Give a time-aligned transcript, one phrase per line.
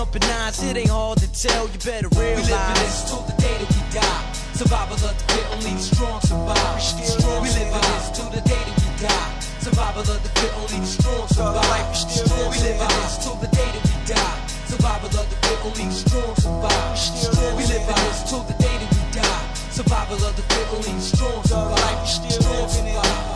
[0.00, 1.68] thumping nines, it ain't hard to tell.
[1.68, 2.40] You better realize.
[2.40, 4.24] We live in this till the day that we die.
[4.56, 6.74] Survival of the fit, only the strong survive.
[6.74, 9.32] We still we live in this till the day that we die.
[9.60, 11.84] Survival of the fit, only the strong survive.
[11.84, 14.40] We still we live in this till the day that we die.
[14.72, 16.88] Survival of the fit, only the strong survive.
[16.88, 19.44] We still we live in this till the day that we die.
[19.68, 21.96] Survival of the fit, only the strong survive.
[22.00, 23.28] We still survive.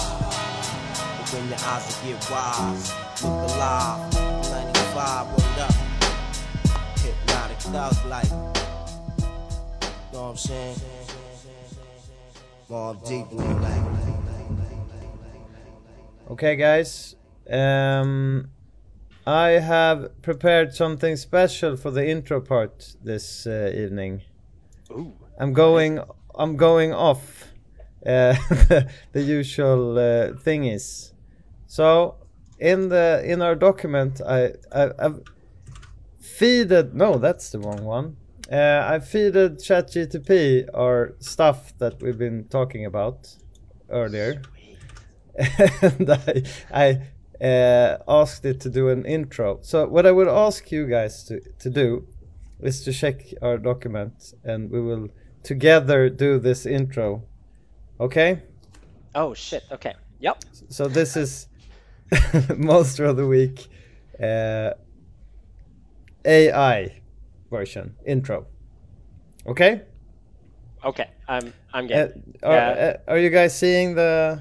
[1.21, 2.89] Open your eyes and get wise.
[3.21, 4.01] Look alive.
[4.49, 5.84] 95, word up.
[7.65, 8.31] Hypnotic thug like.
[8.31, 8.53] Know
[10.13, 10.77] what I'm saying?
[12.69, 13.83] More deeply like.
[16.31, 17.17] Okay, guys.
[17.51, 18.51] Um,
[19.27, 24.23] I have prepared something special for the intro part this uh, evening.
[24.91, 25.13] Ooh.
[25.39, 26.01] I'm going.
[26.35, 27.45] I'm going off
[28.07, 28.35] uh,
[29.13, 31.13] the usual uh, thingies.
[31.67, 32.17] So
[32.59, 35.23] in the in our document, I, I I've
[36.25, 36.95] feeded.
[36.95, 38.17] No, that's the wrong one.
[38.51, 43.37] Uh, I feeded ChatGTP our stuff that we've been talking about
[43.91, 44.43] earlier,
[45.39, 49.59] and I I uh, asked it to do an intro.
[49.63, 52.07] So what I would ask you guys to to do
[52.61, 55.09] is to check our document, and we will
[55.43, 57.23] together do this intro.
[58.01, 58.43] Okay?
[59.15, 59.65] Oh shit.
[59.71, 59.95] Okay.
[60.21, 60.45] Yep.
[60.69, 61.49] So this is
[62.57, 63.69] Monster of the Week
[64.23, 64.71] uh,
[66.25, 67.01] AI
[67.51, 68.47] version intro.
[69.47, 69.83] Okay?
[70.85, 71.09] Okay.
[71.29, 72.35] I'm I'm Uh, getting.
[72.43, 72.93] are, Yeah.
[73.07, 74.41] uh, are you guys seeing the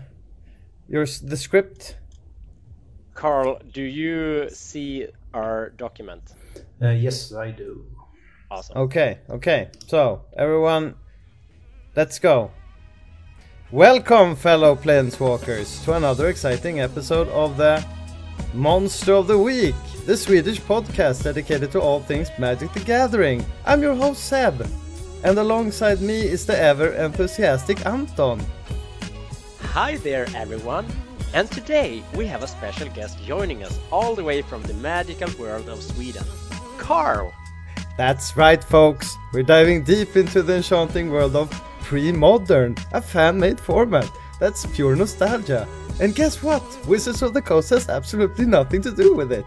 [0.88, 1.98] your the script?
[3.14, 6.34] Carl, do you see our document?
[6.82, 7.86] Uh, yes, I do.
[8.52, 8.78] Awesome.
[8.78, 9.70] Okay, okay.
[9.88, 10.96] So, everyone,
[11.96, 12.52] let's go.
[13.72, 17.84] Welcome, fellow planeswalkers, to another exciting episode of the
[18.54, 19.76] Monster of the Week,
[20.06, 23.46] the Swedish podcast dedicated to all things Magic the Gathering.
[23.66, 24.68] I'm your host, Seb,
[25.24, 28.46] and alongside me is the ever enthusiastic Anton.
[29.62, 30.86] Hi there, everyone.
[31.34, 35.32] And today we have a special guest joining us all the way from the magical
[35.40, 36.26] world of Sweden,
[36.78, 37.34] Carl.
[37.98, 39.16] That's right, folks.
[39.32, 41.50] We're diving deep into the enchanting world of
[41.80, 45.66] pre-modern, a fan-made format that's pure nostalgia.
[46.02, 46.64] And guess what?
[46.88, 49.46] Wizards of the Coast has absolutely nothing to do with it.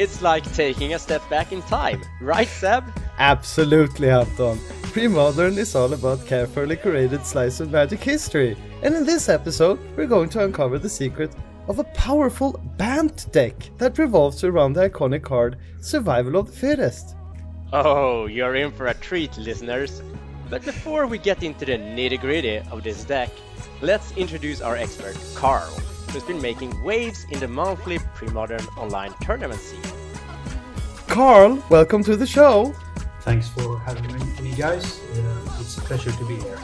[0.00, 2.84] It's like taking a step back in time, right, Seb?
[3.18, 4.58] Absolutely, Anton.
[4.80, 8.56] Pre-modern is all about carefully curated slice of magic history.
[8.82, 11.34] And in this episode, we're going to uncover the secret
[11.68, 17.14] of a powerful Bant deck that revolves around the iconic card Survival of the Fittest.
[17.70, 20.00] Oh, you're in for a treat, listeners.
[20.48, 23.28] But before we get into the nitty gritty of this deck,
[23.82, 25.70] let's introduce our expert, Carl,
[26.10, 29.80] who's been making waves in the monthly pre-modern online tournament scene.
[31.06, 32.74] Carl, welcome to the show.
[33.22, 35.00] Thanks for having me, me guys.
[35.14, 36.58] Uh, it's a pleasure to be here.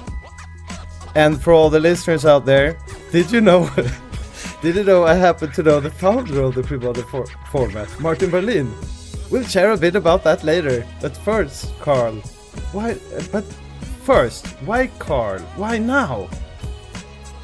[1.15, 2.77] And for all the listeners out there,
[3.13, 3.71] did you know?
[4.63, 8.31] did you know I happen to know the founder of the pre-modern for- format, Martin
[8.31, 8.73] Berlin?
[9.31, 10.87] We'll share a bit about that later.
[11.01, 12.15] But first, Carl,
[12.73, 12.93] why?
[12.93, 13.45] uh, But
[14.05, 15.41] first, why Carl?
[15.57, 16.29] Why now?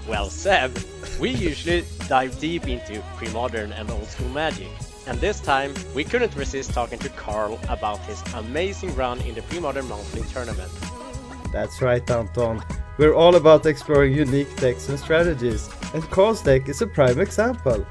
[0.09, 0.77] Well, Seb,
[1.21, 4.69] we usually dive deep into pre-modern and old school magic.
[5.07, 9.43] And this time, we couldn't resist talking to Carl about his amazing run in the
[9.43, 10.71] pre-modern monthly tournament.
[11.53, 12.63] That's right, Anton.
[12.99, 17.87] We're all about exploring unique decks and strategies, and Carl's deck is a prime example.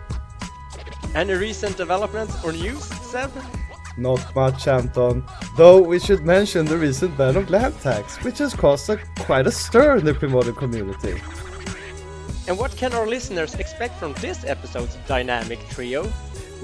[1.13, 3.31] Any recent developments or news, Seb?
[3.97, 5.25] Not much, Anton.
[5.57, 9.47] Though we should mention the recent ban of land tax, which has caused a, quite
[9.47, 11.21] a stir in the pre-modern community.
[12.47, 16.11] And what can our listeners expect from this episode's dynamic trio?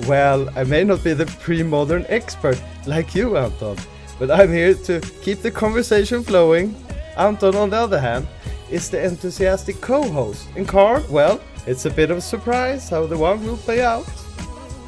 [0.07, 3.77] Well, I may not be the pre-modern expert like you, Anton,
[4.19, 6.75] but I'm here to keep the conversation flowing.
[7.17, 8.27] Anton, on the other hand,
[8.69, 13.17] is the enthusiastic co-host, and Carl, well, it's a bit of a surprise how the
[13.17, 14.07] one will play out.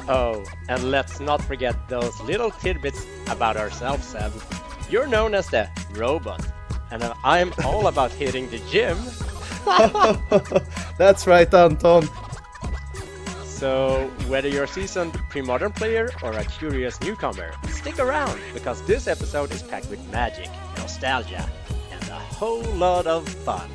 [0.08, 4.32] Oh, and let's not forget those little tidbits about ourselves, Sam.
[4.90, 6.44] You're known as the robot,
[6.90, 8.98] and I'm all about hitting the gym.
[10.98, 12.08] That's right, Anton.
[13.44, 19.06] So, whether you're a seasoned pre-modern player or a curious newcomer, stick around because this
[19.06, 20.48] episode is packed with magic,
[20.78, 21.46] nostalgia,
[21.92, 23.70] and a whole lot of fun.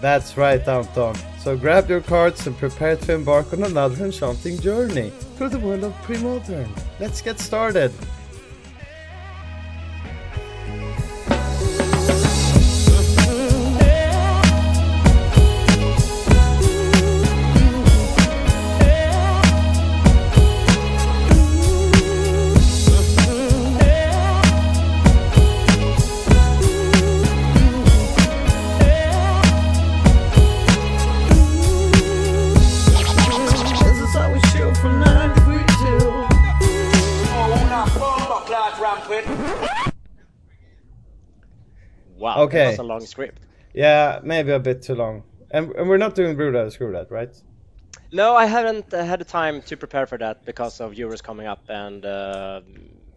[0.00, 1.16] That's right, Anton.
[1.38, 5.84] So grab your cards and prepare to embark on another enchanting journey through the world
[5.84, 6.68] of pre-modern.
[6.98, 7.92] Let's get started.
[42.18, 42.58] Wow, Okay.
[42.58, 43.42] that was a long script.
[43.74, 45.22] Yeah, maybe a bit too long.
[45.50, 47.34] And, and we're not doing Brew That Screw That, right?
[48.12, 51.46] No, I haven't uh, had the time to prepare for that because of Euros coming
[51.46, 52.60] up and uh,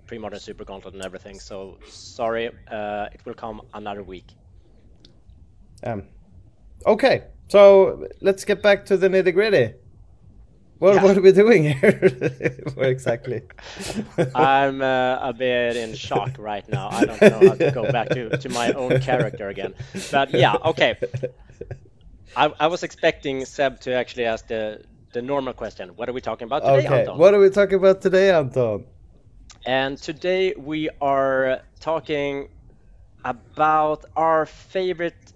[0.05, 1.39] pre-modern Super Gauntlet and everything.
[1.39, 4.27] So sorry, uh, it will come another week.
[5.83, 6.03] Um,
[6.85, 9.73] okay, so let's get back to the nitty gritty.
[10.81, 11.03] What, Yeah.
[11.03, 12.61] what are we doing here?
[12.75, 13.43] What exactly?
[14.35, 16.89] I'm uh, a bit in shock right now.
[16.89, 19.75] I don't know how to go back to, to my own character again.
[20.09, 20.97] But yeah, okay.
[22.35, 24.83] I, I was expecting Seb to actually ask the,
[25.13, 25.89] the normal question.
[25.95, 27.19] What are we talking about today, Okay, Anton?
[27.19, 28.85] what are we talking about today, Anton?
[29.65, 32.49] And today we are talking
[33.23, 35.33] about our favorite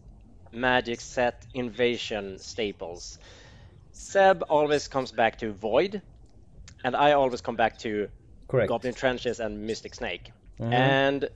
[0.52, 3.20] Magic set invasion staples.
[4.06, 6.02] Seb always comes back to Void,
[6.84, 8.10] and I always come back to
[8.48, 8.70] Correct.
[8.70, 10.32] Goblin Trenches and Mystic Snake.
[10.60, 10.74] Mhm.
[10.74, 11.30] And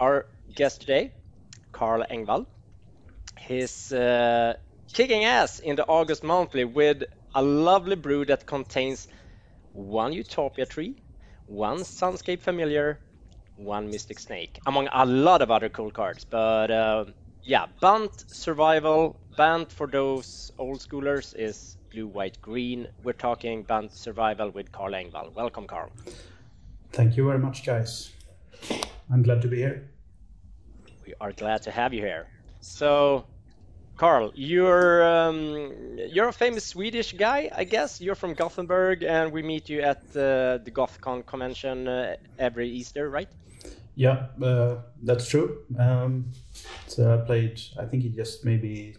[0.00, 1.12] our guest today,
[1.72, 2.46] Carl Engwall,
[3.38, 4.54] he's uh,
[4.92, 9.08] kicking ass in the August monthly with a lovely brew that contains
[9.72, 10.96] one Utopia tree,
[11.46, 13.00] one Sunscape Familiar,
[13.56, 16.24] one Mystic Snake, among a lot of other cool cards.
[16.24, 17.04] But uh,
[17.44, 22.86] yeah, Bant Survival, Bant for those old schoolers is blue, white, green.
[23.04, 25.34] We're talking Bant Survival with Carl Engwall.
[25.34, 25.90] Welcome, Carl.
[26.92, 28.10] Thank you very much, guys.
[29.10, 29.88] I'm glad to be here.
[31.06, 32.26] We are glad to have you here.
[32.60, 33.24] So,
[33.96, 35.38] Carl, you're um,
[36.14, 37.98] you're a famous Swedish guy, I guess.
[37.98, 43.08] You're from Gothenburg, and we meet you at uh, the GothCon convention uh, every Easter,
[43.08, 43.30] right?
[43.94, 45.62] Yeah, uh, that's true.
[45.78, 46.30] Um,
[46.88, 48.96] so I played, I think it just maybe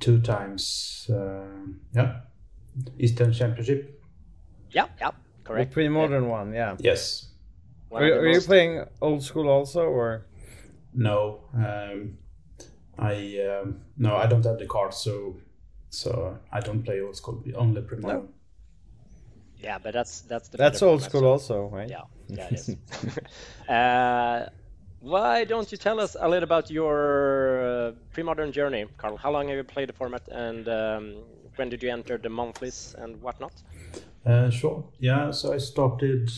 [0.00, 1.06] two times.
[1.12, 1.44] Uh,
[1.94, 2.20] yeah,
[2.98, 4.00] Eastern Championship.
[4.70, 5.72] Yeah, yeah, The correct.
[5.72, 6.76] pre-modern one, yeah.
[6.78, 7.30] Yes.
[7.88, 10.26] One Are, you- are you playing old school also, or?
[10.94, 11.40] No.
[11.54, 12.18] Um,
[12.98, 15.36] I um, no, I don't have the card, so
[15.90, 17.42] so I don't play old school.
[17.54, 18.22] Only Primavera.
[18.22, 18.28] No.
[19.60, 21.88] Yeah, but that's that's the That's old school also, right?
[21.88, 22.76] Yeah, yeah, it is.
[23.68, 24.46] uh,
[25.00, 29.16] why don't you tell us a little about your uh, pre-modern journey, Carl?
[29.16, 31.16] How long have you played the format, and um,
[31.56, 33.52] when did you enter the monthlies and whatnot?
[34.26, 34.84] Uh, sure.
[34.98, 35.30] Yeah.
[35.30, 36.30] So I started,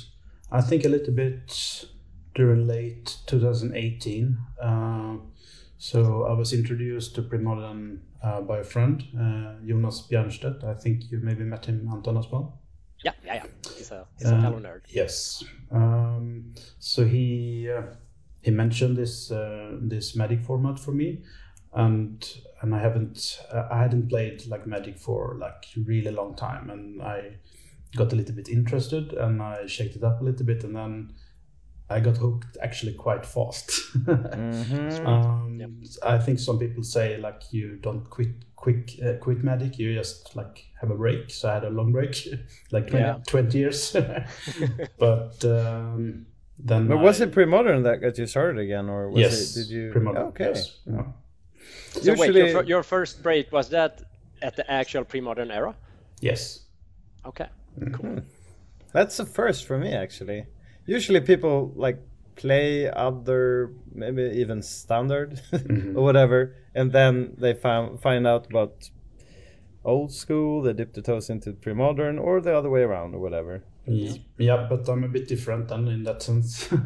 [0.53, 1.85] I think, a little bit
[2.35, 4.39] during late 2018.
[4.63, 5.17] Uh,
[5.79, 10.63] so I was introduced to Premodern uh, by a friend, uh, Jonas Bjernstedt.
[10.65, 12.61] I think you maybe met him, Anton, as well.
[13.03, 13.45] Yeah, yeah, yeah.
[13.77, 14.83] He's a he's a Uh, fellow nerd.
[14.91, 15.43] Yes.
[15.71, 17.83] Um, so he uh,
[18.43, 21.23] he mentioned this uh, this Magic format for me,
[21.75, 22.27] and
[22.63, 27.03] and I haven't uh, I hadn't played like Magic for like really long time, and
[27.03, 27.37] I
[27.97, 31.13] got a little bit interested, and I shaked it up a little bit, and then
[31.89, 33.71] I got hooked actually quite fast.
[34.07, 35.07] Mhm.
[35.07, 35.71] Um, Yep.
[36.05, 40.37] I think some people say like you don't quit quick uh, quit Magic, you just
[40.37, 41.31] like have a break.
[41.31, 42.29] So I had a long break,
[42.73, 43.19] like 20, Yeah.
[43.27, 43.97] 20 years.
[44.99, 46.27] but um,
[46.65, 49.57] then But was I- it pre-modern that got you started again, or was yes?
[49.57, 49.61] it?
[49.61, 49.91] Did you?
[49.93, 50.45] Pre-modern, Okay.
[50.55, 50.79] yes.
[50.87, 51.05] Yeah.
[51.93, 54.03] So wait, your, your first break was that
[54.43, 55.75] at the actual pre-modern era?
[56.21, 56.67] Yes.
[57.27, 57.49] Okay,
[57.79, 57.95] Mm-hmm.
[57.95, 58.23] cool.
[58.93, 60.47] That's the first for me actually.
[60.87, 61.99] Usually people like
[62.37, 65.97] play other, maybe even standard Mm-hmm.
[65.97, 68.91] or whatever, and then they found find out about
[69.85, 70.63] old school.
[70.63, 73.63] They dip their toes into pre-modern, or the other way around, or whatever.
[73.87, 76.69] Ye- Yeah, but I'm a bit different then in that sense.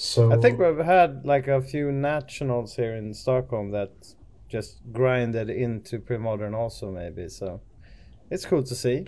[0.00, 3.90] So I think we've had like a few nationals here in Stockholm that
[4.48, 7.28] just grinded into pre-modern also, maybe.
[7.28, 7.60] So
[8.30, 9.06] it's cool to see.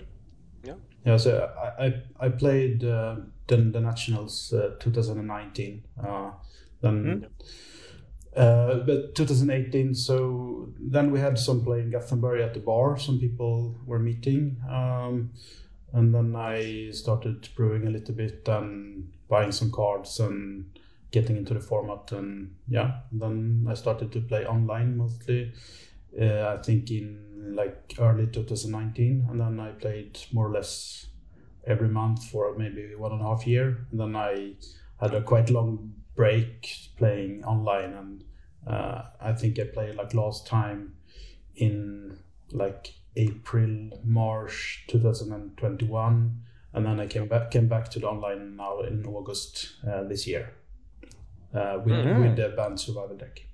[0.65, 0.73] Yeah,
[1.05, 1.15] Yeah.
[1.17, 1.49] so
[1.79, 1.93] I I,
[2.25, 3.15] I played uh,
[3.47, 5.83] the, the nationals uh, 2019.
[6.05, 6.31] Uh,
[6.81, 7.27] then,
[8.35, 9.95] uh, but 2018.
[9.95, 12.97] So then we had some play in Gothenburg at the bar.
[12.97, 15.31] Some people were meeting, um,
[15.93, 20.65] and then I started brewing a little bit and buying some cards and
[21.11, 22.11] getting into the format.
[22.11, 25.53] And yeah, then I started to play online mostly.
[26.19, 31.07] Uh, I think in like early 2019, and then I played more or less
[31.67, 33.85] every month for maybe one and a half year.
[33.91, 34.53] And then I
[34.99, 38.23] had a quite long break playing online, and
[38.65, 40.95] uh, I think I played like last time
[41.55, 42.17] in
[42.51, 46.41] like April, March 2021,
[46.73, 50.25] and then I came back came back to the online now in August uh, this
[50.27, 50.53] year
[51.53, 52.21] uh, with Mhm.
[52.21, 53.45] with the Bant Survival Deck.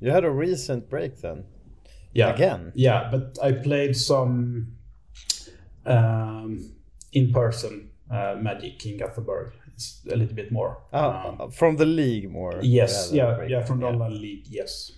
[0.00, 1.44] You had a recent break then.
[2.14, 2.72] Yeah, Again.
[2.74, 4.76] Yeah, but I played some
[5.84, 6.72] um,
[7.12, 10.78] in person uh, Magic in Gothenburg it's a little bit more.
[10.92, 12.58] Oh, Um, from the league more.
[12.62, 14.92] yes, yeah, yeah, from the online league, yes.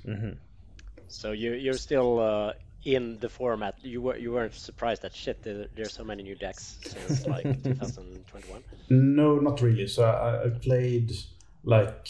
[1.09, 2.53] So you you're still uh,
[2.85, 3.75] in the format.
[3.83, 5.43] You were you weren't surprised that shit.
[5.43, 8.63] There, there's so many new decks since like 2021.
[8.91, 9.87] No, not really.
[9.87, 11.13] So I, I played
[11.65, 12.09] like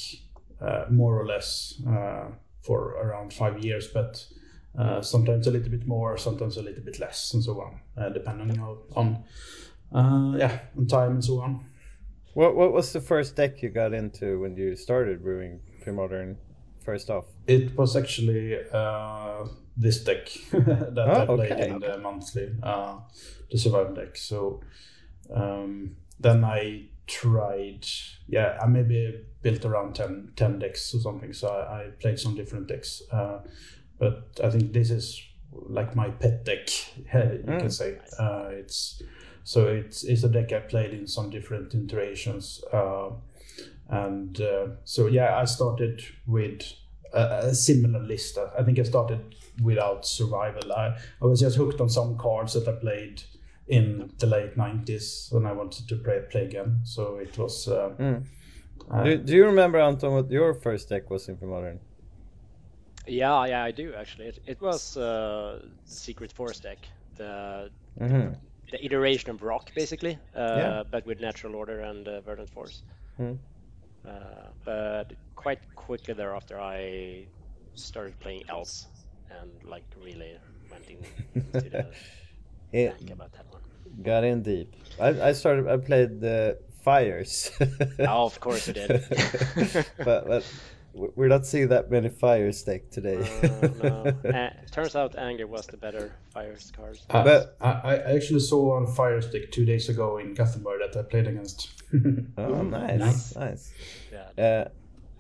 [0.61, 2.29] uh, more or less uh,
[2.63, 4.25] for around five years, but
[4.79, 8.09] uh, sometimes a little bit more, sometimes a little bit less, and so on, uh,
[8.11, 9.25] depending on, on
[9.93, 11.65] uh, yeah, on time and so on.
[12.35, 16.39] What what was the first deck you got into when you started brewing pre-modern?
[16.93, 17.25] First off.
[17.47, 19.45] It was actually uh,
[19.77, 21.69] this deck that I Oh, played okay.
[21.69, 22.97] in the monthly, uh,
[23.51, 24.17] the survival deck.
[24.17, 24.61] So
[25.35, 27.87] um, then I tried,
[28.29, 31.33] yeah, I maybe built around 10, 10 decks or something.
[31.33, 33.03] So I, I played some different decks.
[33.13, 33.39] Uh,
[33.99, 35.21] but I think this is
[35.53, 37.05] like my pet deck, you
[37.45, 37.73] can Mm.
[37.73, 37.99] say.
[38.19, 39.03] Uh, it's
[39.45, 42.63] so it's it's a deck I played in some different iterations.
[42.73, 43.11] Uh,
[43.89, 46.63] and uh, so yeah, I started with
[47.13, 48.39] a, a similar list.
[48.59, 50.73] I think I started without survival.
[50.73, 53.23] I, I was just hooked on some cards that I played
[53.69, 56.81] in the late '90s, and I wanted to play play again.
[56.85, 57.69] So it was.
[57.69, 58.25] Uh, Mm.
[58.91, 61.81] uh, Do, do you remember Anton what your first deck was in pre-modern?
[63.07, 64.27] Yeah, yeah, I do actually.
[64.29, 66.79] It, it was uh, Secret Force deck,
[67.17, 68.35] the Mm-hmm.
[68.71, 70.83] the iteration of Rock basically, uh, Yeah.
[70.91, 72.83] but with Natural Order and uh, Verdant Force.
[74.07, 74.13] Uh,
[74.65, 77.27] but quite quickly thereafter, I
[77.75, 78.87] started playing Elves
[79.41, 80.37] and like really
[80.71, 81.09] went into
[81.53, 81.87] the
[82.73, 83.63] It think about that one.
[84.03, 84.69] got in deep.
[85.01, 85.67] I, I started.
[85.67, 87.51] I played the fires.
[88.13, 88.89] Oh, of course you did.
[90.09, 90.43] but but
[90.93, 93.19] we're not seeing that many fires deck today.
[93.43, 94.31] Uh, no.
[94.39, 96.99] Uh, turns out Anger was the better fire card.
[97.09, 100.99] Uh, But- I, I actually saw on Fire Stick two days ago in Gothenburg that
[100.99, 101.61] I played against.
[102.39, 103.37] oh, nice, nice.
[103.37, 103.73] nice.
[104.13, 104.69] Yeah.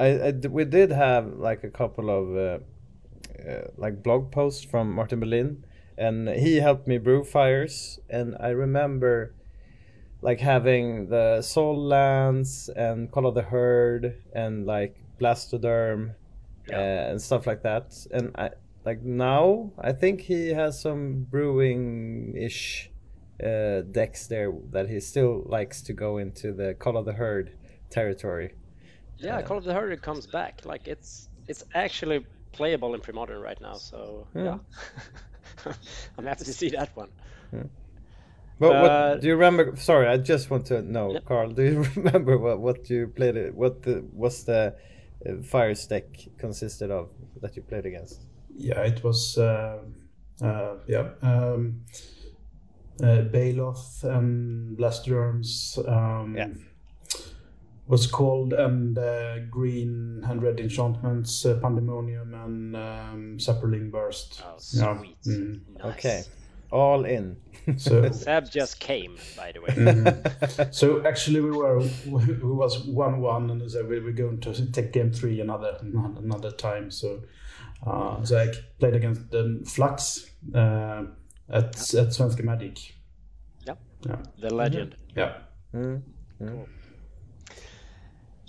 [0.00, 4.90] I, I we did have like a couple of uh, uh, like blog posts from
[4.92, 5.64] Martin Berlin,
[5.98, 8.00] and he helped me brew fires.
[8.08, 9.34] And I remember
[10.22, 16.14] like having the Soul Lands and Call of the Herd and like Blastoderm
[16.72, 17.94] uh, and stuff like that.
[18.10, 18.50] And I
[18.86, 22.90] like now I think he has some brewing ish
[23.44, 27.52] uh, decks there that he still likes to go into the Call of the Herd
[27.90, 28.54] territory.
[29.22, 30.62] Yeah, Call of the Herd comes back.
[30.64, 33.74] Like it's it's actually playable in pre-modern right now.
[33.74, 34.58] So Yeah.
[35.66, 35.72] yeah,
[36.18, 37.10] I'm happy to see that one.
[38.58, 39.76] But Uh, what do you remember?
[39.76, 41.24] Sorry, I just want to know, Yep.
[41.24, 41.50] Carl.
[41.50, 43.36] Do you remember what what you played?
[43.36, 44.74] It, what the was the
[45.26, 46.04] uh, fire deck
[46.38, 47.08] consisted of
[47.40, 48.20] that you played against?
[48.56, 49.78] Yeah, it was uh,
[50.42, 51.84] uh, yeah um,
[53.02, 55.78] uh, Baloth and Blastoderms.
[55.88, 56.48] Um, Yeah.
[57.90, 64.42] Was called and uh, green and red enchantments, uh, Pandemonium and um, Saproling Burst.
[64.46, 65.02] Oh, Yeah.
[65.26, 65.60] Mm.
[65.76, 65.84] Nice.
[65.98, 66.22] Okay,
[66.70, 67.36] all in.
[67.76, 69.74] So Seb just came, by the way.
[69.74, 70.72] Mhm.
[70.80, 74.92] So actually, we were we was one one, and so we were going to take
[74.92, 75.76] game three another
[76.24, 76.90] another time.
[76.90, 77.20] So,
[77.86, 78.46] uh, so I
[78.78, 81.02] played against um, Flux uh,
[81.58, 82.76] at at Svenska Magic.
[83.66, 83.78] Yep.
[84.06, 84.96] Yeah, The legend.
[85.16, 85.32] yeah.
[85.74, 86.02] Mm.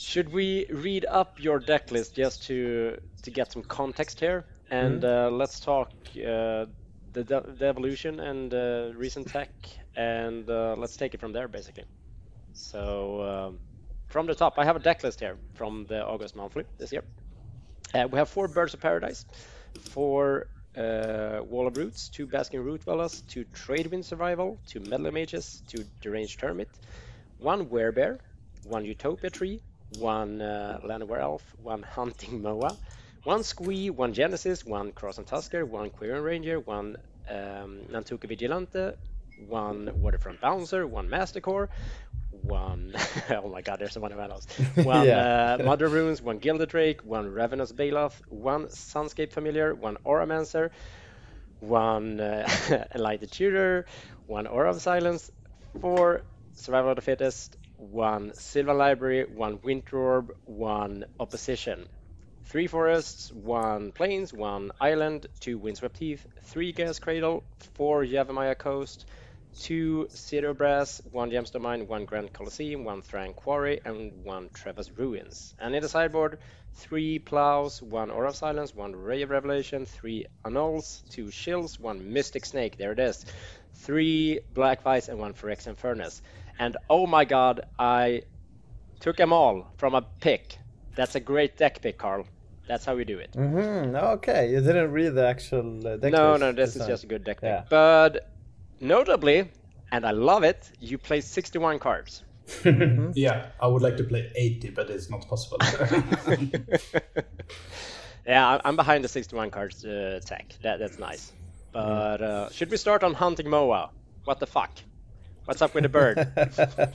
[0.01, 4.45] Should we read up your deck list just to to get some context here?
[4.71, 6.65] And uh, let's talk uh,
[7.13, 9.51] the, the the evolution and uh, recent tech,
[9.95, 11.85] and uh, let's take it from there, basically.
[12.53, 12.81] So
[13.21, 13.59] um,
[14.07, 17.03] from the top, I have a deck list here from the August monthly this year.
[17.93, 19.25] Uh, we have four Birds of Paradise,
[19.79, 25.61] four uh, Wall of Roots, two Basking Rootwallas, two Trade Wind Survival, two Meddler Mages,
[25.67, 26.69] two Deranged Hermit,
[27.37, 28.17] one Werebear,
[28.63, 29.61] one Utopia Tree,
[29.97, 32.77] one uh, Llanowar Elf, one Hunting Moa,
[33.23, 36.97] one Squee, one Genesis, one Krosan Tusker, one Quirion Ranger, one
[37.29, 38.93] um, Nantuko Vigilante,
[39.47, 41.69] one Waterfront Bouncer, one master Masticore,
[42.31, 42.93] one
[43.29, 44.47] oh my god, there's so many else.
[44.75, 45.57] One Yeah.
[45.59, 50.71] uh, Mother Runes, one Gilded Drake, one Ravenous Baloth, one Sunscape Familiar, one Auramancer,
[51.59, 52.47] one uh,
[52.95, 53.85] Enlightened Tutor,
[54.27, 55.29] one Aura of Silence,
[55.81, 61.87] four Survival of the Fittest, one Sylvan Library, one Winter Orb, one Opposition.
[62.43, 69.05] Three forests, one plains, one island, two windswept heath, three Gaea's Cradle, four Yavimaya coast,
[69.59, 74.91] two Zero Brass, one Gemstone Mine, one Grand Coliseum, one Thran Quarry, and one Treva's
[74.95, 75.55] Ruins.
[75.57, 76.37] And in the sideboard,
[76.75, 82.13] three Plows, one Aura of Silence, one Ray of Revelation, three Annuls, two Shills, one
[82.13, 83.25] Mystic Snake, there it is,
[83.73, 86.21] three Black Vise, and one Phyrexian Furnace.
[86.59, 88.23] And oh my god, I
[88.99, 90.57] took them all from a pick.
[90.95, 92.25] That's a great deck pick, Carl.
[92.67, 93.31] That's how we do it.
[93.33, 93.95] Mm-hmm.
[93.95, 97.23] Okay, you didn't read the actual uh, deck No, no, this is just a good
[97.23, 97.49] deck pick.
[97.49, 97.63] Yeah.
[97.69, 98.29] But
[98.79, 99.49] notably,
[99.91, 102.23] and I love it, you play 61 cards.
[102.65, 105.57] yeah, I would like to play 80, but it's not possible.
[108.27, 110.53] Yeah, I- I'm behind the 61 cards uh, tech.
[110.61, 111.31] That, that's nice.
[111.71, 113.89] But uh, should we start on hunting Moa?
[114.25, 114.71] What the fuck?
[115.45, 116.27] What's up with the bird?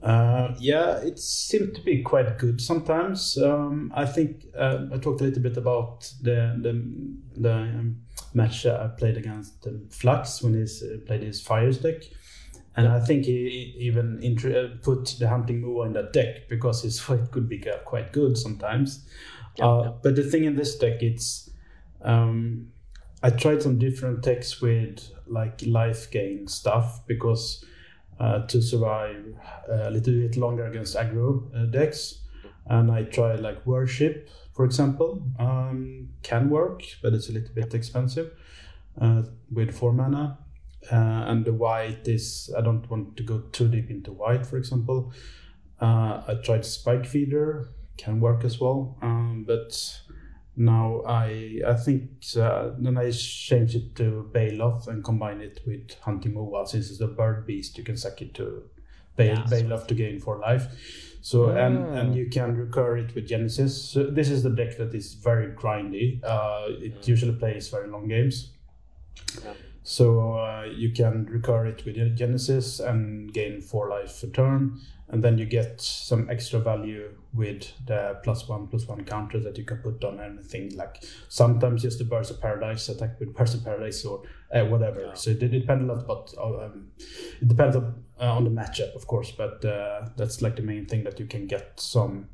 [0.00, 3.36] Uh, yeah, it seemed to be quite good sometimes.
[3.36, 7.96] Um, I think uh, I talked a little bit about the the, the um,
[8.32, 12.04] match I played against um, Flux when he uh, played his Fires deck,
[12.76, 17.00] and I think he even uh, put the Hunting Moa in that deck because his
[17.06, 19.04] fight could be quite good sometimes.
[19.60, 19.90] uh, yeah.
[20.00, 21.50] But the thing in this deck, it's
[22.02, 22.68] um,
[23.22, 27.64] I tried some different decks with like life gain stuff because
[28.20, 29.24] uh, to survive
[29.68, 32.20] uh, a little bit longer against aggro uh, decks.
[32.66, 37.74] And I tried like worship, for example, um, can work, but it's a little bit
[37.74, 38.32] expensive
[39.00, 40.38] uh, with four mana.
[40.92, 40.94] Uh,
[41.26, 45.12] and the white is I don't want to go too deep into white, for example.
[45.80, 50.00] Uh, I tried spike feeder, can work as well, um, but
[50.58, 52.02] now I I think
[52.36, 57.00] uh, then I change it to Baloth and combine it with Hunting Moa since it's
[57.00, 57.78] a bird beast.
[57.78, 58.64] You can sack it to
[59.16, 60.66] Bail, Yeah, Bailoff to gain for life.
[61.20, 61.98] So and Ah.
[62.00, 63.72] and you can recur it with Genesis.
[63.92, 66.20] So this is the deck that is very grindy.
[66.24, 68.52] Uh, it usually plays very long games.
[69.82, 74.78] So uh, you can recur it with Genesis and gain four life a turn,
[75.10, 79.56] and then you get some extra value with the plus one plus one counter that
[79.56, 80.76] you can put on anything.
[80.76, 85.00] Like sometimes just the Birds of Paradise attack with Birds of Paradise or uh, whatever.
[85.00, 85.14] Yeah.
[85.14, 86.88] So it, it depends a lot, but um,
[87.40, 89.30] it depends on, uh, on the matchup, of course.
[89.30, 92.28] But uh, that's like the main thing that you can get some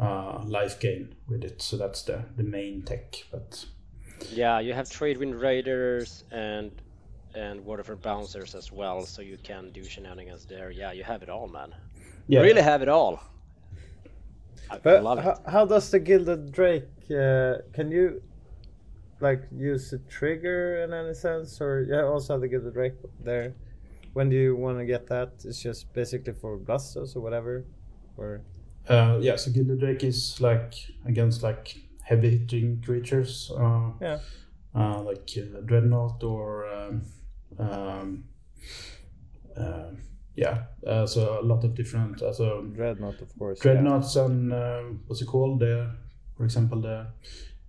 [0.00, 1.60] uh, life gain with it.
[1.62, 3.16] So that's the the main tech.
[3.32, 3.64] But
[4.30, 6.70] yeah, you have Trade Wind Raiders and
[7.34, 10.70] and Waterfront Bouncers as well, so you can do shenanigans there.
[10.70, 11.72] Yeah, you have it all, man.
[12.30, 13.20] Yeah, Really have it all.
[14.70, 15.24] I, I But love it.
[15.24, 16.84] how, how does the Gilded Drake?
[17.10, 18.22] Uh, can you
[19.20, 23.54] like use a trigger in any sense, or yeah, also have the Gilded Drake there?
[24.12, 25.32] When do you want to get that?
[25.44, 27.64] It's just basically for Glastos or whatever,
[28.16, 28.42] or
[28.88, 33.50] Uh, yeah, so Gilded Drake is like against like heavy hitting creatures.
[33.56, 34.18] Uh, Yeah.
[34.74, 37.02] Uh, like uh, Dreadnought or um,
[37.58, 38.24] um,
[39.56, 39.90] uh,
[40.44, 40.56] yeah.
[40.92, 42.22] Uh, so a lot of different.
[42.22, 42.46] Uh, so
[42.78, 43.58] Dreadnought, of course.
[43.58, 43.62] yeah.
[43.72, 45.60] Dreadnoughts and uh, what's it called?
[45.60, 45.74] The
[46.36, 46.98] for example the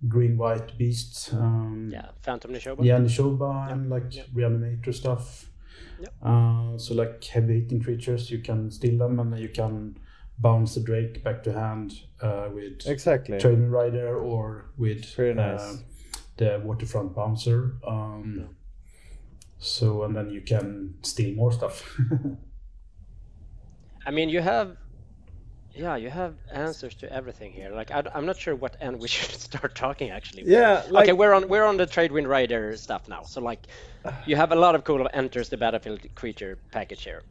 [0.08, 1.32] green white beasts.
[1.32, 2.84] Um, Yeah, Phantom Nishoba.
[2.84, 4.24] yeah, Nishoba Shoba and like yeah.
[4.34, 5.48] reanimator stuff.
[6.00, 6.12] Yep.
[6.30, 9.96] Uh, so like heavy hitting creatures, you can steal them and then you can
[10.38, 13.38] bounce the Drake back to hand uh, with Exactly.
[13.38, 15.76] Trade Wind Rider or with Very uh,
[16.38, 17.60] the Waterfront Bouncer.
[17.86, 18.56] Um,
[19.58, 21.76] So and then you can steal more stuff.
[24.06, 24.76] I mean, you have,
[25.74, 27.70] yeah, you have answers to everything here.
[27.70, 30.44] Like, I, am not sure what end we should start talking actually.
[30.46, 33.22] Yeah, like- okay, we're on we're on the Trade Wind Rider stuff now.
[33.22, 33.66] So like,
[34.26, 37.22] you have a lot of cool enters the battlefield creature package here.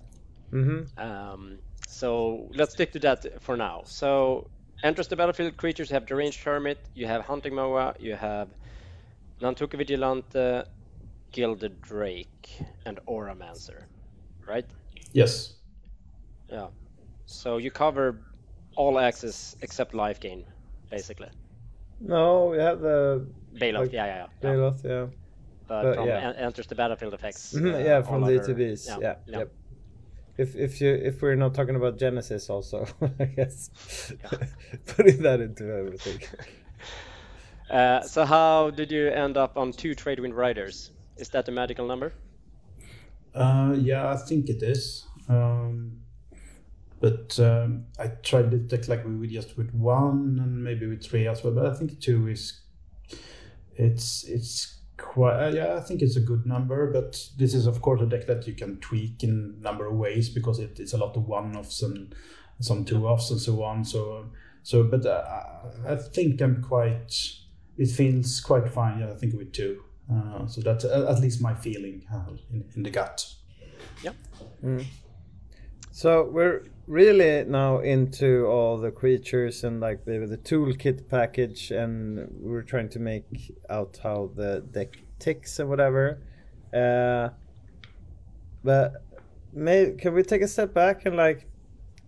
[0.52, 1.00] Mm-hmm.
[1.00, 1.58] Um,
[1.88, 3.84] so let's stick to that for now.
[3.86, 4.48] So
[4.84, 8.50] enters the battlefield creatures you have Deranged Hermit, you have Hunting Moa, you have
[9.42, 10.64] Nantuko Vigilante,
[11.32, 12.50] Gilded Drake,
[12.86, 13.84] and Auramancer,
[14.48, 14.66] right?
[15.14, 15.54] yes.
[16.52, 16.68] Yeah.
[17.26, 18.22] So you cover
[18.76, 20.46] all axes except life gain,
[20.90, 21.30] basically.
[22.00, 24.54] No, we have the Baloth, Like yeah, yeah, yeah.
[24.54, 24.72] yeah.
[24.84, 25.06] Yeah.
[25.68, 26.30] But, but from yeah.
[26.30, 27.54] en- enters the battlefield effects.
[27.54, 28.88] Mhm, uh, yeah, from all the other- ETBs.
[28.88, 29.38] yeah, Yeah, yeah.
[29.40, 29.52] Yep.
[30.38, 32.88] If if you if we're not talking about Genesis also,
[33.20, 33.70] I guess
[34.88, 36.20] putting that into everything.
[37.70, 40.92] Uh, so how did you end up on two Trade Wind Riders?
[41.16, 42.12] Is that a magical number?
[43.34, 45.06] Uh, yeah, I think it is.
[45.30, 46.01] Um,
[47.02, 51.04] but um, I tried the deck like we would just with one and maybe with
[51.04, 51.54] three as well.
[51.54, 52.62] But I think two is
[53.76, 55.76] it's it's quite uh, yeah.
[55.76, 56.92] I think it's a good number.
[56.94, 59.98] But this is of course a deck that you can tweak in a number of
[59.98, 62.14] ways because it, it's a lot of one offs and
[62.60, 63.84] some two offs and so on.
[63.84, 64.30] So
[64.62, 65.24] so but uh,
[65.88, 67.14] I think I'm quite.
[67.78, 69.00] It feels quite fine.
[69.00, 69.82] Yeah, I think with two.
[70.12, 73.26] Uh, so that's uh, at least my feeling uh, in, in the gut.
[74.04, 74.12] Yeah.
[75.92, 82.28] So we're really now into all the creatures and like the the toolkit package, and
[82.42, 83.26] we're trying to make
[83.70, 86.20] out how the deck ticks and whatever.
[86.74, 87.30] Uh,
[88.64, 89.06] but
[89.54, 91.48] may can we take a step back and like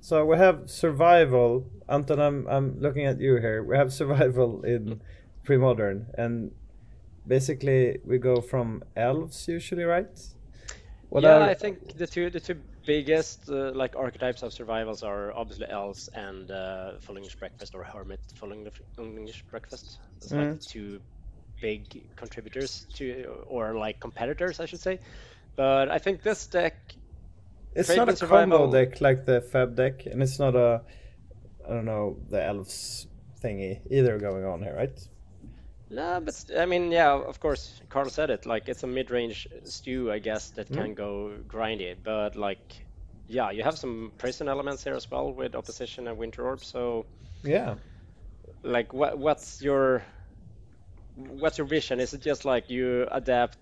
[0.01, 1.65] So we have survival.
[1.87, 3.63] Anton, I'm I'm looking at you here.
[3.63, 4.99] We have survival in
[5.45, 6.51] pre-modern, and
[7.25, 10.15] basically we go from elves usually, right?
[11.09, 11.41] What yeah, are...
[11.43, 16.09] I think the two the two biggest uh, like archetypes of survivals are obviously elves
[16.09, 19.99] and uh, full English breakfast or hermit full English breakfast.
[20.17, 20.51] It's mm.
[20.51, 21.01] like two
[21.61, 24.99] big contributors to or like competitors, I should say.
[25.55, 26.75] But I think this deck
[27.75, 28.59] it's not a survival.
[28.59, 30.81] combo deck like the Fab deck, and it's not a,
[31.67, 33.07] I don't know, the elves
[33.41, 35.07] thingy either going on here, right?
[35.93, 38.47] No, but I mean, yeah, of course, Carl said it.
[38.47, 40.75] Like, it's a mid-range stew, I guess, that mm.
[40.75, 41.95] can go grindy.
[42.03, 42.83] But like,
[43.27, 46.63] yeah, you have some prison elements here as well with opposition and Winter Orb.
[46.63, 47.05] So
[47.43, 47.75] yeah,
[48.63, 50.03] like, what what's your
[51.15, 51.99] what's your vision?
[51.99, 53.59] Is it just like you adapt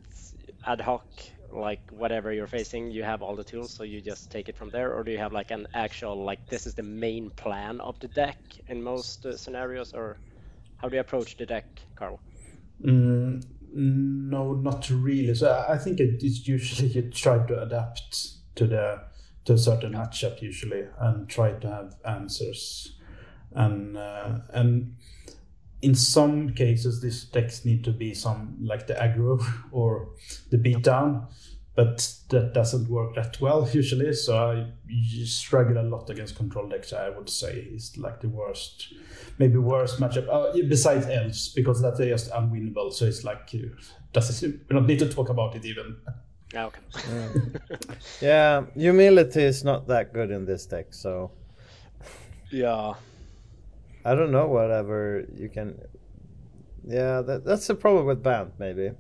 [0.65, 1.06] ad hoc
[1.52, 4.70] like whatever you're facing, you have all the tools, so you just take it from
[4.70, 8.00] there, or do you have like an actual like this is the main plan of
[8.00, 10.17] the deck in most uh, scenarios, or
[10.82, 11.65] how do you approach the deck,
[11.96, 12.20] Carl?
[12.84, 15.34] Mm, no, not really.
[15.36, 19.04] So I think it's usually you try to adapt to the
[19.46, 22.96] to a certain matchup usually, and try to have answers,
[23.52, 24.96] and uh, and
[25.82, 30.10] in some cases these decks need to be some like the aggro or
[30.50, 31.28] the beatdown
[31.76, 36.92] but that doesn't work that well usually so i struggle a lot against control decks
[36.94, 38.94] i would say is like the worst
[39.38, 43.72] maybe worst matchup uh, besides elves because that's just unwinnable so it's like you
[44.12, 45.96] does we don't need to talk about it even
[46.54, 46.82] okay
[48.22, 51.32] yeah humility is not that good in this deck so
[52.52, 52.94] yeah
[54.04, 54.48] I don't know.
[54.48, 55.80] Whatever you can.
[56.88, 58.92] Yeah, that, that's the problem with Bant, maybe.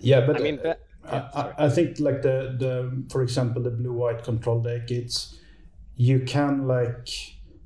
[0.00, 0.80] Yeah, but I mean, but,
[1.12, 5.38] yeah, I, I, think like the the for example the blue white control deck, it's
[5.96, 7.08] you can like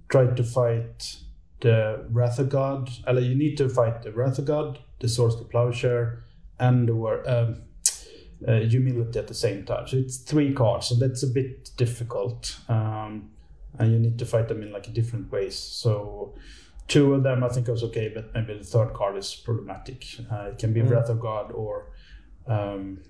[0.09, 1.17] try to fight
[1.61, 2.91] the Wrath of God.
[3.09, 6.25] You need to fight the Wrath of God, the Swords to Plowshare,
[6.59, 7.63] and the um,
[8.47, 9.87] uh, Humility at the same time.
[9.87, 12.59] So it's three cards, and that's a bit difficult.
[12.69, 13.31] Um,
[13.79, 15.59] and you need to fight them in like different ways.
[15.59, 16.35] So
[16.89, 20.05] two of them I think was okay, but maybe the third card is problematic.
[20.31, 20.91] Uh, it can be mm.
[20.91, 21.93] Wrath of God or
[22.47, 23.01] um,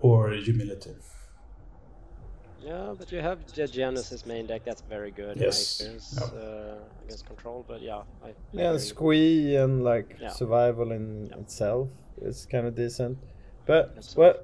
[0.00, 0.94] or Humility.
[2.66, 4.62] Yeah, but you have the Genesis main deck.
[4.64, 5.36] That's very good.
[5.36, 5.80] Yes.
[5.80, 8.02] In my experience uh, against control, but yeah.
[8.24, 10.30] I, yeah, I squee and like yeah.
[10.30, 11.36] survival in yeah.
[11.36, 11.88] itself
[12.20, 13.18] is kind of decent.
[13.66, 14.34] But well,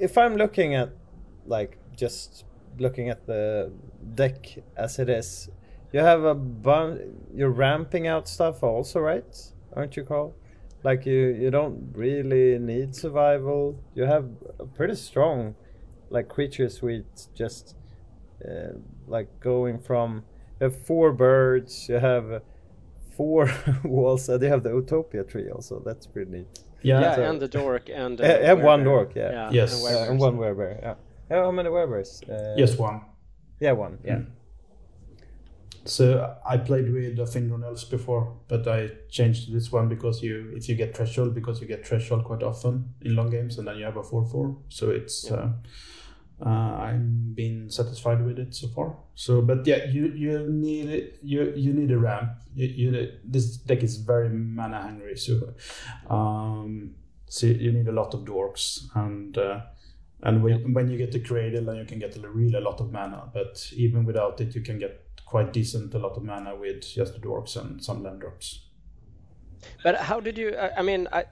[0.00, 0.90] if I'm looking at
[1.46, 2.44] like just
[2.78, 3.70] looking at the
[4.16, 5.48] deck as it is,
[5.92, 7.00] you have a bunch.
[7.32, 9.52] You're ramping out stuff also, right?
[9.76, 10.34] Aren't you, Carl?
[10.84, 13.78] Like you, you don't really need survival.
[13.94, 15.54] You have a pretty strong,
[16.10, 17.76] like creatures with Just
[18.44, 20.24] uh, like going from
[20.60, 21.88] you have four birds.
[21.88, 22.42] You have
[23.16, 23.50] four
[23.84, 25.82] walls, and you have the Utopia tree also.
[25.84, 26.46] That's pretty neat.
[26.82, 29.14] Yeah, yeah so, and the dork and uh, and one dork.
[29.14, 29.30] Yeah.
[29.30, 29.84] yeah yes.
[29.84, 30.80] And, and one werebear.
[30.82, 30.94] Yeah.
[31.30, 32.22] How many werebears?
[32.28, 33.02] Uh, Just one.
[33.60, 33.98] Yeah, one.
[34.04, 34.16] Yeah.
[34.16, 34.26] Mm.
[35.84, 40.68] So I played with the Elves before, but I changed this one because you if
[40.68, 43.84] you get threshold because you get threshold quite often in long games, and then you
[43.84, 44.56] have a four four.
[44.68, 45.34] So it's yeah.
[45.34, 45.50] uh,
[46.44, 48.96] uh, I'm been satisfied with it so far.
[49.14, 52.30] So, but yeah, you you need you you need a ramp.
[52.54, 55.54] You, you this deck is very mana hungry, so
[56.08, 56.94] um,
[57.28, 59.36] so you need a lot of dorks and.
[59.36, 59.60] Uh,
[60.24, 60.70] and when, yep.
[60.70, 63.28] when you get the cradle, then you can get a really a lot of mana.
[63.34, 67.14] But even without it, you can get quite decent a lot of mana with just
[67.14, 68.66] the dwarfs and some land drops.
[69.82, 70.56] But how did you?
[70.56, 71.24] I mean, I,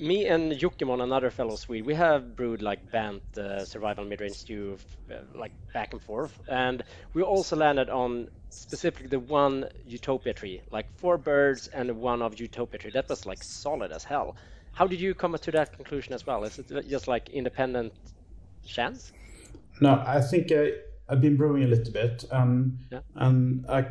[0.00, 4.76] me and Yukimon, another fellow Swede, we have brewed like Bant uh, survival midrange stew,
[5.10, 10.60] uh, like back and forth, and we also landed on specifically the one Utopia tree,
[10.70, 12.90] like four birds and one of Utopia tree.
[12.90, 14.36] That was like solid as hell.
[14.72, 16.42] How did you come to that conclusion as well?
[16.44, 17.92] Is it just like independent
[18.66, 19.12] chance?
[19.80, 20.72] No, I think I,
[21.08, 23.00] I've been brewing a little bit, um, yeah.
[23.14, 23.86] and I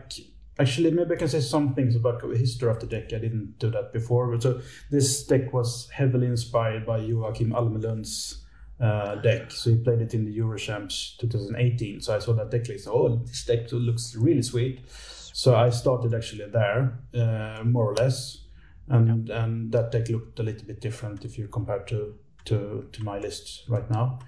[0.59, 3.13] actually maybe I can say some things about the history of the deck.
[3.13, 8.43] I didn't do that before, but so this deck was heavily inspired by Joachim Almelund's
[8.79, 9.51] uh, deck.
[9.51, 12.01] So he played it in the Eurochamps 2018.
[12.01, 12.87] So I saw that deck list.
[12.87, 14.81] Oh, this deck looks really sweet.
[14.89, 18.45] So I started actually there, uh, more or less,
[18.87, 19.43] and yeah.
[19.43, 23.17] and that deck looked a little bit different if you compare to to to my
[23.17, 24.19] list right now.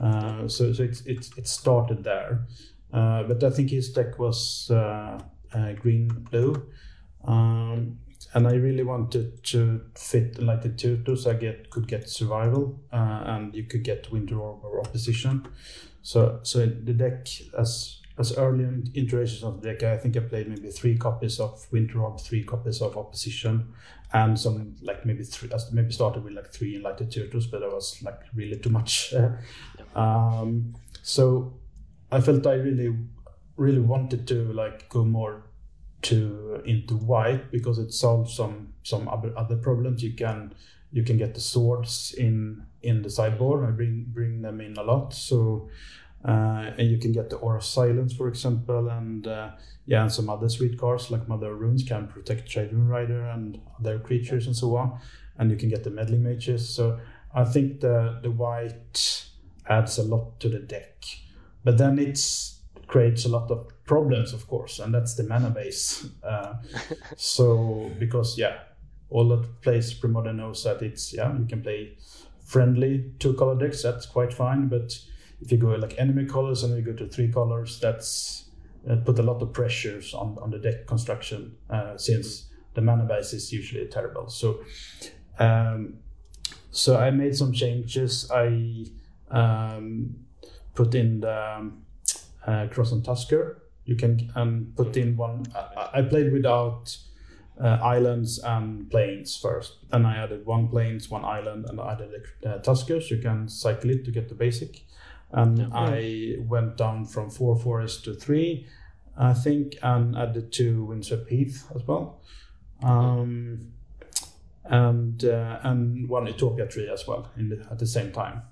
[0.00, 2.46] Uh, so so it's, it's, it started there.
[2.92, 5.20] Uh, but I think his deck was uh,
[5.80, 6.54] green blue.
[7.24, 7.98] Um,
[8.34, 13.22] and I really wanted to fit like the tutors I get could get survival uh,
[13.26, 15.48] and you could get winter or, or opposition.
[16.02, 17.26] So so the deck
[17.58, 21.66] as as early iterations of the deck, I think I played maybe three copies of
[21.72, 23.72] Winter Orb, three copies of Opposition,
[24.12, 25.48] and some like maybe three.
[25.72, 29.14] Maybe started with like three Enlightened Tutors, but that was like really too much.
[29.94, 31.54] um, so
[32.12, 32.96] I felt I really,
[33.56, 35.44] really wanted to like go more
[36.02, 40.02] to into white because it solves some some other other problems.
[40.02, 40.54] You can
[40.92, 44.82] you can get the swords in in the sideboard and bring bring them in a
[44.82, 45.14] lot.
[45.14, 45.68] So
[46.24, 49.50] uh, and you can get the aura of silence, for example, and uh,
[49.86, 53.98] yeah, and some other sweet cards like Mother Runes can protect Rune Rider and other
[53.98, 55.00] creatures and so on.
[55.38, 56.68] And you can get the meddling mages.
[56.68, 57.00] So
[57.34, 59.29] I think the the white
[59.70, 61.04] adds a lot to the deck,
[61.64, 62.20] but then it
[62.86, 66.06] creates a lot of problems, of course, and that's the mana base.
[66.22, 66.54] Uh,
[67.16, 68.58] so because yeah,
[69.08, 71.96] all that plays Premodern knows that it's yeah you can play
[72.44, 73.82] friendly two color decks.
[73.82, 74.98] That's quite fine, but
[75.40, 78.50] if you go like enemy colors and you go to three colors, that's
[78.90, 83.04] uh, put a lot of pressures on on the deck construction uh, since the mana
[83.04, 84.28] base is usually terrible.
[84.28, 84.60] So.
[85.38, 86.00] Um,
[86.72, 88.30] so I made some changes.
[88.30, 88.84] I
[89.30, 90.16] um,
[90.74, 91.82] put in the um,
[92.46, 93.62] uh, Krosan Tusker.
[93.84, 95.46] You can um, put in one.
[95.54, 96.96] I, I played without
[97.62, 99.78] uh, islands and plains first.
[99.90, 102.10] Then I added one plains, one island, and I added
[102.46, 103.10] uh, Tuskers.
[103.10, 104.82] You can cycle it to get the basic.
[105.32, 105.68] And yeah.
[105.72, 108.66] I went down from four forests to three,
[109.16, 112.20] I think, and added two Windswept Heath as well.
[112.82, 113.72] Um,
[114.64, 118.42] and uh, and one Utopia tree as well in the, at the same time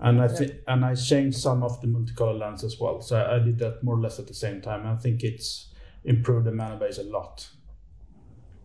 [0.00, 3.00] and I think and I changed some of the multicolor lands as well.
[3.00, 4.86] So I did that more or less at the same time.
[4.86, 5.72] I think it's
[6.04, 7.48] improved the mana base a lot.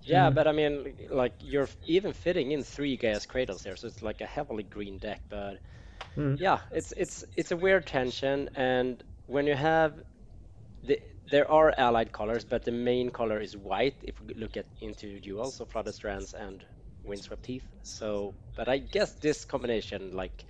[0.04, 0.36] Yeah, mm.
[0.36, 4.22] but I mean, like you're even fitting in three Gaea's Cradles here, so it's like
[4.22, 5.22] a heavily green deck.
[5.30, 5.60] But
[6.16, 6.40] mm.
[6.40, 9.94] yeah, it's it's it's a weird tension, and when you have
[10.84, 13.96] the there are allied colors, but the main color is white.
[14.04, 16.66] If we look at into duels, so Flooded Strands and
[17.04, 17.68] Windswept Heath.
[17.84, 20.46] So, but I guess this combination, like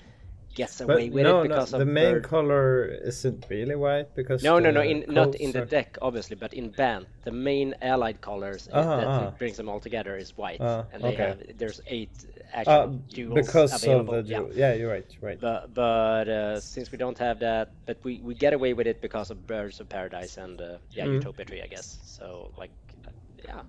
[0.62, 2.24] gets away but with no, it because no, of the main bird.
[2.34, 2.68] color
[3.12, 6.52] isn't really white because No, no, no, in, not in the are- deck, obviously, but
[6.60, 9.30] in Bant, the main allied colors Ah, that ah.
[9.42, 11.28] brings them all together is white, Ah, and they okay.
[11.30, 14.16] have there's eight Uh, actual duels because available.
[14.16, 14.44] of the yeah.
[14.64, 15.40] Yeah, you're right, right.
[15.48, 18.98] But but uh, since we don't have that, but we, we get away with it
[19.08, 20.68] because of Birds of Paradise and uh,
[20.98, 21.16] yeah Mm.
[21.20, 21.88] Utopia Tree, I guess.
[22.18, 22.26] So
[22.62, 22.74] like
[23.08, 23.12] uh,
[23.48, 23.62] yeah,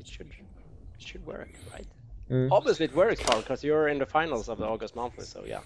[0.00, 0.28] it should
[0.98, 1.88] it should work, right?
[2.30, 2.48] Mm.
[2.58, 5.26] Obviously it works, Carl, because you're in the finals of the August monthly.
[5.34, 5.62] So yeah.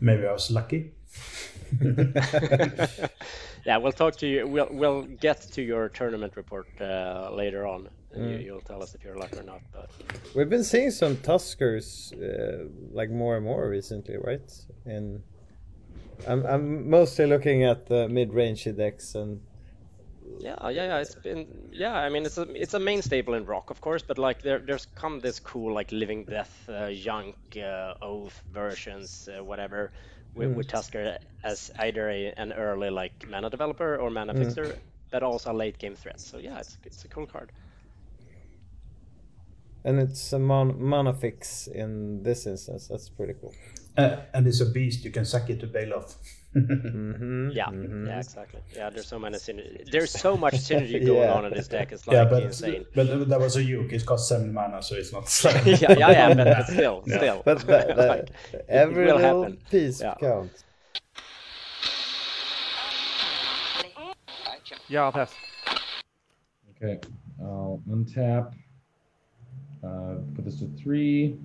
[0.00, 0.92] Maybe I was lucky.
[3.66, 4.46] yeah, we'll talk to you.
[4.46, 7.88] We'll we'll get to your tournament report uh, later on.
[8.12, 9.60] and You, you'll tell us if you're lucky or not.
[9.72, 9.90] But
[10.34, 14.52] We've been seeing some Tuskers uh, like more and more recently, right?
[14.84, 15.22] And
[16.26, 19.40] I'm I'm mostly looking at the mid-range decks and
[20.38, 20.98] yeah, yeah, yeah.
[20.98, 21.94] It's been yeah.
[21.94, 24.02] I mean, it's a it's a main staple in rock, of course.
[24.02, 29.28] But like there there's come this cool like living death, uh, Yunk, uh, oath versions,
[29.28, 29.92] uh, whatever.
[30.34, 34.78] With, with Tusker as either a, an early like mana developer or mana fixer,
[35.10, 36.20] but also a late game threat.
[36.20, 37.52] So yeah, it's it's a cool card.
[39.84, 42.88] and it's a mon- mana fix in this instance.
[42.88, 43.54] That's pretty cool.
[43.96, 45.04] Uh, and it's a beast.
[45.04, 46.16] You can sack it to Baloth.
[46.56, 47.50] Mm-hmm.
[47.50, 48.60] Yeah, yeah, exactly.
[48.74, 49.90] Yeah, there's so many synergy.
[49.90, 51.32] There's so much synergy going Yeah.
[51.34, 51.92] on in this deck.
[51.92, 52.86] It's like yeah, but insane.
[52.94, 53.92] but that was a Yuke.
[53.92, 55.26] It cost seven mana, so it's not.
[55.66, 57.16] yeah, yeah, yeah, but, but still, Yeah.
[57.18, 57.42] still.
[57.44, 59.58] But, but, but Like, it every will little happen.
[59.70, 60.14] piece Yeah.
[60.20, 60.64] counts.
[64.88, 65.34] Yeah, I'll pass.
[66.76, 67.00] Okay,
[67.40, 68.52] I'll untap.
[69.84, 71.36] Uh, put this to three.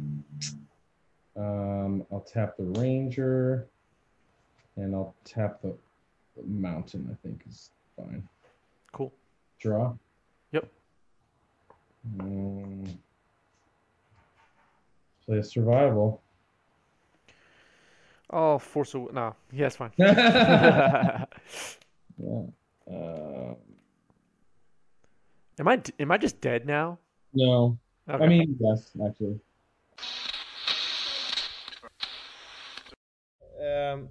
[1.35, 3.67] Um, I'll tap the ranger,
[4.77, 5.75] and I'll tap the,
[6.35, 7.09] the mountain.
[7.11, 8.27] I think is fine.
[8.91, 9.13] Cool.
[9.59, 9.93] Draw.
[10.51, 10.71] Yep.
[12.19, 12.99] Um,
[15.25, 16.21] play a survival.
[18.29, 19.35] Oh, force a no.
[19.51, 19.91] Yeah, it's fine.
[19.97, 21.25] yeah.
[22.89, 23.53] Uh,
[25.59, 26.97] am I am I just dead now?
[27.33, 27.77] no.
[28.09, 28.23] Okay.
[28.23, 29.39] I mean, yes, actually.
[33.61, 34.09] Um,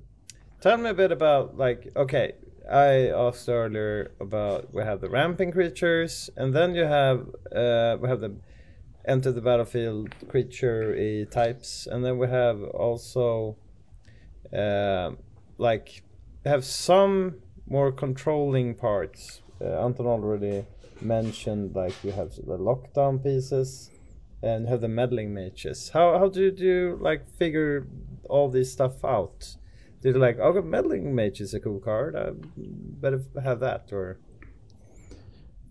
[0.61, 2.35] tell me a bit about like okay.
[2.71, 8.09] I asked earlier about we have the ramping creatures, and then you have uh, we
[8.09, 8.37] have the
[9.07, 13.57] enter the battlefield creature types, and then we have also
[14.57, 15.11] uh,
[15.59, 16.03] like
[16.45, 19.43] have some more controlling parts.
[19.61, 20.65] Uh, Anton already
[21.01, 23.91] mentioned like you have the lockdown pieces
[24.43, 25.91] and have the meddling mages.
[25.91, 27.87] How how do you do like figure
[28.29, 29.57] all this stuff out?
[30.03, 32.17] Did you like, okay, meddling mage is a cool card.
[32.17, 34.19] I better have that, or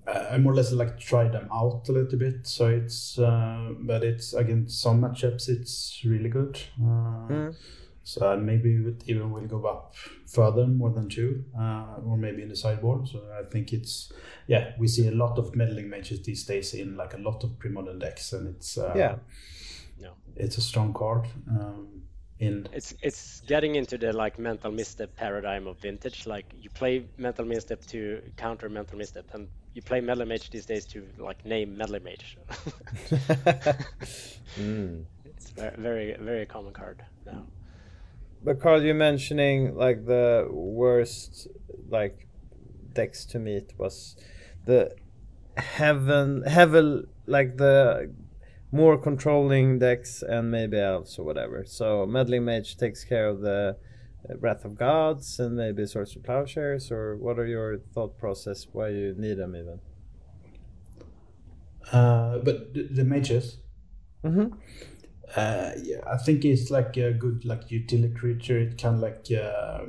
[0.08, 2.48] I more or less like try them out a little bit.
[2.48, 6.60] So it's, uh, but it's against some matchups, it's really good.
[6.82, 7.56] Uh, Mm.
[8.04, 9.94] So maybe it even will go up
[10.26, 13.08] further, more than two, uh, or maybe in the sideboard.
[13.08, 14.12] So I think it's,
[14.48, 17.60] yeah, we see a lot of meddling mages these days in like a lot of
[17.60, 19.18] pre-modern decks, and it's uh, yeah,
[20.02, 20.13] No.
[20.36, 21.28] it's a strong card.
[21.48, 21.98] Um,
[22.39, 26.25] in It's it's getting into the like mental misstep paradigm of vintage.
[26.25, 30.65] Like you play mental misstep to counter mental misstep, and you play meddler mage these
[30.65, 32.38] days to like name meddler mage.
[34.58, 35.04] mm.
[35.25, 37.45] it's very very very common card now.
[38.41, 41.47] But Carl, you're mentioning like the worst
[41.89, 42.28] like
[42.93, 44.15] decks to meet was
[44.65, 44.95] the
[45.58, 48.12] heaven heaven like the
[48.71, 51.65] more controlling decks and maybe elves or whatever.
[51.65, 53.77] So meddling mage takes care of the
[54.29, 56.91] uh, wrath of gods and maybe swords of plowshares.
[56.91, 59.79] Or what are your thought process why you need them even?
[61.91, 63.58] uh, but the, the mages,
[64.23, 64.53] Mm-hmm.
[65.36, 68.60] Uh, yeah, I think it's like a good like utility creature.
[68.60, 69.86] It can like uh,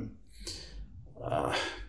[1.21, 1.80] uh, but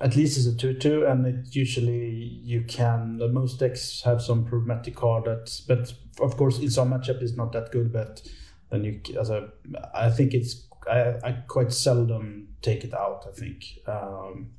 [0.00, 3.18] at least it's a two-two, and it usually you can.
[3.32, 7.52] Most decks have some problematic card that, but of course in some matchup it's not
[7.52, 7.92] that good.
[7.92, 8.22] But
[8.70, 9.48] then you as a,
[9.94, 13.24] I think it's I, I quite seldom take it out.
[13.26, 13.64] I think.
[13.86, 14.50] Um,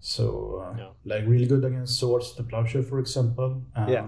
[0.00, 0.88] so uh, Yeah.
[1.04, 3.62] like really good against swords, the plowshare, for example.
[3.76, 4.06] Um, Yeah.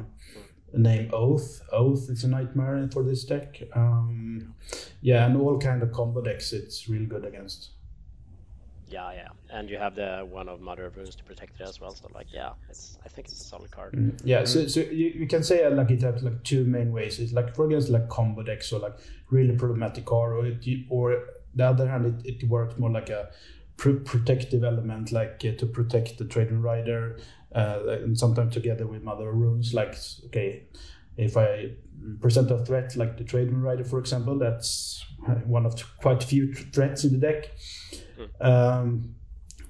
[0.75, 1.61] name Oath.
[1.71, 3.63] Oath is a nightmare for this deck.
[3.75, 4.55] Um,
[5.03, 7.71] yeah, and all kind of combo decks, it's real good against.
[8.93, 11.81] Yeah, yeah, and you have the one of Mother of Runes to protect it as
[11.81, 11.95] well.
[11.95, 13.95] So like, yeah, it's I think it's a solid card.
[13.95, 16.93] Mm, Yeah, so so you, you can say uh, like it has like two main
[16.93, 17.19] ways.
[17.19, 18.97] It's like for against like combo decks or like
[19.31, 21.25] really problematic card, or it, or
[21.55, 23.31] the other hand, it, it works more like a
[23.79, 27.19] pr- protective element, like uh, to protect the Trade Wind Rider,
[27.55, 29.73] uh, and sometimes together with Mother of Runes.
[29.73, 30.65] Like okay,
[31.17, 31.73] if I
[32.21, 35.05] present a threat like the Trade Wind Rider, for example, that's
[35.45, 37.53] one of quite few th- threats in the deck.
[38.41, 39.15] Um,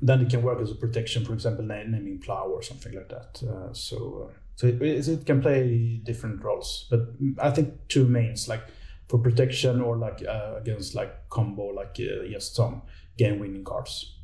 [0.00, 3.08] then it can work as a protection, for example, na- naming plow or something like
[3.08, 3.42] that.
[3.42, 7.00] Uh, so, uh, so it, it can play different roles, but
[7.38, 8.64] I think two mains like
[9.08, 12.82] for protection or like uh, against like combo, like uh, just some
[13.16, 14.18] game-winning cards.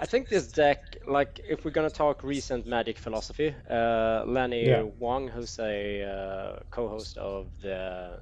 [0.00, 4.82] I think this deck, like, if we're gonna talk recent Magic philosophy, uh, Lenny Yeah.
[4.98, 8.20] Wong, who's a uh, co-host of the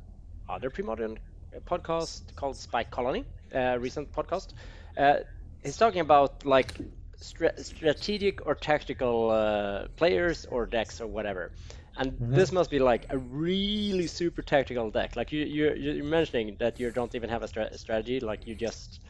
[0.48, 1.18] other pre-modern
[1.66, 4.54] podcast called Spike Colony, uh, recent podcast,
[4.96, 5.18] uh,
[5.62, 6.74] he's talking about like
[7.16, 11.52] stra- strategic or tactical uh, players or decks or whatever.
[11.96, 15.16] And this must be like a really super tactical deck.
[15.16, 18.20] Like you, you, you're mentioning that you don't even have a stra- strategy.
[18.20, 19.00] Like you just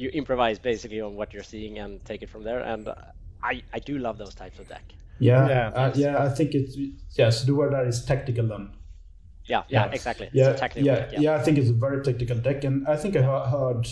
[0.00, 2.60] you improvise basically on what you're seeing and take it from there.
[2.60, 2.94] And uh,
[3.42, 4.86] I, I do love those types of deck.
[5.18, 5.68] Yeah, Yeah.
[5.80, 6.24] uh, yeah.
[6.24, 6.76] I think it's
[7.18, 7.30] yeah.
[7.30, 8.70] So the word there is tactical then.
[9.44, 9.92] Yeah, yeah, Yeah.
[9.92, 10.28] exactly.
[10.32, 12.86] Yeah, it's a tactical yeah, deck, yeah, I think it's a very tactical deck, and
[12.88, 13.86] I think I heard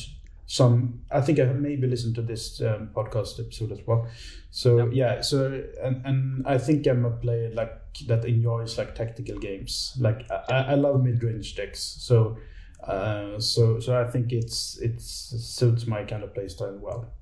[0.46, 1.02] some.
[1.10, 4.08] I think I maybe listened to this um, podcast episode as well.
[4.50, 7.72] So yeah, so and and I think I'm a player like
[8.06, 9.94] that enjoys like tactical games.
[10.00, 11.80] Like I, I I love mid range decks.
[11.80, 12.38] So.
[12.84, 17.12] Uh, so so I think it's it's suits my kind of playstyle well.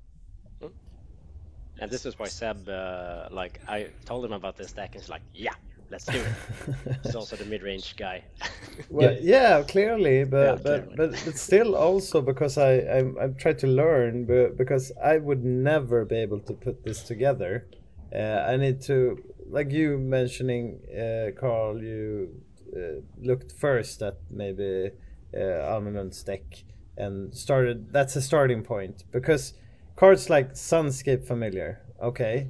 [1.78, 5.10] And this is why Seb, uh, like, I told him about this deck, and he's
[5.10, 5.52] like, "Yeah,
[5.90, 8.24] let's do it." he's also the mid-range guy.
[8.90, 10.96] Well, yeah, clearly, but Yeah, but, clearly.
[10.96, 15.44] but but still also because I I'm, I've tried to learn, but because I would
[15.44, 17.66] never be able to put this together.
[18.14, 19.18] Uh, I need to,
[19.50, 22.30] like you mentioning, uh, Carl, you
[22.74, 24.90] uh, looked first at maybe
[25.34, 26.64] uh, Almond's deck
[26.96, 27.92] and started.
[27.92, 29.54] That's a starting point because
[29.96, 31.80] cards like Sunscape Familiar.
[32.02, 32.48] Okay,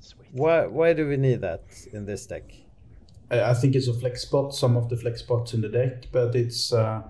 [0.00, 0.28] Sweet.
[0.32, 2.52] why why do we need that in this deck?
[3.30, 6.06] I I think it's a flex spot, some of the flex spots in the deck,
[6.12, 7.02] but it's uh,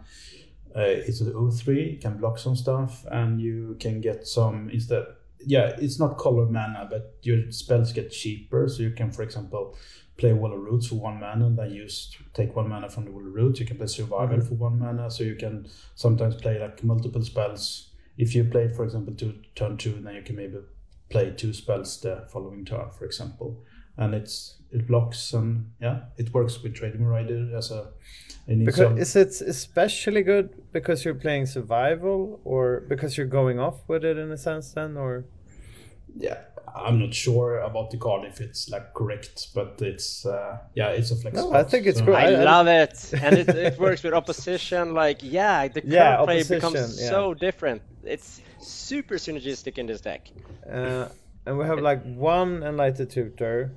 [0.76, 5.04] uh, it's an O3, you can block some stuff, and you can get some instead.
[5.40, 8.68] Yeah, it's not color mana, but your spells get cheaper.
[8.68, 9.76] So you can, for example,
[10.16, 13.10] play Wall of Roots for one mana, and then use take one mana from the
[13.10, 13.60] Wall of Roots.
[13.60, 14.48] You can play Survival mm-hmm.
[14.48, 17.90] for one mana, so you can sometimes play like multiple spells.
[18.16, 20.58] If you play, for example, to turn two, then you can maybe
[21.10, 23.62] play two spells the following turn, for example
[23.98, 27.92] and it's it blocks and yeah it works with Trade Wind Rider as a
[28.46, 33.88] Because some- is it especially good because you're playing survival, or because you're going off
[33.88, 35.24] with it in a sense, then, or
[36.16, 36.38] yeah
[36.76, 41.10] I'm not sure about the card if it's like correct, but it's uh, yeah, it's
[41.10, 41.36] a flex.
[41.36, 42.16] No, card, I think it's so- cool.
[42.16, 44.94] I, I- I- love it, and it, it works with opposition.
[44.94, 47.08] Like, yeah, the card Yeah, play becomes yeah.
[47.10, 47.82] so different.
[48.04, 50.28] It's super synergistic in this deck.
[50.70, 51.08] Uh,
[51.46, 53.72] and we have like one enlightened tutor.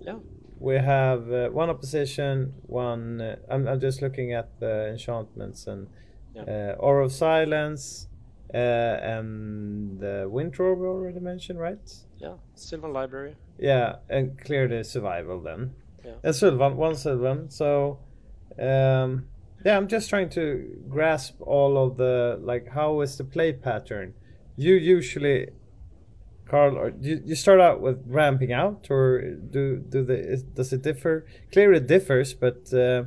[0.00, 0.16] Yeah.
[0.58, 3.20] We have uh, one opposition, one.
[3.20, 5.88] Uh, I'm, I'm just looking at the enchantments and
[6.34, 6.74] Yeah.
[6.78, 8.06] uh, Aura of Silence
[8.54, 11.90] uh, and the Winter we already mentioned, right?
[12.18, 13.36] Yeah, Sylvan Library.
[13.58, 15.74] Yeah, and clear the survival then.
[16.04, 16.12] Yeah.
[16.22, 17.50] And Sylvan, one Sylvan.
[17.50, 18.00] So,
[18.58, 19.26] um,
[19.64, 24.14] yeah, I'm just trying to grasp all of the like how is the play pattern.
[24.56, 25.48] You usually,
[26.46, 30.72] Carl, or you, you start out with ramping out, or do do the is, does
[30.72, 31.24] it differ?
[31.52, 33.04] Clearly, it differs, but uh,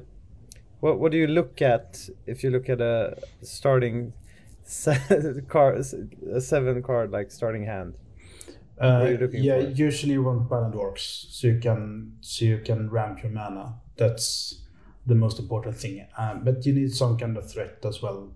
[0.80, 4.14] what what do you look at if you look at a starting
[5.48, 7.94] card, a seven card like starting hand?
[8.80, 9.70] Uh, What are you looking yeah, for?
[9.70, 13.76] usually you want mana dorks, so you can so you can ramp your mana.
[13.96, 14.62] That's
[15.06, 16.06] the most important thing.
[16.18, 18.34] Um, but you need some kind of threat as well.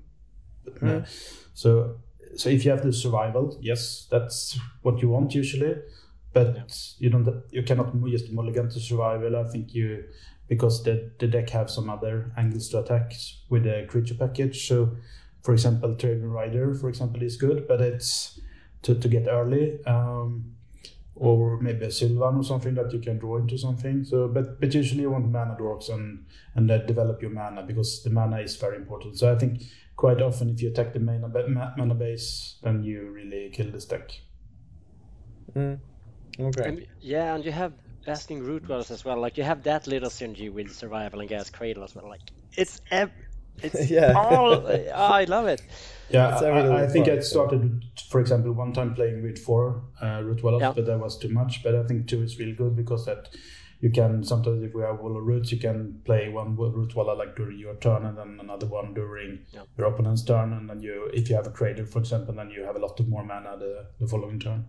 [0.81, 1.01] Uh,
[1.53, 1.97] so
[2.35, 5.75] so if you have the survival, yes, that's what you want usually.
[6.31, 9.35] But you don't you cannot just mulligan to survival.
[9.35, 10.03] I think you
[10.47, 13.13] because the the deck have some other angles to attack
[13.49, 14.67] with the creature package.
[14.67, 14.95] So
[15.41, 18.39] for example, Trade Wind Rider, for example, is good, but it's
[18.83, 19.83] to, to get early.
[19.85, 20.55] Um,
[21.19, 24.05] or maybe a Sylvan or something that you can draw into something.
[24.05, 26.25] So, but but usually you want mana dorks and
[26.55, 29.17] and uh, develop your mana because the mana is very important.
[29.17, 29.63] So I think
[29.97, 33.85] quite often if you attack the mana ma- mana base, then you really kill this
[33.85, 34.11] deck.
[35.53, 35.79] Mm.
[36.39, 36.67] Okay.
[36.69, 37.73] And, yeah, and you have
[38.05, 39.19] Basking Rootwallas as well.
[39.19, 42.07] Like, you have that little synergy with Survival and Gaea's Cradle as well.
[42.07, 42.21] Like,
[42.53, 43.11] it's ev-
[43.63, 44.13] it's Yeah.
[44.13, 44.53] all.
[44.67, 45.61] oh, I love it.
[46.09, 49.37] Yeah, I, I little think I part, so- started, for example, one time playing with
[49.39, 50.71] four uh, Rootwallas, Yeah.
[50.75, 51.61] but that was too much.
[51.63, 53.29] But I think two is really good because that
[53.81, 57.35] you can sometimes if we have wall of roots, you can play one Rootwalla like
[57.35, 59.61] during your turn, and then another one during Yeah.
[59.77, 62.63] your opponent's turn, and then you if you have a cradle, for example, then you
[62.63, 64.65] have a lot of more mana the, the following turn.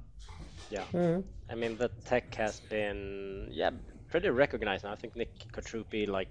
[0.71, 0.85] Yeah.
[0.93, 1.25] Mm.
[1.51, 3.71] I mean, the tech has been, yeah,
[4.11, 4.93] pretty recognized now.
[4.93, 6.29] I think Nick Kotrupi, like,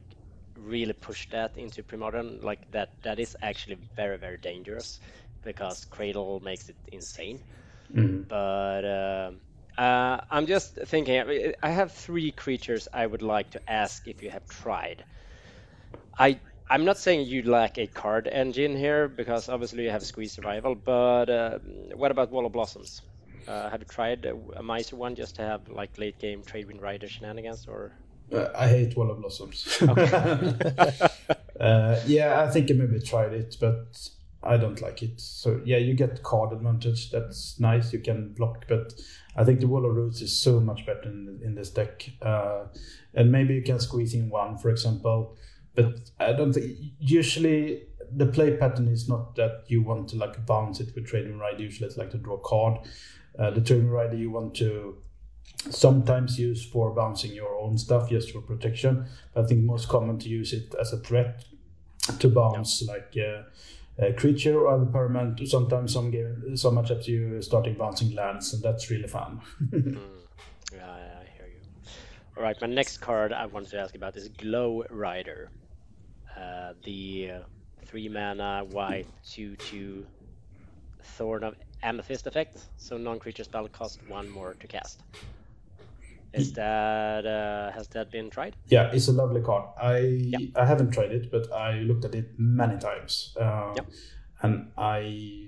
[0.60, 2.42] really push that into pre-modern.
[2.42, 5.00] Like, that that is actually very, very dangerous
[5.44, 7.42] because Cradle makes it insane.
[8.28, 9.42] But um
[9.78, 14.22] uh, I'm just thinking, I- I have three creatures I would like to ask if
[14.22, 15.06] you have tried.
[16.20, 16.40] I
[16.70, 20.76] I'm not saying you lack a card engine here because obviously you have Squeeze Survival,
[20.76, 21.60] but uh,
[21.96, 23.02] what about Wall of Blossoms?
[23.48, 26.82] Uh, have you tried a Miser one just to have like late game Trade Wind
[26.82, 27.94] Rider shenanigans or?
[28.32, 29.82] Uh, I hate Wall of Blossoms.
[31.60, 34.10] uh, yeah, I think I maybe tried it, but
[34.42, 35.20] I don't like it.
[35.20, 37.12] So yeah, you get card advantage.
[37.12, 37.92] That's nice.
[37.92, 38.94] You can block, but
[39.36, 42.10] I think the Wall of Roots is so much better in, in this deck.
[42.22, 42.66] Uh,
[43.14, 45.36] and maybe you can squeeze in one, for example.
[45.76, 50.46] But I don't think usually the play pattern is not that you want to like
[50.46, 51.60] bounce it with trading ride.
[51.60, 52.80] Usually it's like to draw a card.
[53.38, 54.98] Uh, the trading rider you want to
[55.70, 59.06] sometimes use for bouncing your own stuff just for protection.
[59.36, 61.44] I think most common to use it as a threat
[62.20, 63.44] to bounce like uh,
[63.98, 65.48] a creature or other permanent.
[65.48, 69.42] Sometimes some game, some matchups you starting bouncing lands, and that's really fun.
[70.72, 71.62] Yeah, I I hear you.
[72.38, 75.50] All right, my next card I wanted to ask about is Glow Rider.
[76.38, 77.40] Uh, the uh,
[77.86, 80.06] three mana white two two
[81.02, 82.66] Thorn of Amethyst effect.
[82.78, 85.02] So non-creature spell cost one more to cast.
[86.34, 88.56] Is that uh, has that been tried?
[88.68, 89.64] yeah, it's a lovely card.
[89.82, 93.88] I I haven't tried it, but I looked at it many times, uh, Yep.
[94.42, 95.48] and I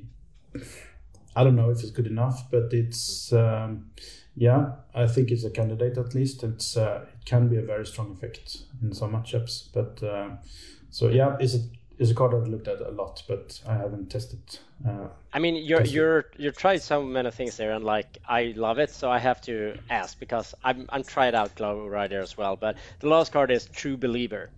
[1.35, 3.91] I don't know if it's good enough, but it's um,
[4.35, 6.43] yeah, I think it's a candidate at least.
[6.43, 10.29] It's uh, it can be a very strong effect in some matchups, but uh,
[10.89, 11.59] so yeah, it's a
[12.01, 14.41] it's a card I've looked at a lot, but I haven't tested.
[14.87, 18.53] Uh, I mean, you're it- you're you tried so many things there, and like I
[18.55, 22.35] love it, so I have to ask because I'm I'm tried out Glow Rider as
[22.37, 22.55] well.
[22.55, 24.49] But the last card is True Believer.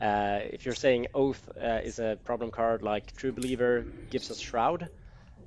[0.00, 4.40] Uh, if you're saying Oath uh, is a problem card, like True Believer gives us
[4.40, 4.88] Shroud.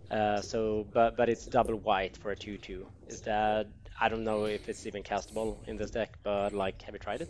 [0.09, 2.87] Uh, so, but but it's double white for a two-two.
[3.09, 3.67] Is that
[3.99, 7.21] I don't know if it's even castable in this deck, but like, have you tried
[7.21, 7.29] it?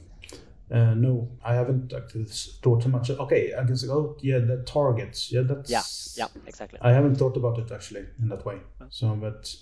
[0.71, 3.09] Uh, no, I haven't actually thought too much.
[3.09, 5.31] Okay, I can say, oh yeah, the targets.
[5.31, 5.83] Yeah, that's Yeah,
[6.15, 6.79] yeah, exactly.
[6.81, 8.59] I haven't thought about it actually in that way.
[8.89, 9.55] So, but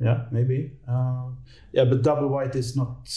[0.00, 0.72] yeah, maybe.
[0.88, 1.30] Uh,
[1.72, 3.08] yeah, but double white is not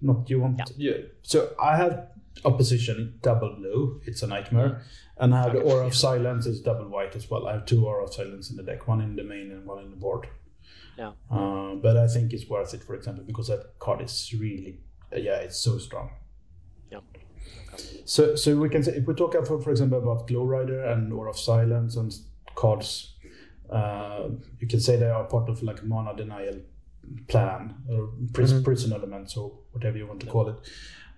[0.00, 0.60] not you want.
[0.76, 0.92] Yeah.
[1.22, 2.08] So I have
[2.44, 4.00] opposition double blue.
[4.06, 4.82] It's a nightmare,
[5.18, 7.46] and I have the aura of silence is double white as well.
[7.46, 9.84] I have two aura of silence in the deck, one in the main and one
[9.84, 10.28] in the board.
[10.96, 11.12] Yeah.
[11.30, 14.80] Uh, but I think it's worth it, for example, because that card is really,
[15.12, 16.10] uh, yeah, it's so strong.
[16.90, 17.00] Yeah.
[18.04, 20.84] So, so we can say if we talk, uh, for, for example, about Glow Rider
[20.84, 22.12] and Aura of Silence and
[22.54, 23.14] cards,
[23.70, 24.28] uh,
[24.60, 26.60] you can say they are part of like mana denial
[27.28, 28.64] plan or pris- Mhm.
[28.64, 30.56] prison elements or whatever you want to call it.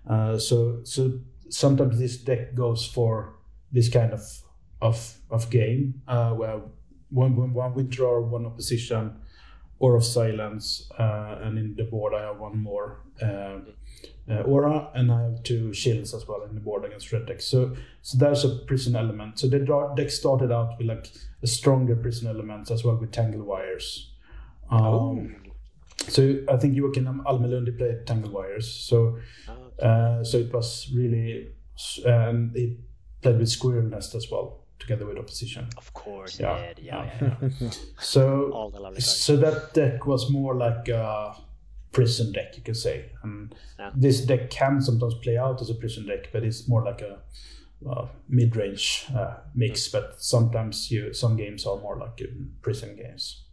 [0.07, 1.19] Uh, so, so
[1.49, 3.35] sometimes this deck goes for
[3.71, 4.21] this kind of
[4.81, 6.59] of of game uh, where
[7.09, 9.15] one one one withdraw, one opposition,
[9.79, 13.59] aura of silence, uh, and in the board I have one more uh,
[14.31, 17.41] uh, aura, and I have two shields as well in the board against red deck.
[17.41, 19.39] So so there's a prison element.
[19.39, 19.59] So the
[19.97, 21.05] deck started out with like
[21.43, 24.11] a stronger prison elements as well with tangle wires.
[24.69, 25.35] Um,
[26.09, 28.67] So I think Joakim Almelundi played tangle wires.
[28.89, 29.17] So
[29.47, 31.49] Oh, uh, so it was really,
[32.05, 32.77] and it
[33.21, 34.45] played with Squirrel Nest as well,
[34.79, 35.67] together with opposition.
[35.77, 36.73] of course, Yeah.
[36.81, 37.69] yeah, yeah, yeah.
[37.99, 41.35] So, All the so that deck was more like a
[41.91, 43.11] prison deck, you could say.
[43.23, 43.91] And Yeah.
[43.95, 47.19] this deck can sometimes play out as a prison deck, but it's more like a
[47.87, 49.87] uh, mid-range uh, mix.
[49.87, 49.91] Mm.
[49.91, 52.27] But sometimes you, some games are more like uh,
[52.61, 53.43] prison games.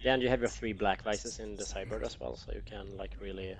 [0.00, 2.62] Yeah, and you have your three black vices in the sideboard as well, so you
[2.66, 3.56] can like really.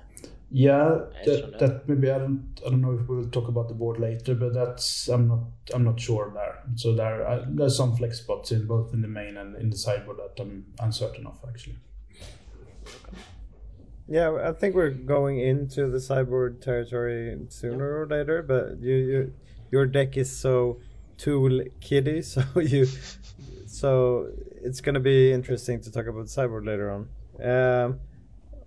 [0.51, 3.75] Yeah, that, that maybe I don't I don't know if we will talk about the
[3.75, 6.65] board later, but that's I'm not I'm not sure there.
[6.75, 9.77] So there I, there's some flex spots in both in the main and in the
[9.77, 11.77] sideboard that I'm uncertain of actually.
[14.09, 19.35] Yeah, I think we're going into the cyborg territory sooner or later, but you, you
[19.71, 20.81] your deck is so
[21.17, 22.87] tool kitty, so you
[23.67, 24.29] so
[24.63, 27.09] it's gonna be interesting to talk about cyborg later on.
[27.43, 28.01] Um,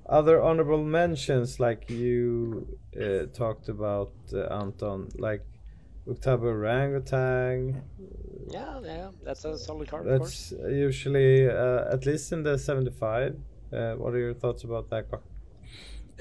[0.07, 5.43] other honorable mentions, like you uh, talked about, uh, Anton, like
[6.07, 7.81] Uktabi Orangutan.
[8.49, 10.53] Yeah, yeah, that's a solid card, of course.
[10.55, 13.35] That's usually uh, at least in the seventy-five.
[13.71, 15.23] Uh, what are your thoughts about that card?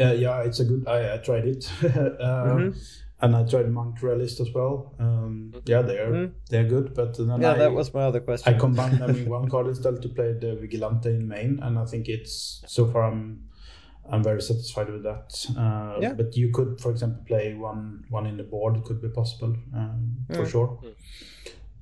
[0.00, 0.86] Uh, yeah, it's a good.
[0.88, 1.70] I, I tried it,
[2.20, 2.74] um,
[3.20, 4.94] and I tried Monk Realist as well.
[4.98, 6.32] Um, yeah, they're Mhm.
[6.50, 8.52] they're good, but then Yeah, I, that was my other question.
[8.54, 11.84] I combined them in one card instead to play the Vigilante in main, and I
[11.84, 13.44] think it's so far I'm
[14.10, 15.46] I'm very satisfied with that.
[15.56, 16.12] Uh, Yeah.
[16.14, 18.76] But you could, for example, play one one in the board.
[18.76, 20.50] It could be possible um, for Mm.
[20.50, 20.78] sure.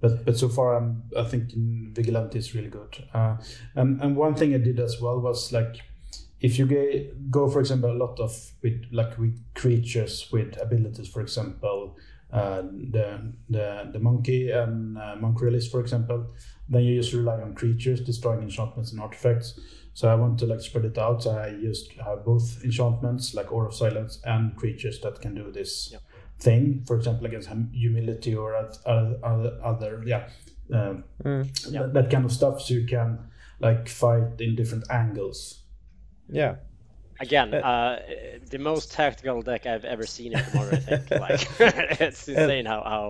[0.02, 1.44] But but so far I'm I think
[1.94, 3.02] Vigilante is really good.
[3.14, 3.36] Uh,
[3.74, 5.76] and and one thing I did as well was like
[6.40, 6.66] if you
[7.30, 8.32] go for example a lot of
[8.62, 11.96] with like with creatures with abilities for example
[12.32, 16.26] uh, the the the monkey and uh, monk realist for example
[16.68, 19.60] then you just rely on creatures destroying enchantments and artifacts
[19.94, 23.52] so i want to like spread it out so i used have both enchantments like
[23.52, 25.98] aura of silence and creatures that can do this Yeah.
[26.44, 30.22] Thing for example against hum- humility or oth- other other, other yeah
[30.72, 31.44] um, Mm.
[31.72, 31.82] Yeah.
[31.82, 33.18] that, that kind of stuff so you can
[33.60, 35.62] like fight in different angles
[36.28, 36.54] Yeah.
[37.20, 37.98] Again, Uh, uh,
[38.50, 40.74] the most tactical deck I've ever seen in Commander.
[40.76, 41.02] I think.
[41.26, 41.42] Like,
[42.00, 43.04] it's insane how how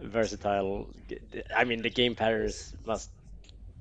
[0.00, 0.86] versatile.
[1.60, 3.10] I mean, the game patterns must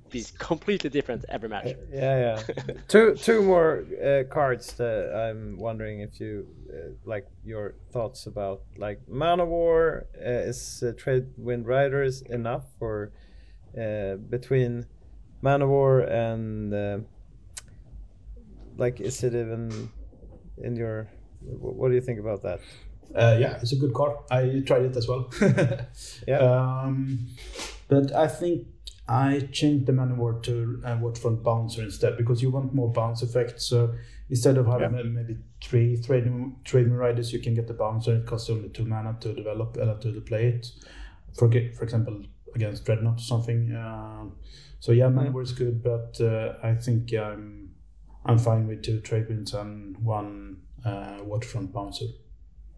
[0.10, 1.76] be completely different every match.
[1.92, 2.74] Yeah, yeah.
[2.88, 8.62] two two more uh, cards that I'm wondering if you uh, like your thoughts about
[8.78, 13.12] like Man-o'-War uh, is uh, Trade Wind Riders enough for
[13.80, 14.86] uh, between
[15.42, 16.98] Man-o'-War and uh,
[18.78, 19.90] like is it even
[20.58, 21.10] in your
[21.42, 22.60] what do you think about that?
[23.16, 24.18] Uh, yeah, it's a good card.
[24.30, 25.30] I tried it as well.
[26.28, 26.40] Yeah.
[26.40, 27.28] Um,
[27.88, 28.68] but I think
[29.10, 33.62] I changed the Man-o'-War to uh, Waterfront Bouncer instead because you want more bounce effect.
[33.62, 33.96] So
[34.30, 35.02] instead of having Yeah.
[35.02, 38.18] uh, maybe three trading Trade Wind Riders, you can get the bouncer.
[38.18, 40.68] It costs only two mana to develop uh, to play it.
[41.38, 42.24] For for example,
[42.56, 43.74] against Dreadnought or something.
[43.76, 44.36] Um,
[44.80, 47.70] so yeah, Man-o'-War is good, but uh, I think I'm
[48.26, 52.08] I'm fine with two trade winds and one uh, Waterfront Bouncer.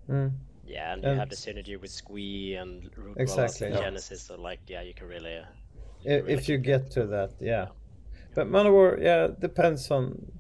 [0.07, 0.33] Mm.
[0.65, 3.81] Yeah, and you have the synergy with Squee and Root Exactly, and yeah.
[3.81, 4.21] Genesis.
[4.21, 5.41] So like, yeah, you can really.
[6.05, 7.67] I- really if you get to that, yeah.
[8.35, 10.31] But Man-o'-War, yeah, depends on.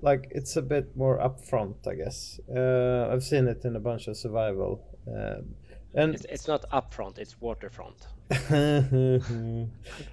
[0.00, 2.38] Like it's a bit more upfront, I guess.
[2.54, 5.56] Uh, I've seen it in a bunch of survival, um,
[5.92, 8.06] and It's, it's not upfront; it's waterfront.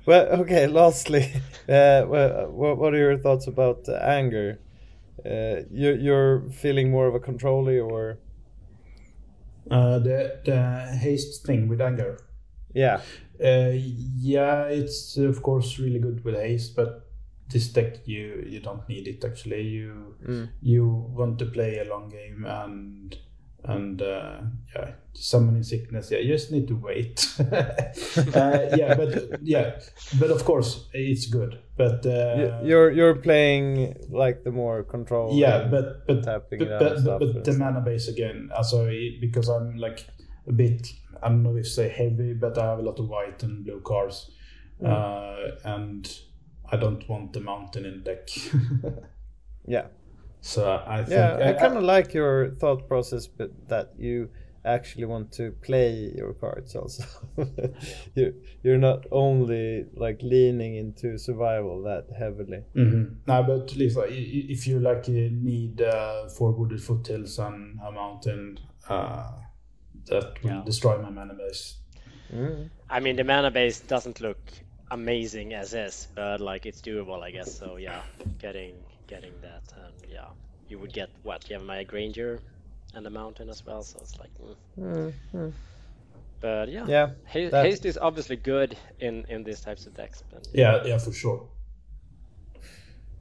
[0.06, 0.68] well, okay.
[0.68, 1.32] Lastly,
[1.70, 4.60] uh, well, what, what are your thoughts about uh, anger?
[5.26, 8.18] Uh, you, you're feeling more of a controller, or
[9.72, 12.18] Uh, the the haste thing with anger.
[12.76, 13.02] yeah,
[13.44, 17.08] Uh, yeah, it's of course really good with haste, but
[17.50, 19.62] this deck you you don't need it actually.
[19.62, 20.50] You Mm.
[20.62, 23.18] you want to play a long game and
[23.68, 24.42] and uh,
[24.76, 26.12] yeah, summoning sickness.
[26.12, 27.28] Yeah, you just need to wait.
[27.40, 29.80] uh, yeah, but yeah,
[30.20, 31.60] but of course it's good.
[31.78, 35.36] But uh, you're you're playing like the more control.
[35.36, 38.50] yeah, but but tapping but, but, but, the mana base again.
[38.56, 38.88] Also,
[39.20, 40.06] because I'm like
[40.48, 40.88] a bit.
[41.24, 43.82] I don't know if say heavy, but I have a lot of white and blue
[43.82, 44.32] cars.
[44.82, 44.89] Mm.
[44.91, 46.20] uh, and
[46.72, 48.28] I don't want the mountain in deck.
[49.66, 49.88] yeah,
[50.41, 51.50] so I think yeah.
[51.50, 54.30] I kind of like your thought process, but that you
[54.66, 57.04] actually want to play your cards also.
[58.16, 58.34] you
[58.64, 62.64] you're not only like leaning into survival that heavily.
[62.76, 63.14] Mm-hmm.
[63.28, 67.39] No, but at least like, i- i- if you like need uh, four wooded foothills
[67.39, 69.32] and a mountain, uh,
[70.08, 70.64] that will Yeah.
[70.66, 71.78] destroy my mana base.
[72.34, 72.70] Mm.
[72.89, 74.39] I mean, the mana base doesn't look
[74.91, 77.58] amazing as is, but like it's doable, I guess.
[77.58, 78.01] So yeah,
[78.39, 78.76] getting
[79.08, 80.30] getting that, and yeah,
[80.70, 81.49] you would get what?
[81.49, 82.39] You have my Granger
[82.93, 84.32] and the mountain as well, so it's like.
[84.80, 85.14] Mm.
[85.34, 85.53] Mm.
[86.41, 90.24] But yeah, Yeah, Ha- that- haste is obviously good in in these types of decks.
[90.32, 91.47] But Yeah, yeah, for sure.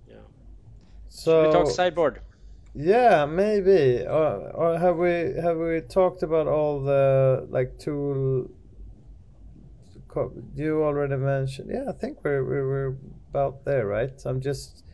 [0.09, 0.17] yeah,
[1.09, 2.21] so we talk sideboard.
[2.75, 4.03] Yeah, maybe.
[4.07, 8.51] Or, or have we have we talked about all the like tool?
[10.55, 11.71] You already mentioned.
[11.73, 12.97] Yeah, I think we're we're, we're
[13.31, 14.13] about there, right?
[14.25, 14.85] I'm just.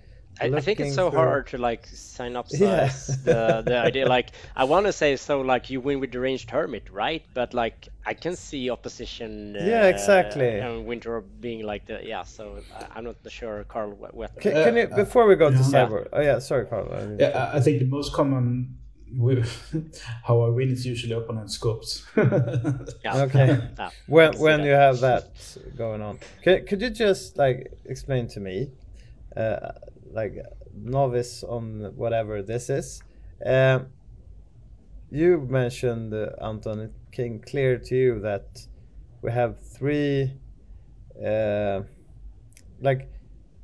[0.40, 2.86] I, I think it's so through- hard to like synopsize Yeah.
[3.24, 4.06] the the idea.
[4.08, 7.22] Like I want to say so, like you win with the ranged hermit, right?
[7.34, 9.54] But like I can see opposition.
[9.58, 10.58] Yeah, uh, exactly.
[10.60, 12.24] And winter being like the yeah.
[12.24, 13.90] So I, I'm not sure, Carl.
[13.90, 15.62] What, what Can, Uh, can you before we go to yeah.
[15.74, 16.08] cyber?
[16.12, 16.88] Oh yeah, sorry, Carl.
[16.92, 18.76] I didn't- Yeah, I- I think the most common
[20.24, 22.06] how I win is usually opponent scopes.
[22.16, 23.22] yeah.
[23.26, 23.58] Okay.
[23.78, 23.90] Yeah.
[24.06, 24.66] when when that.
[24.66, 25.24] you have that
[25.76, 28.70] going on could, could you just like explain to me
[29.36, 29.72] uh,
[30.12, 30.36] like
[30.74, 33.02] novice on whatever this is.
[33.44, 33.86] Um,
[35.10, 38.66] you mentioned uh, anton it came clear to you that
[39.22, 40.32] we have three
[41.24, 41.80] uh,
[42.80, 43.10] like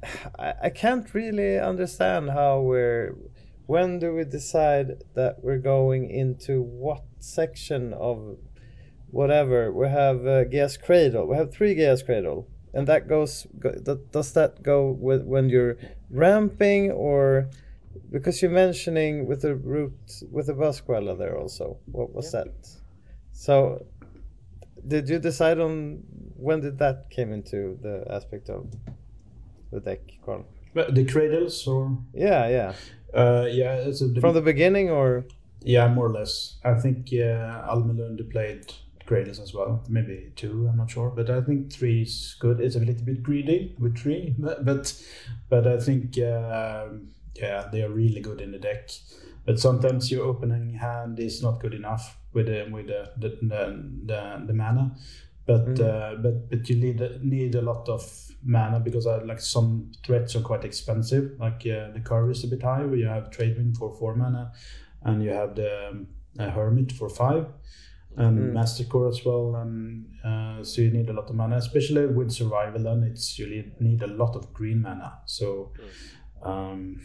[0.38, 3.16] I, I can't really understand how we're
[3.66, 8.38] when do we decide that we're going into what section of
[9.10, 9.72] whatever?
[9.72, 11.26] We have uh, Gaea's Cradle.
[11.26, 15.76] We have three Gaea's Cradle and that goes that, does that go with when you're
[16.10, 17.48] ramping or
[18.12, 19.98] because you're mentioning with the root
[20.30, 22.52] with the Basquella there also what was that?
[23.32, 23.86] So
[24.86, 26.02] did you decide on
[26.36, 28.66] when did that came into the aspect of
[29.72, 30.44] the deck Carl?
[30.74, 31.96] The cradles, or?
[32.12, 32.72] Yeah yeah.
[33.14, 35.24] Uh, yeah, so the, from the beginning or?
[35.62, 36.56] Yeah, more or less.
[36.62, 38.70] I think uh, Almelund played
[39.06, 40.66] cradles as well, maybe two.
[40.68, 42.60] I'm not sure, but I think three is good.
[42.60, 45.02] It's a little bit greedy with three, but but,
[45.48, 48.90] but I think um yeah, they are really good in the deck.
[49.44, 53.90] But sometimes your opening hand is not good enough with the with the the the,
[54.06, 54.96] the, the mana.
[55.46, 55.80] But Mhm.
[55.80, 58.02] uh, but but you need need a lot of
[58.42, 61.36] mana because uh, like some threats are quite expensive.
[61.38, 64.16] Like uh, the curve is a bit high, where you have trade wind for four
[64.16, 64.52] mana,
[65.02, 67.46] and you have the um, uh, hermit for five,
[68.16, 68.52] and Mm.
[68.52, 69.56] Masticore as well.
[69.56, 72.82] And uh, so you need a lot of mana, especially with survival.
[72.82, 73.46] Then it's you
[73.80, 75.18] need, a lot of green mana.
[75.26, 75.72] So.
[76.42, 77.00] Um,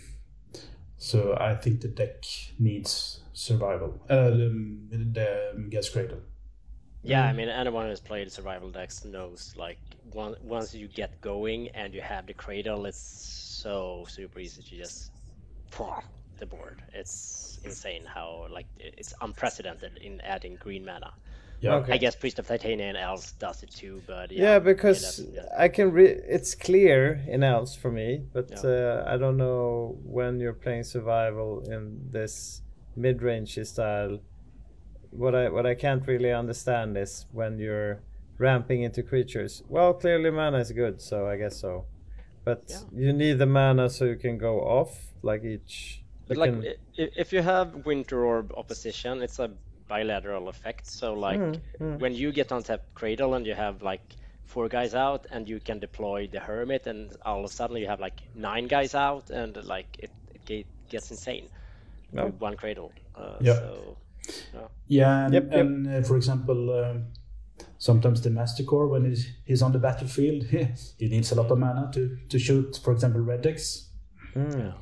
[0.98, 2.24] so I think the deck
[2.60, 4.00] needs survival.
[4.08, 6.20] Uh, the, the Gaea's Cradle.
[7.04, 9.80] Yeah, I mean, anyone who's played survival decks knows like
[10.12, 14.78] one, once you get going and you have the cradle, it's so super easy to
[14.78, 15.12] just
[16.42, 16.78] the board.
[16.94, 21.12] It's insane how like it's unprecedented in adding green mana.
[21.62, 21.76] Yeah.
[21.76, 21.94] Okay.
[21.94, 25.36] I guess Priest of Titania and Elves does it too, but yeah, yeah, because that's-
[25.36, 25.66] yeah.
[25.66, 28.70] I can re- it's clear in Elves for me, but Yeah.
[28.72, 31.82] uh, I don't know when you're playing survival in
[32.12, 32.64] this
[32.96, 34.14] mid-range style.
[35.12, 38.02] What I what I can't really understand is when you're
[38.40, 39.62] ramping into creatures.
[39.70, 41.86] Well, clearly mana is good, so I guess so.
[42.44, 42.80] But Yeah.
[43.06, 46.01] you need the mana so you can go off like each.
[46.32, 49.50] But like, can- i- i- if you have Winter Orb opposition, it's a
[49.88, 50.86] bilateral effect.
[50.88, 52.00] So like, Mm, mm.
[52.00, 54.06] when you get on tap Cradle and you have like
[54.46, 57.88] four guys out, and you can deploy the Hermit, and all of a sudden you
[57.88, 60.12] have like nine guys out, and like it,
[60.50, 61.48] it gets insane
[62.12, 62.26] No.
[62.26, 62.92] with one Cradle.
[63.16, 63.56] Uh, Yeah.
[63.56, 63.98] So
[64.88, 65.60] Yeah, and, Yep, yep.
[65.62, 67.08] and uh, for example, um,
[67.78, 70.44] sometimes the Masticore when he's, he's on the battlefield,
[71.00, 73.90] he needs a lot of mana to, to shoot, for example, red decks.
[74.36, 74.74] Mm.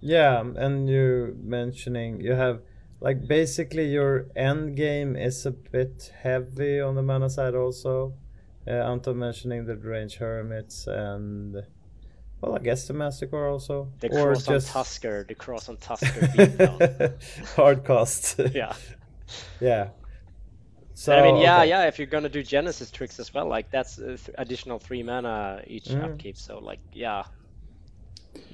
[0.00, 0.40] Yeah.
[0.56, 2.60] And you mentioning you have
[3.00, 8.14] like basically your end game is a bit heavy on the mana side also.
[8.66, 11.56] Uh, Anton mentioning the range hermits and
[12.42, 16.20] well, I guess the Masticore also, The or cross just on Tusker, the Krosan Tusker
[16.34, 17.46] beatdown.
[17.54, 18.40] hard cost.
[18.54, 18.74] yeah.
[19.60, 19.88] yeah.
[20.94, 21.68] So I mean, yeah, okay.
[21.68, 21.86] yeah.
[21.86, 25.62] If you're gonna do Genesis tricks as well, like that's uh, th- additional three mana
[25.66, 26.04] each Mm.
[26.04, 26.36] upkeep.
[26.38, 27.24] So like, yeah.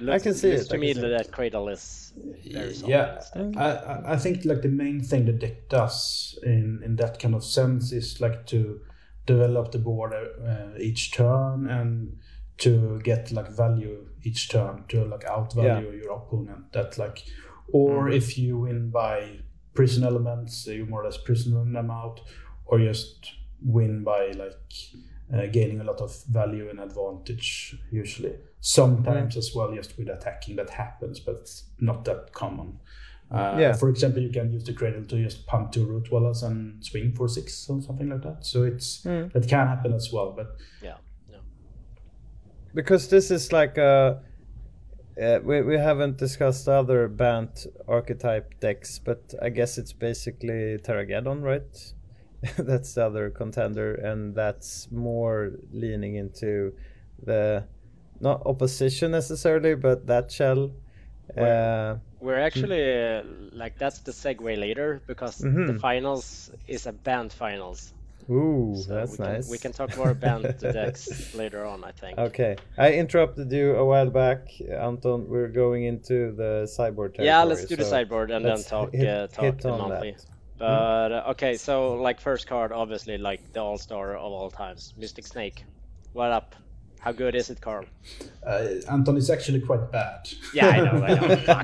[0.08, 1.10] I can see looks it, To I me, can see it.
[1.18, 2.12] that Cradle is
[2.44, 2.72] very.
[2.86, 3.20] Yeah.
[3.56, 3.60] I,
[3.92, 7.44] I- I think like the main thing the deck does in in that kind of
[7.44, 8.80] sense is like to
[9.26, 12.18] develop the board uh, each turn and
[12.58, 16.72] to get like value each turn to like outvalue your opponent.
[16.72, 17.24] That like,
[17.72, 19.40] or if you win by
[19.74, 22.20] prison elements, you more or less prison them out,
[22.66, 24.72] or just win by like
[25.34, 28.36] uh, gaining a lot of value and advantage usually.
[28.66, 32.80] Sometimes as well, just with attacking that happens, but it's not that common.
[33.30, 33.72] Uh, Yeah.
[33.74, 37.28] For example, you can use the cradle to just pump two Rootwallas and swing for
[37.28, 38.44] six or something like that.
[38.44, 39.32] So it's Mm.
[39.32, 40.32] that can happen as well.
[40.32, 40.48] But
[40.82, 40.96] yeah,
[41.30, 41.42] yeah.
[42.74, 44.20] because this is like a
[45.22, 51.42] uh, we, we haven't discussed other Bant archetype decks but i guess it's basically terrageddon
[51.42, 51.94] right
[52.58, 56.74] that's the other contender and that's more leaning into
[57.24, 57.64] the
[58.20, 60.70] not opposition necessarily but that shell
[61.36, 65.80] uh, We're actually uh, like that's the segue later because the Mhm.
[65.80, 67.92] finals is a Bant finals.
[68.30, 71.84] ooh So that's we can, nice We can talk more about Bant decks later on,
[71.84, 72.18] I think.
[72.18, 74.40] okay i interrupted you a while back
[74.90, 78.62] anton we're going into the cyborg territory Yeah, let's do the so sideboard and then
[78.62, 80.12] talk hit- uh, talk hit the on monthly.
[80.12, 80.24] that.
[80.58, 81.74] But uh, okay, so
[82.06, 85.58] like first card, obviously like the all star of all times, Mystic Snake.
[86.14, 86.54] What up?
[87.06, 87.84] How good is it, Carl?
[88.44, 90.28] uh, Anton is actually quite bad.
[90.52, 91.62] Yeah, I know, I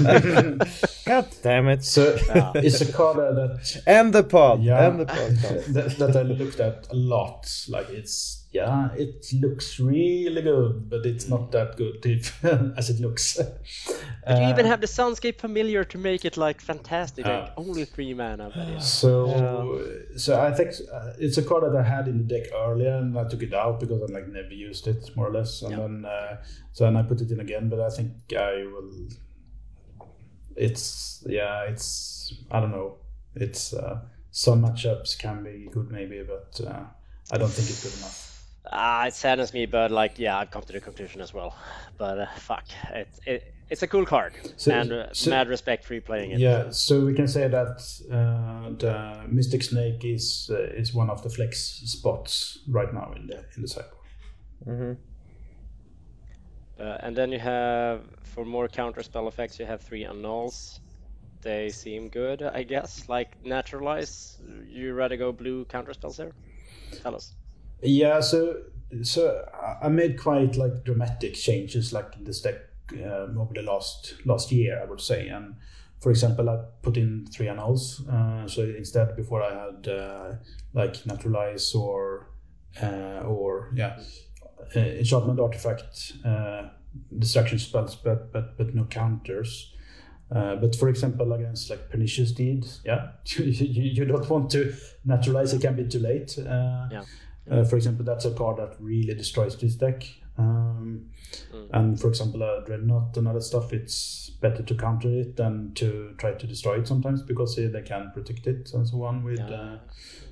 [0.00, 0.58] know.
[1.06, 2.50] God damn it So Yeah.
[2.56, 4.60] it's a card that End the pod.
[4.64, 4.84] Yeah.
[4.84, 5.66] End the podcast.
[5.74, 7.46] that, that I looked at a lot.
[7.68, 12.98] Like it's yeah, it looks really good, but it's not that good if, as it
[13.00, 13.36] looks.
[14.26, 17.26] But you even Uh, have the Sunscape Familiar to make it like fantastic.
[17.26, 18.78] Like only three mana, but yeah.
[18.78, 19.80] So,
[20.16, 23.16] so I think uh, it's a card that I had in the deck earlier, and
[23.16, 25.78] I took it out because I like never used it more or less, and Yeah.
[25.78, 26.36] then uh,
[26.72, 27.68] so then I put it in again.
[27.68, 28.90] But I think I will.
[30.56, 32.96] It's yeah, it's I don't know.
[33.34, 34.00] It's uh,
[34.32, 36.82] some matchups can be good maybe, but uh,
[37.32, 38.26] I don't think it's good enough.
[38.70, 41.54] Ah, it saddens me, but like, yeah, I've come to the conclusion as well.
[41.98, 45.84] But uh, fuck, it, it, it's a cool card, So- and uh, so- mad respect
[45.84, 46.38] for you playing it.
[46.40, 47.80] Yeah, so we can say that
[48.12, 53.26] uh, the Mystic Snake is uh, is one of the flex spots right now in
[53.28, 53.96] the in the sideboard.
[54.64, 54.92] hmm
[56.80, 60.80] Uh, and then you have, for more counter spell effects, you have three annuls.
[61.42, 63.06] They seem good, I guess.
[63.08, 64.38] Like naturalize.
[64.66, 66.32] You rather go blue counter spells there?
[67.02, 67.34] Tell us.
[67.82, 68.56] Yeah, so
[69.02, 69.44] so
[69.82, 72.56] I- made quite like dramatic changes like in this deck
[72.92, 75.28] um, over the last last year, I would say.
[75.28, 75.54] And
[76.00, 78.06] for example, I put in three Annuls.
[78.08, 80.32] Uh, so instead, before I had uh,
[80.74, 82.30] like naturalize or
[82.82, 83.98] uh, or yeah,
[84.76, 86.68] uh, enchantment artifact, uh,
[87.18, 89.74] destruction spells, but but but no counters.
[90.32, 94.72] Uh, but for example, against like pernicious deeds, yeah, you, you, you don't want to
[95.04, 95.52] naturalize.
[95.52, 96.38] It can be too late.
[96.38, 97.02] Uh, Yeah.
[97.48, 100.04] Uh, for example, that's a card that really destroys this deck.
[100.38, 101.10] Um,
[101.54, 101.68] Mm.
[101.72, 106.12] And for example, a dreadnought and other stuff, it's better to counter it than to
[106.18, 109.22] try to destroy it sometimes because uh, they can protect it and so on.
[109.22, 109.50] With Yeah.
[109.54, 109.78] uh,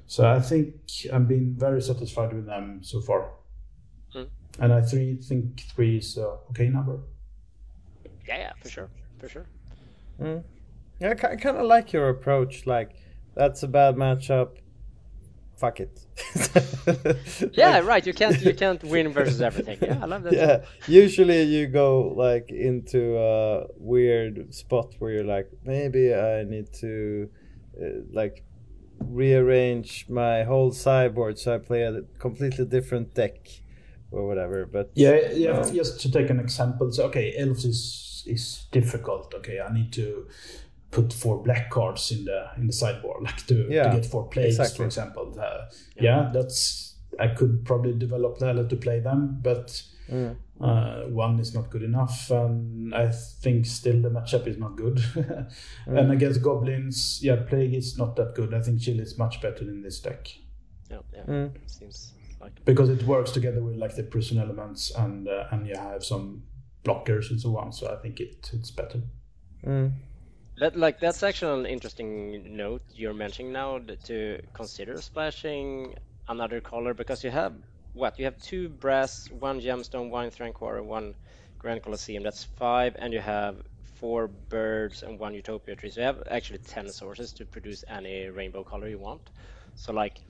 [0.06, 0.74] so, I think
[1.12, 3.30] I've been very satisfied with them so far,
[4.12, 4.28] Mm.
[4.58, 6.98] and I three think three is a okay number.
[8.26, 8.90] Yeah, yeah, for sure,
[9.20, 9.46] for sure.
[10.20, 10.42] Mm.
[11.00, 12.66] Yeah, I kind of like your approach.
[12.66, 12.90] Like,
[13.36, 14.56] that's a bad matchup.
[15.58, 15.94] Fuck it.
[17.52, 18.06] Yeah, Like- right.
[18.06, 19.78] You can't you can't win versus everything.
[19.82, 20.32] Yeah, I love that.
[20.32, 20.56] yeah
[20.86, 21.88] usually you go
[22.26, 27.28] like into a weird spot where you're like maybe i need to
[27.82, 27.86] uh,
[28.20, 28.44] like
[29.00, 33.48] rearrange my whole sideboard so i play a completely different deck
[34.10, 35.52] or whatever but Yeah, yeah.
[35.52, 35.70] No.
[35.72, 39.34] Just to take an example, so okay, elves is is difficult.
[39.34, 40.26] Okay, I need to
[40.90, 44.28] put four black cards in the in the sideboard, like to, Yeah, to get four
[44.28, 44.76] plays, exactly.
[44.78, 45.34] for example.
[45.38, 45.66] Uh,
[46.00, 46.30] yeah.
[46.32, 50.36] that's I could probably develop that to play them, but Mm.
[50.58, 54.96] uh, one is not good enough, and I think still the matchup is not good.
[55.86, 55.98] Mm.
[55.98, 58.54] And against goblins, yeah, plague is not that good.
[58.54, 60.28] I think chill is much better in this deck
[60.90, 61.24] Yeah, yeah.
[61.24, 61.50] Mm.
[61.66, 65.76] Seems like because it works together with like the prison elements and uh, and you
[65.76, 66.42] have some
[66.84, 67.72] blockers and so on.
[67.72, 69.02] So I think it it's better.
[70.60, 70.76] That.
[70.76, 75.94] Like that's actually an interesting note you're mentioning now to consider splashing
[76.28, 77.54] another color because you have
[77.92, 78.18] what?
[78.18, 81.14] You have two brass, one gemstone, one Thran Quarry, one
[81.58, 82.22] Grand Coliseum.
[82.22, 85.90] That's five, and you have four birds and one Utopia tree.
[85.90, 89.30] So you have actually ten sources to produce any rainbow color you want.
[89.74, 90.20] So like,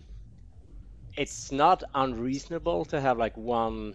[1.16, 3.94] it's not unreasonable to have like one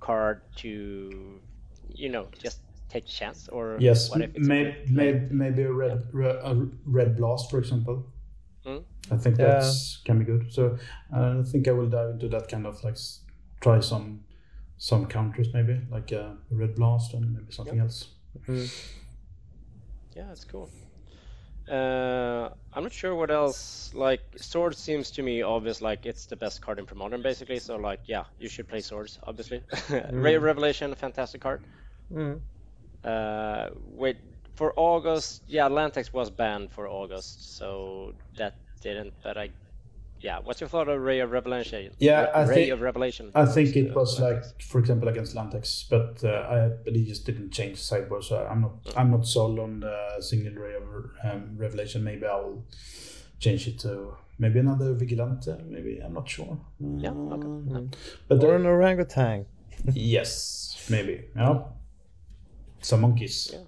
[0.00, 1.40] card to,
[1.88, 3.48] you know, just take a chance.
[3.48, 5.28] Or Yes, what if it's a may, good may, play?
[5.30, 8.06] maybe a red re- a red blast, for example.
[8.66, 8.84] Mm.
[9.10, 9.46] I think Yeah.
[9.46, 10.52] that's can be good.
[10.52, 10.76] So
[11.14, 12.96] uh, I think I will dive into that kind of like
[13.60, 14.24] try some
[14.76, 18.08] some counters maybe like a red blast and maybe something else.
[20.14, 20.70] Yeah, that's cool.
[21.70, 23.92] Uh, I'm not sure what else.
[23.94, 25.82] Like, sword seems to me obvious.
[25.82, 27.58] Like, it's the best card in Pro Modern, basically.
[27.58, 29.62] So, like, yeah, you should play swords, obviously.
[30.12, 31.62] Ray of Revelation, fantastic card.
[32.12, 32.40] Mm.
[33.04, 34.16] Uh, wait,
[34.54, 39.12] for August, yeah, Lantex was banned for August, so that didn't.
[39.22, 39.50] But I,
[40.20, 41.92] yeah, what's your thought of Ray of Revelation?
[42.00, 43.30] Yeah, Ray, I Ray think- of Revelation.
[43.34, 47.50] I think it was like, for example, against Lantex, but uh, I believe just didn't
[47.52, 48.24] change the sideboard.
[48.24, 50.82] So I'm not I'm not sold on the single ray of
[51.24, 52.02] um, revelation.
[52.02, 52.64] Maybe I'll
[53.38, 55.52] change it to maybe another vigilante.
[55.68, 56.58] Maybe I'm not sure.
[56.80, 57.76] Yeah, okay.
[57.76, 57.82] Uh,
[58.26, 59.46] But Or an orangutan.
[59.92, 61.26] yes, maybe.
[61.36, 61.60] Yeah.
[62.80, 63.50] Some monkeys.
[63.52, 63.60] Yeah.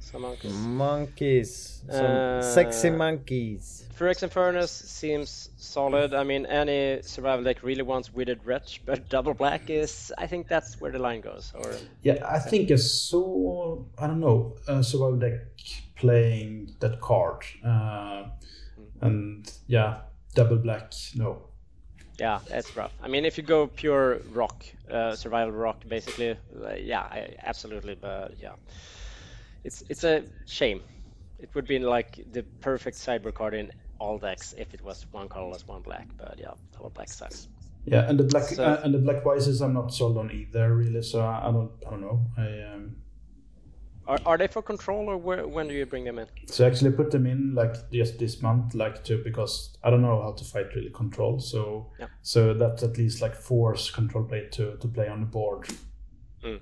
[0.00, 0.52] Some monkeys.
[0.52, 1.82] Monkeys.
[1.90, 3.84] Some Uh, sexy monkeys.
[3.98, 6.14] Phyrexian Furnace seems solid.
[6.14, 10.12] I mean, any survival deck really wants Withered Wretch, but double black is.
[10.18, 11.52] I think that's where the line goes.
[11.54, 15.40] Or Yeah, I think I saw I don't know a survival deck
[15.96, 18.24] playing that card, uh,
[19.00, 20.02] and yeah,
[20.34, 20.92] double black.
[21.14, 21.42] No,
[22.18, 22.92] yeah, it's rough.
[23.02, 27.94] I mean, if you go pure rock, uh, survival rock, basically, uh, yeah, I, absolutely.
[27.94, 28.52] But yeah,
[29.64, 30.80] it's it's a shame.
[31.38, 35.28] It would be like the perfect sideboard card in all decks if it was one
[35.28, 36.08] colorless, one black.
[36.16, 37.48] But yeah, double black sucks.
[37.84, 40.74] yeah, and the black So- uh, and the black vices I'm not sold on either
[40.74, 41.02] really.
[41.02, 42.20] So I, I don't I don't know.
[42.38, 42.96] I um,
[44.06, 46.26] Are, are they for control or where, when do you bring them in?
[46.46, 50.02] so I actually put them in like just this month, like to because I don't
[50.02, 51.40] know how to fight really control.
[51.40, 52.06] So Yeah.
[52.22, 55.68] so that's at least like force control play to to play on the board.
[56.44, 56.60] Mm.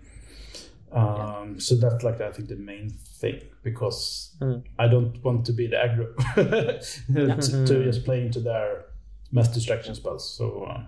[0.92, 4.62] Um, so that's like I think the main thing because Mm.
[4.78, 6.08] I don't want to be the aggro
[7.46, 8.84] to, to just play into their
[9.30, 10.28] mass distraction spells.
[10.36, 10.86] So um,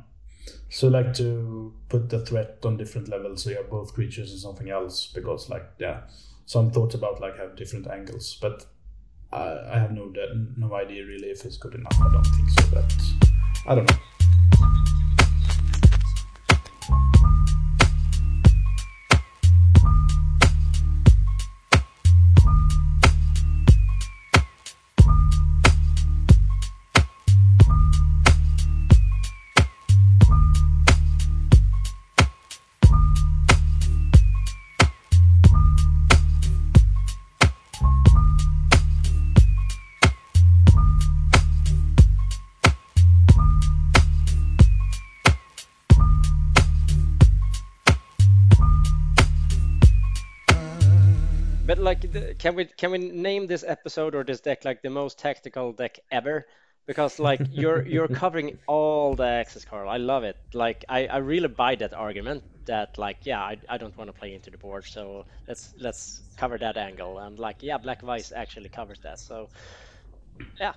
[0.69, 4.41] so like to put the threat on different levels so you have both creatures and
[4.41, 6.01] something else because like yeah
[6.47, 8.67] some thoughts about like have different angles but
[9.35, 10.13] I, I have no
[10.57, 12.01] no idea really if it's good enough.
[12.01, 12.67] I don't think so.
[12.73, 12.95] But
[13.67, 15.04] I don't know.
[52.45, 55.99] Can we can we name this episode or this deck like the most tactical deck
[56.11, 56.47] ever?
[56.87, 59.89] Because like you're you're covering all the axes, Carl.
[59.89, 60.37] I love it.
[60.53, 64.13] Like I, I really buy that argument that like yeah I, I don't want to
[64.21, 67.19] play into the board, so let's let's cover that angle.
[67.19, 69.19] And like yeah, Black Vice actually covers that.
[69.19, 69.49] So
[70.61, 70.75] yeah,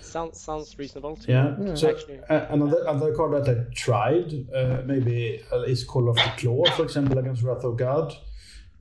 [0.00, 1.16] sounds sounds reasonable.
[1.16, 1.74] To Yeah.
[1.74, 2.20] So actually.
[2.30, 6.64] uh, another another card that I tried uh, maybe uh, is Call of the Claw,
[6.70, 8.16] for example, against Wrath of God.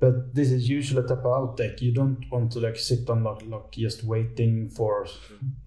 [0.02, 1.80] But this is usually a tap out deck.
[1.80, 5.06] You don't want to like sit on like, like just waiting for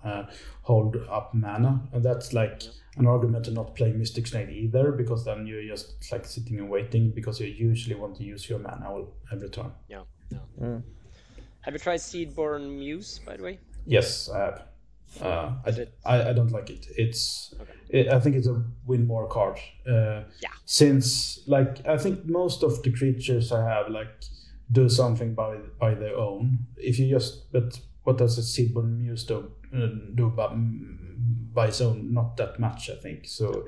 [0.04, 0.24] uh,
[0.62, 2.64] hold up mana, and that's like
[2.96, 6.68] an argument to not play Mystic Snake either, because then you're just like sitting and
[6.68, 9.70] waiting because you usually want to use your mana every turn.
[9.88, 10.78] Yeah, yeah.
[11.60, 13.58] Have you tried Seedborn Muse, by the way?
[13.86, 14.62] Yes, I have.
[15.22, 15.70] Uh, I,
[16.04, 16.86] I, I don't like it.
[16.96, 17.72] It's Okay.
[17.88, 19.58] it, I think it's a win more card.
[19.86, 20.50] Uh, Yeah.
[20.64, 24.08] Since like I think most of the creatures I have like
[24.72, 26.58] do something by by their own.
[26.76, 30.48] If you just but what does a Seedborn Muse do uh, do by,
[31.52, 32.12] by its own?
[32.12, 33.26] Not that much, I think.
[33.26, 33.66] So,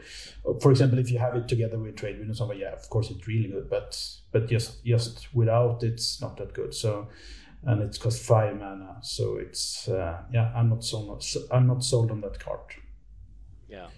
[0.61, 3.11] for example, if you have it together with Trade Wind or something, yeah, of course
[3.11, 3.71] it's really good.
[3.71, 3.99] But
[4.33, 6.75] but just just without, it's not that good.
[6.75, 7.09] So
[7.65, 8.99] and it's cost five mana.
[9.03, 11.19] So it's uh, yeah, I'm not so
[11.51, 12.61] I'm not sold on that card.
[13.69, 13.89] Yeah,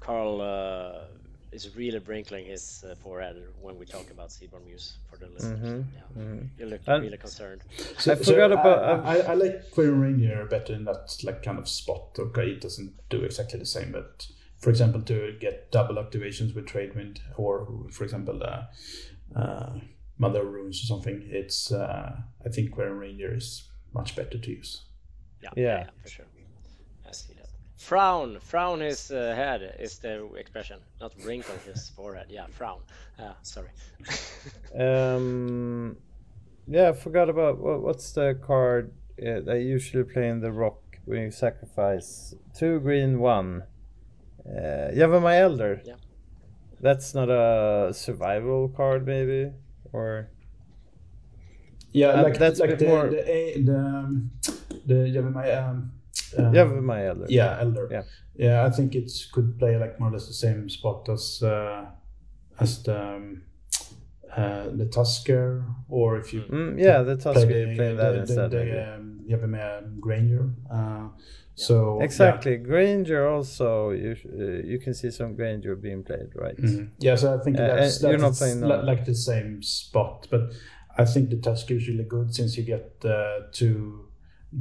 [0.00, 1.04] Carl uh,
[1.52, 5.84] is really wrinkling his uh, forehead when we talk about Seedborn Muse for the listeners.
[6.16, 6.22] Yeah.
[6.58, 7.60] You look And- really concerned.
[7.98, 11.58] So, I forgot about- I, I, I like Quirion Ranger better in that like kind
[11.58, 12.16] of spot.
[12.18, 14.26] Okay, it doesn't do exactly the same, but
[14.56, 19.74] for example, to get double activations with Trade Wind, or for example, uh, uh,
[20.18, 24.82] Mother Runes or something, it's uh, I think Quirion Ranger is much better to use.
[25.42, 25.90] Yeah, Yeah.
[26.02, 26.26] for sure.
[27.06, 27.48] I see that.
[27.76, 32.26] Frown, frown his uh, head is the expression, not wrinkle his forehead.
[32.30, 32.80] Yeah, frown.
[33.18, 33.70] Uh, sorry.
[34.74, 35.96] Um,
[36.66, 40.50] yeah, I forgot about what, what's the card uh, that you usually play in the
[40.52, 43.64] rock when you sacrifice two green, one.
[44.46, 44.90] Uh,
[45.20, 45.82] my Elder.
[45.84, 45.94] Yeah.
[46.80, 49.52] That's not a survival card, maybe,
[49.92, 50.28] or
[51.92, 54.30] Yeah, Uh, like that's like the more- the A- the um,
[54.86, 55.92] the Yavimaya, um,
[56.54, 57.26] Yavimaya Elder.
[57.28, 57.88] Yeah, Elder.
[57.90, 58.02] Yeah.
[58.34, 58.66] yeah.
[58.66, 61.84] I think it could play like more or less the same spot as uh,
[62.58, 63.42] as the um,
[64.36, 68.12] uh, the Tusker, or if you Mm, yeah, the play Tusker the, play the, that
[68.12, 68.50] the, instead.
[68.50, 68.78] the, maybe.
[68.78, 70.50] um, Yavimaya Granger.
[70.70, 71.08] Uh,
[71.54, 72.04] so yeah.
[72.04, 73.90] Exactly, Granger also.
[73.90, 76.56] You uh, you can see some Granger being played, right?
[76.56, 76.88] Mhm.
[76.98, 80.26] Yeah, so I think Uh, that's, uh, you're not playing li- like the same spot,
[80.30, 80.42] but
[80.98, 84.08] I think the Tusker is really good since you get uh, to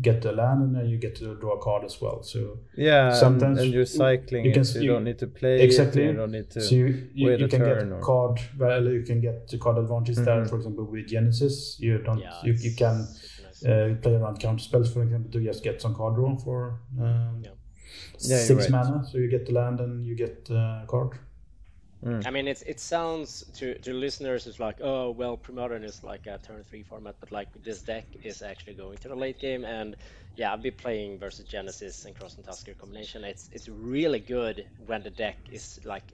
[0.01, 2.23] get the land and then you get to draw a card as well.
[2.23, 5.61] So Yeah, Sometimes and, you're cycling you can- so you, you- don't need to play
[5.61, 6.03] exactly.
[6.03, 6.61] it, you don't need to.
[6.61, 9.57] so you, you, wait you a can get or- card well you can get the
[9.57, 10.49] card advantage there Mhm.
[10.49, 13.65] for example with genesis you don't Yeah, you, you can nice.
[13.65, 17.41] uh, play around counter spells for example to just get some card draw for um,
[17.43, 17.49] Yeah.
[18.19, 18.71] Yeah, you're six right.
[18.71, 21.11] mana so you get the land and you get uh, card
[22.25, 26.27] I mean, it's it sounds to to listeners it's like, oh well, Premodern is like
[26.27, 29.65] a turn three format, but like this deck is actually going to the late game,
[29.65, 29.95] and
[30.35, 33.23] yeah, I've been playing versus Genesis and Krosan Tusker combination.
[33.23, 36.13] It's it's really good when the deck is like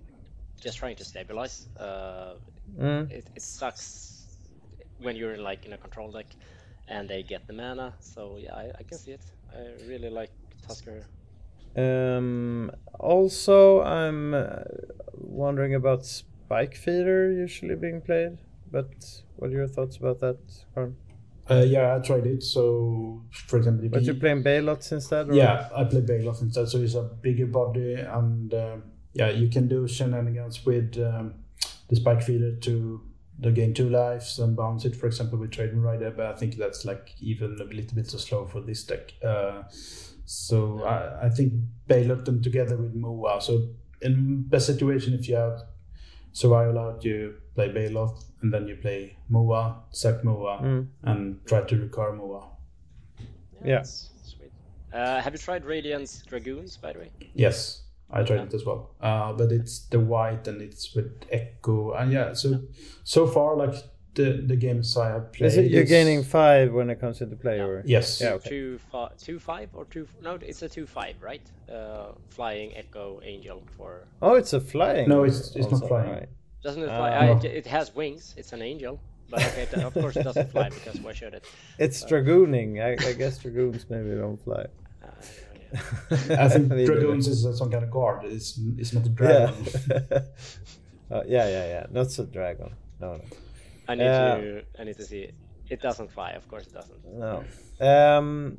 [0.62, 1.68] just trying to stabilize.
[1.80, 2.36] Uh,
[2.80, 3.10] Mm.
[3.12, 4.38] it, it sucks
[5.00, 6.36] when you're like in a control deck,
[6.88, 7.96] and they get the mana.
[8.00, 9.26] So yeah, I, I can see it.
[9.54, 10.32] I really like
[10.62, 11.08] Tusker.
[11.78, 14.64] Um, also, I'm uh,
[15.14, 18.38] wondering about Spike Feeder usually being played.
[18.72, 20.40] But what are your thoughts about that,
[21.50, 25.30] uh, yeah i tried it so for example But you're playing Baloths instead?
[25.30, 25.34] Or?
[25.34, 28.84] Yeah, I play Baloth instead, so it's a bigger body, and um
[29.18, 31.34] yeah, you can do shenanigans with um,
[31.90, 33.02] the spike feeder to
[33.40, 36.12] the gain two lives and bounce it, for example, with Trade Wind Rider.
[36.12, 39.14] But I think that's like even a little bit too slow for this deck.
[39.24, 39.64] Uh,
[40.28, 41.54] so I, I think
[41.88, 43.42] Baloth them together with Moa.
[43.42, 43.70] So
[44.02, 45.62] in best situation, if you have
[46.34, 50.88] survival out, you play Baloth, and then you play Moa, sack Moa, Mm.
[51.04, 52.44] and try to recur Moa.
[53.66, 53.78] Yeah.
[53.78, 54.52] that's Sweet.
[54.94, 57.12] Uh, have you tried Radiant's Dragoons, by the way?
[57.34, 58.92] Yes, I tried it as well.
[59.02, 62.34] Uh, but it's the white and it's with echo and yeah.
[62.34, 62.62] So
[63.04, 63.76] so far, like
[64.18, 65.48] the the games I have played.
[65.48, 68.20] Is it you're is- gaining five when it comes into play, or Yes.
[68.22, 68.50] Yeah, okay.
[68.50, 70.06] Two, fi- two five or two?
[70.22, 71.46] No, it's a two five, right?
[71.72, 73.90] Uh, flying Echo Angel for.
[74.22, 75.08] Oh, it's a flying.
[75.10, 76.12] No, it's- it's not flying.
[76.12, 76.30] right.
[76.64, 76.98] Doesn't it Ah.
[76.98, 77.10] fly?
[77.24, 77.40] I, No.
[77.62, 78.34] it has wings.
[78.40, 79.00] It's an angel,
[79.30, 81.46] but okay, it- of course it doesn't fly because why should it?
[81.80, 82.70] It's dragooning.
[82.88, 84.66] I, I guess dragoons maybe don't fly.
[85.04, 85.08] Uh,
[86.30, 86.44] yeah.
[86.46, 88.20] I think dragoons is uh, some kind of guard.
[88.26, 89.16] It's it's not a Yeah.
[89.20, 89.56] dragon.
[91.14, 91.86] uh, yeah, yeah, yeah.
[91.92, 92.72] Not a dragon.
[93.00, 93.24] No, no.
[93.88, 94.64] I need Uh, to.
[94.80, 95.22] I need to see.
[95.22, 95.36] It.
[95.70, 96.32] It doesn't fly.
[96.32, 97.06] Of course it doesn't.
[97.06, 97.44] No.
[97.80, 98.58] Um,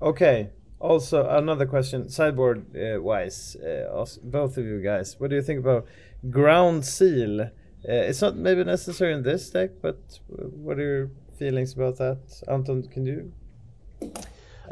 [0.00, 0.50] okay.
[0.80, 5.60] Also, another question, sideboard uh, wise, uh, both of you guys, what do you think
[5.60, 5.86] about
[6.30, 7.40] ground seal?
[7.40, 7.48] Uh,
[7.86, 9.96] it's not maybe necessary in this deck, but
[10.28, 12.18] what are your feelings about that,
[12.48, 12.82] Anton?
[12.82, 13.32] Can you?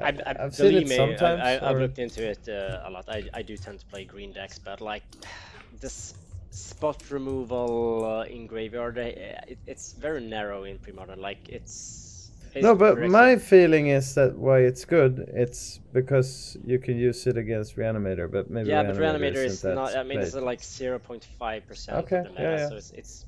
[0.00, 1.40] I, I, I've seen it me, sometimes.
[1.42, 3.04] I, or- looked into it uh, a lot.
[3.08, 5.02] I, I do tend to play green decks, but like
[5.80, 6.14] this
[6.52, 11.20] spot removal uh, in graveyard, uh, it, it's very narrow in pre-modern.
[11.20, 12.30] Like it's.
[12.54, 17.38] No, but my feeling is that why it's good, it's because you can use it
[17.38, 19.78] against Reanimator, but maybe yeah, but Reanimator Reanimator is isn't.
[19.78, 22.68] I mean, it's like zero point five percent Okay, of the meta, yeah, yeah.
[22.68, 23.24] so it's, it's.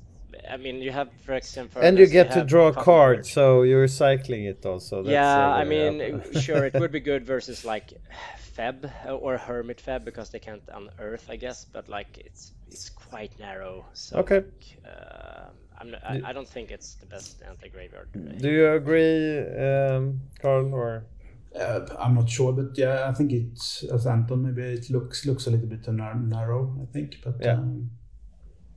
[0.47, 1.81] I mean, you have for example.
[1.81, 3.33] and you get to draw a card, Birch.
[3.33, 5.01] so you're cycling it also.
[5.01, 7.93] That's yeah, I mean, sure, it would be good versus like
[8.57, 11.65] Feb uh, or Hermit Feb because they can't unearth, I guess.
[11.65, 13.85] But like, it's it's quite narrow.
[13.93, 14.43] So Okay.
[14.85, 15.49] uh,
[15.79, 18.09] I'm not, I, I don't think it's the best anti-graveyard.
[18.15, 20.73] uh, Do you agree, um, Carl?
[20.73, 21.03] Or
[21.55, 24.41] Uh, I'm not sure, but yeah, I think it's as Anton.
[24.43, 26.75] Maybe it looks looks a little bit narrow.
[26.81, 27.53] I think, but Yeah.
[27.53, 27.91] um,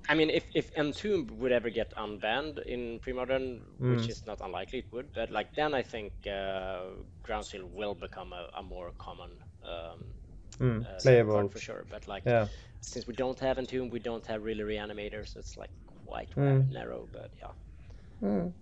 [0.08, 3.90] I mean, if if Entomb would ever get unbanned in pre-modern, Mm.
[3.90, 5.12] which is not unlikely, it would.
[5.12, 6.80] But like then, I think uh,
[7.22, 9.30] Ground Seal will become a, a more common
[9.68, 10.04] um,
[10.60, 11.48] mm, uh, playable?
[11.48, 11.84] for sure.
[11.90, 12.46] But like Yeah.
[12.80, 15.28] since we don't have Entomb, we don't have really reanimators.
[15.32, 15.70] so it's like
[16.06, 16.70] quite Mm.
[16.72, 17.08] narrow.
[17.12, 18.28] But yeah.
[18.28, 18.52] Mm.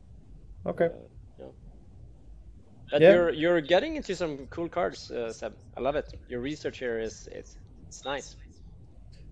[0.66, 0.86] Okay.
[0.86, 1.46] Uh, yeah.
[2.92, 3.12] But Yeah.
[3.12, 5.52] you're you're getting into some cool cards, uh, Seb.
[5.76, 6.06] I love it.
[6.28, 7.56] Your research here is it's
[7.88, 8.36] it's nice.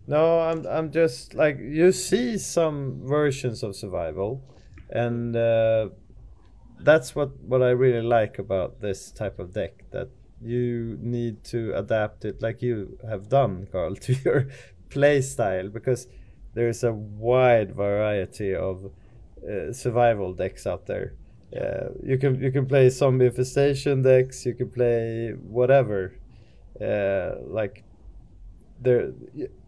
[0.07, 4.43] No, I'm I'm just like you see some versions of survival,
[4.91, 5.89] and uh,
[6.81, 9.85] that's what what I really like about this type of deck.
[9.93, 10.09] That
[10.45, 14.49] you need to adapt it like you have done, Carl, to your
[14.91, 16.07] play style because
[16.55, 18.91] there's a wide variety of
[19.49, 21.15] uh, survival decks out there.
[21.55, 24.45] Uh, you can you can play zombie infestation decks.
[24.45, 26.15] You can play whatever.
[26.81, 27.85] Uh, like
[28.81, 29.13] there,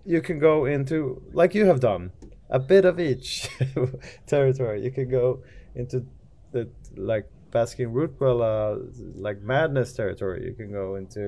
[0.05, 2.11] you can go into like you have done
[2.51, 3.49] a bit of each
[4.27, 4.83] territory.
[4.83, 5.43] You can go
[5.74, 6.05] into
[6.53, 8.79] the like Basking Rootwalla, uh,
[9.27, 10.41] like Madness territory.
[10.49, 11.23] You can go into.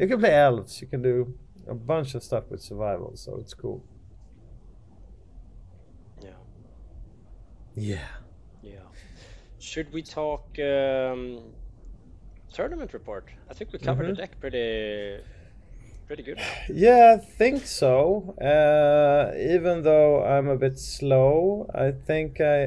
[0.00, 0.72] You can play elves.
[0.82, 1.16] You can do
[1.74, 3.10] a bunch of stuff with survival.
[3.24, 3.78] So it's cool.
[6.26, 6.30] Yeah.
[7.74, 8.08] Yeah.
[8.62, 8.86] Yeah.
[9.58, 11.20] Should we talk um,
[12.52, 13.24] tournament report?
[13.50, 14.14] I think we covered Mhm.
[14.14, 15.20] the deck pretty
[16.06, 16.38] pretty good.
[16.86, 17.92] Yeah, I think so.
[18.52, 19.22] Uh,
[19.54, 22.58] even though I'm a bit slow, I think I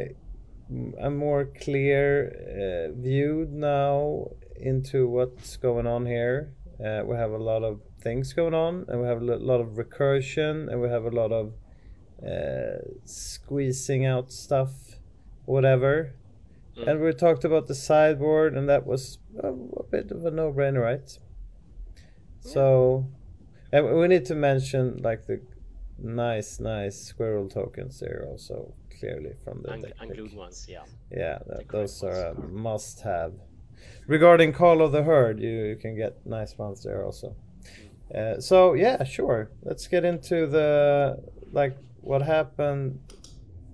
[0.70, 6.54] I'm more clear uh, viewed now into what's going on here.
[6.84, 9.78] Uh, we have a lot of things going on, and we have a lot of
[9.78, 11.54] recursion, and we have a lot of
[12.24, 14.72] uh, squeezing out stuff,
[15.46, 16.14] whatever.
[16.78, 16.88] Mm.
[16.88, 20.84] And we talked about the sideboard, and that was a, a bit of a no-brainer,
[20.84, 21.18] right?
[22.42, 23.10] So,
[23.72, 25.42] and we need to mention like the
[25.98, 30.84] nice, nice squirrel tokens there also clearly from the unglued ones, yeah.
[31.12, 32.40] Yeah, that, those are ones.
[32.44, 33.34] a must-have.
[34.08, 37.36] Regarding Call of the Herd, you, you can get nice ones there also.
[38.14, 39.52] Uh, so yeah, sure.
[39.64, 43.00] Let's get into the like what happened.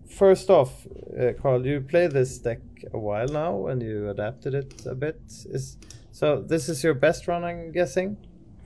[0.09, 0.85] First off,
[1.19, 2.59] uh, Carl, you played this deck
[2.93, 5.19] a while now, and you adapted it a bit.
[5.27, 5.77] Is
[6.11, 8.17] so this is your best run, I'm guessing,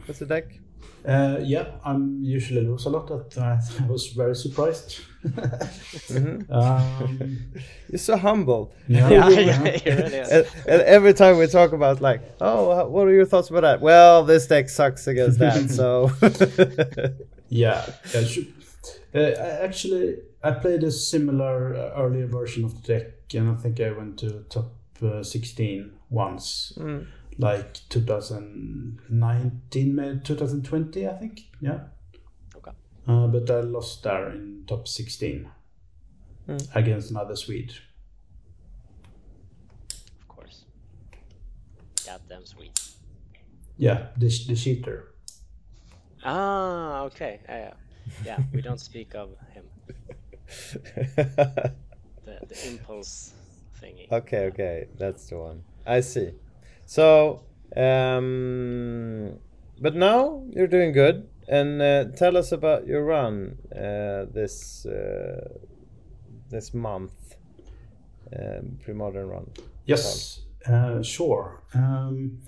[0.08, 0.59] with the deck.
[1.06, 3.08] Uh, yeah, I'm usually lose a lot.
[3.08, 3.38] That
[3.82, 5.00] I was very surprised.
[5.24, 6.50] Mhm.
[6.52, 7.38] um,
[7.90, 8.72] You're so humble.
[8.88, 13.08] yeah, Yeah, yeah, it really and, and every time we talk about like, oh, what
[13.08, 13.82] are your thoughts about that?
[13.82, 16.12] Well, this deck sucks against that, so.
[17.50, 18.44] Yeah, yeah sure.
[19.14, 19.32] Uh,
[19.62, 23.92] actually, I played a similar uh, earlier version of the deck, and I think I
[23.92, 24.72] went to top
[25.04, 27.08] uh, 16 once, Mm.
[27.40, 31.42] Like 2019, maybe 2020, I think.
[31.62, 31.80] Yeah.
[32.56, 32.72] Okay.
[33.08, 35.50] Uh, but I lost there in top 16
[36.48, 36.76] Mm.
[36.76, 37.74] against another Swede.
[40.20, 40.64] Of course.
[42.06, 42.80] Goddamn sweet.
[43.78, 45.14] Yeah, the, the cheater.
[46.24, 47.40] Ah, okay.
[47.48, 47.74] Yeah, yeah.
[48.26, 49.66] Yeah, we don't speak of him.
[52.26, 53.34] The, the impulse
[53.82, 54.12] thingy.
[54.12, 55.64] okay, okay, that's the one.
[55.86, 56.32] I see.
[56.90, 57.44] So,
[57.78, 59.38] um,
[59.80, 65.50] but now you're doing good, and uh, tell us about your run uh, this uh,
[66.50, 67.36] this month,
[68.36, 69.52] um, pre-modern run.
[69.86, 71.62] Yes, uh, sure.
[71.76, 72.40] Um,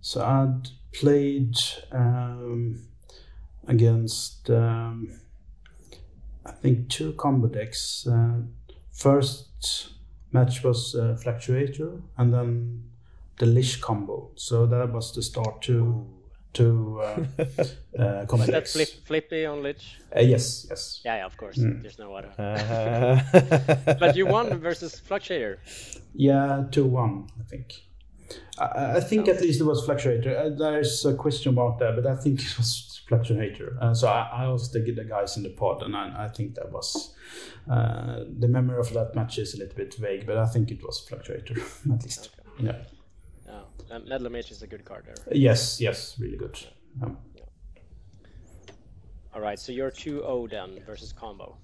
[0.00, 1.54] so I'd played
[1.92, 2.82] um,
[3.68, 5.20] against, um,
[6.44, 8.08] I think, two combo decks.
[8.08, 8.40] Uh,
[8.90, 9.92] first
[10.32, 12.90] match was uh, Fluctuator, and then
[13.44, 14.30] the Lich combo.
[14.34, 16.06] So that was the start to
[16.54, 17.24] to uh,
[17.98, 19.98] uh, combo Is that flip, Flippy on Lich?
[20.16, 21.00] Uh, yes, yes.
[21.04, 21.58] Yeah, yeah, of course.
[21.58, 21.82] Mm.
[21.82, 22.30] There's no other.
[22.38, 25.58] Uh, But you won versus Fluctuator.
[26.14, 27.72] Yeah, two one, I think.
[28.58, 30.32] I, I think at least it was Fluctuator.
[30.36, 33.76] Uh, there's a question mark there, but I think it was Fluctuator.
[33.82, 36.54] Uh, so I, I asked the, the guys in the pod, and I, I think
[36.54, 37.14] that was
[37.68, 40.82] uh, the memory of that match is a little bit vague, but I think it
[40.84, 41.58] was Fluctuator
[41.92, 42.30] at least.
[42.58, 42.66] Yeah.
[42.66, 42.76] Yeah.
[43.90, 45.16] Um, Mage is a good card there.
[45.32, 46.58] Yes, yes, really good.
[47.02, 47.18] Um,
[49.34, 51.56] All right, so you're 2-0 then versus combo.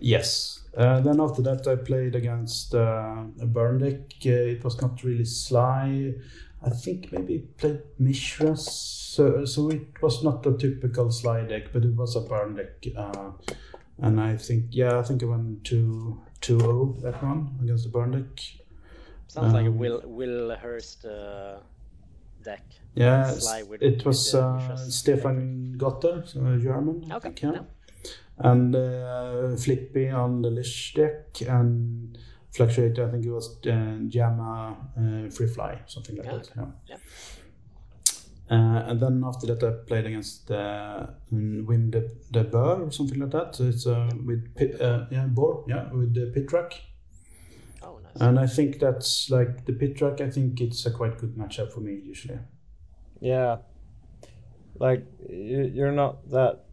[0.00, 0.60] Yes.
[0.76, 4.00] Uh, then after that, I played against uh, a burn deck.
[4.24, 6.14] Uh, it was not really Sligh.
[6.64, 8.60] I think maybe played Mishras.
[8.60, 12.84] So, so it was not a typical Sligh deck, but it was a burn deck.
[12.96, 13.32] Uh,
[13.98, 18.12] and I think, yeah, I think I went 2 0 that one against the burn
[18.12, 18.61] deck.
[19.32, 21.56] Sounds like a Um, Will Will Hurst uh,
[22.44, 22.64] deck.
[22.94, 23.32] Yeah,
[23.68, 26.96] with- it was with uh, Stefan Gotter, so a German.
[27.10, 27.52] Okay, think, yeah.
[27.52, 28.50] yeah.
[28.50, 32.18] And uh, Flippy on the Lich deck, and
[32.54, 33.70] Fluctuator, I think it was uh,
[34.14, 34.52] Jamma
[35.00, 36.50] uh, Free Fly, something like Yeah, that.
[36.56, 36.66] Yeah.
[36.90, 36.96] yeah.
[38.50, 42.02] Uh, and then after that, I played against uh, Wim de,
[42.32, 43.54] de Boer or something like that.
[43.56, 46.74] So it's uh, with pit, uh, yeah, Boer, yeah, with the pit track.
[48.14, 48.28] Nice.
[48.28, 50.20] And I think that's like the pit track.
[50.20, 52.38] I think it's a quite good matchup for me usually.
[53.20, 53.58] yeah,
[54.78, 56.64] like you, you're not that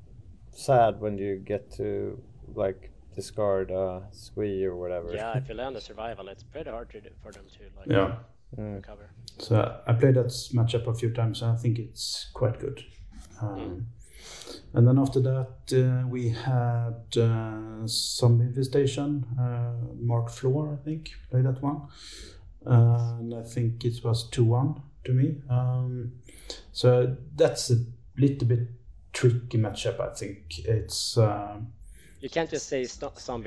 [0.52, 2.22] sad when you get to
[2.56, 5.14] like discard a squee or whatever.
[5.14, 7.88] Yeah, if you land a survival, it's pretty hard to do, for them to like
[7.90, 8.16] Yeah.
[8.58, 8.76] Mm.
[8.78, 9.12] recover.
[9.38, 11.42] So I played that matchup a few times.
[11.42, 12.84] and I think it's quite good.
[13.42, 13.88] Um,
[14.74, 19.26] and then after that, uh, we had uh, some infestation.
[19.40, 21.82] Uh, Mark Floor, I think, played that one,
[22.66, 25.42] and I think it was two one to me.
[25.50, 26.14] Um,
[26.72, 27.78] so that's a
[28.18, 28.68] little bit
[29.12, 30.00] tricky matchup.
[30.00, 31.18] I think it's.
[31.18, 31.74] Um,
[32.22, 32.86] You can't just say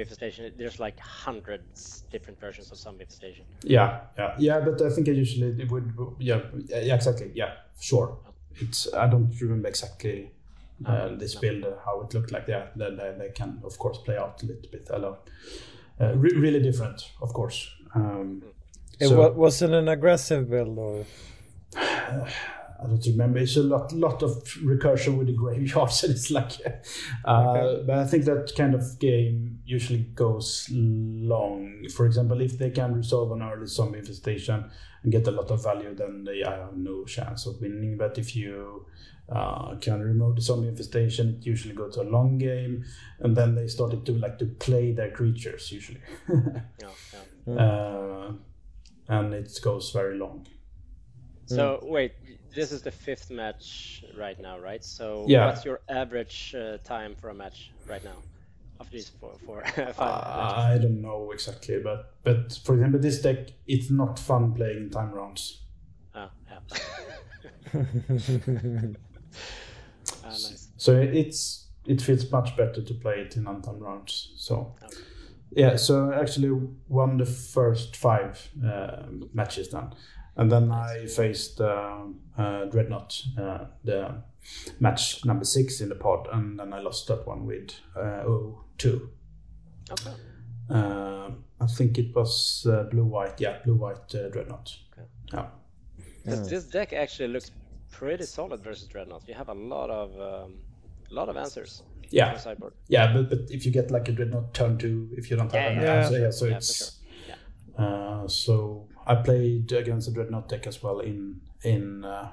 [0.03, 0.53] infestation.
[0.57, 3.45] There's like hundreds different versions of zombie infestation.
[3.63, 4.61] Yeah, yeah, yeah.
[4.61, 5.93] But I think I usually it would.
[6.19, 7.31] Yeah, yeah, exactly.
[7.35, 8.19] Yeah, sure.
[8.57, 10.33] It's I don't remember exactly
[10.87, 12.47] uh, this build uh, how it looked like.
[12.49, 15.17] Yeah, then they, they can of course play out a little bit alone.
[16.01, 17.69] Uh, re- really different, of course.
[17.95, 18.43] Um,
[19.01, 21.05] It so- wa- was it an aggressive build or?
[21.77, 23.39] I don't remember.
[23.39, 24.31] It's a lot, lot of
[24.65, 26.53] recursion with the graveyards, and it's like,
[27.25, 31.87] uh, but I think that kind of game usually goes long.
[31.95, 34.69] For example, if they can resolve an early zombie infestation
[35.03, 37.97] and get a lot of value, then they have no chance of winning.
[37.97, 38.87] But if you
[39.35, 42.85] uh, can remove the zombie infestation, it usually goes to a long game,
[43.21, 46.91] and then they started to like to play their creatures usually, Yeah,
[47.47, 47.55] yeah.
[47.55, 48.33] uh,
[49.09, 50.47] and it goes very long.
[51.47, 52.13] So wait,
[52.55, 54.83] this is the fifth match right now, right?
[54.85, 55.47] So Yeah.
[55.47, 58.23] what's your average uh, time for a match right now?
[58.81, 59.95] Of these four, four five
[60.35, 60.65] matches?
[60.65, 65.13] I don't know exactly, but but for example, this deck it's not fun playing time
[65.13, 65.63] rounds.
[66.15, 66.61] Ah, yeah.
[70.25, 70.69] ah, nice.
[70.77, 74.33] So it's it feels much better to play it in untime rounds.
[74.37, 74.95] So Okay.
[75.51, 76.51] yeah, so I actually
[76.89, 79.03] won the first five uh,
[79.35, 79.93] matches then,
[80.37, 84.23] and then I faced um uh, Dreadnought, uh, the
[84.81, 89.09] match number six in the pod, and then I lost that one with uh, 0-2.
[89.91, 90.11] Okay.
[90.71, 91.31] Uh,
[91.61, 93.41] I think it was uh, blue white.
[93.41, 94.77] Yeah, blue white uh, Dreadnought.
[94.93, 95.07] Okay.
[95.33, 95.47] Yeah.
[96.25, 97.51] 'Cause This deck actually looks
[97.93, 99.23] pretty solid versus Dreadnought.
[99.29, 100.55] You have a lot of um,
[101.11, 102.73] lot of answers on Yeah, the sideboard.
[102.89, 105.61] yeah, but, but if you get like a dreadnought turn two, if you don't have
[105.61, 105.95] Yeah, an yeah.
[105.97, 106.89] answer, yeah, so Yeah, it's sure.
[107.79, 112.33] uh, so I played against a dreadnought deck as well in in uh,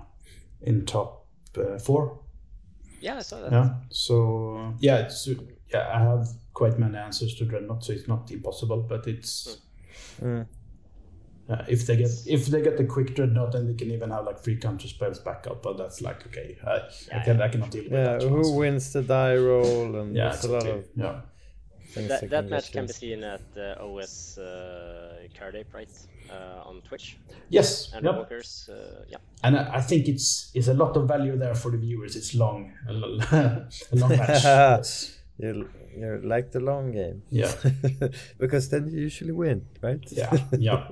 [0.62, 1.26] in top
[1.58, 2.20] uh, four.
[3.02, 3.52] Yeah, I saw that.
[3.52, 5.28] Yeah, so yeah, it's
[5.74, 9.60] yeah, I have quite many answers to dreadnought, so it's not impossible, but it's.
[10.22, 10.48] Mm.
[11.50, 14.26] Uh, if they get if they get the quick dreadnought, then they can even have
[14.26, 15.64] like free counter spells back up.
[15.64, 18.22] But that's like okay, I, I Yeah, can I cannot deal with Yeah, that.
[18.24, 18.56] who one.
[18.56, 21.22] wins the die roll and Yeah, there's a lot of yeah.
[21.96, 25.90] That, that that can match can be seen at uh, OS uh, Card Ape, right?
[26.30, 27.18] Uh, on Twitch.
[27.50, 27.92] Yes.
[27.96, 28.16] And Yep.
[28.16, 29.18] Walkers, uh, yeah.
[29.44, 32.16] And I I think it's it's a lot of value there for the viewers.
[32.16, 34.44] It's long, a, lo- a long match.
[34.44, 35.16] Yes.
[35.42, 37.24] You you like the long game.
[37.32, 37.52] Yeah.
[38.38, 40.04] because then you usually win, right?
[40.12, 40.88] Yeah, yeah.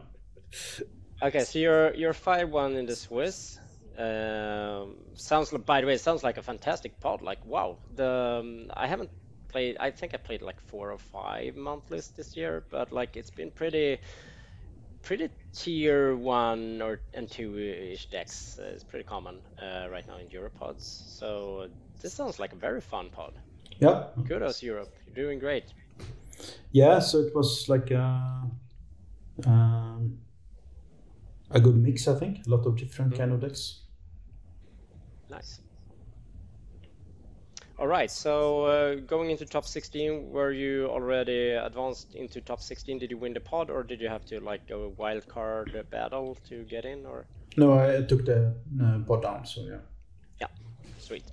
[1.21, 3.59] Okay, so you're you're five one in the Swiss.
[3.97, 7.21] Um, sounds by the way, it sounds like a fantastic pod.
[7.21, 9.09] Like wow, the um, I haven't
[9.47, 9.77] played.
[9.79, 13.51] I think I played like four or five monthlies this year, but like it's been
[13.51, 13.97] pretty
[15.01, 18.59] pretty tier one or and two ish decks.
[18.59, 20.83] Uh, it's pretty common uh, right now in Europods.
[21.17, 21.67] So
[22.01, 23.33] this sounds like a very fun pod.
[23.79, 24.07] yeah.
[24.27, 25.65] Kudos Europe, you're doing great.
[26.71, 28.43] Yeah, so it was like a,
[29.45, 30.19] um,
[31.51, 32.45] a good mix, I think.
[32.45, 33.81] A lot of different kind of decks.
[35.29, 35.61] Nice.
[37.79, 42.97] All right, so uh, going into top 16, were you already advanced into top 16?
[42.97, 45.85] Did you win the pod, or did you have to like go a wild card
[45.91, 47.05] battle to get in?
[47.05, 49.77] Or No, I took the uh, bot down, so yeah.
[50.41, 50.47] yeah,
[50.97, 51.23] sweet.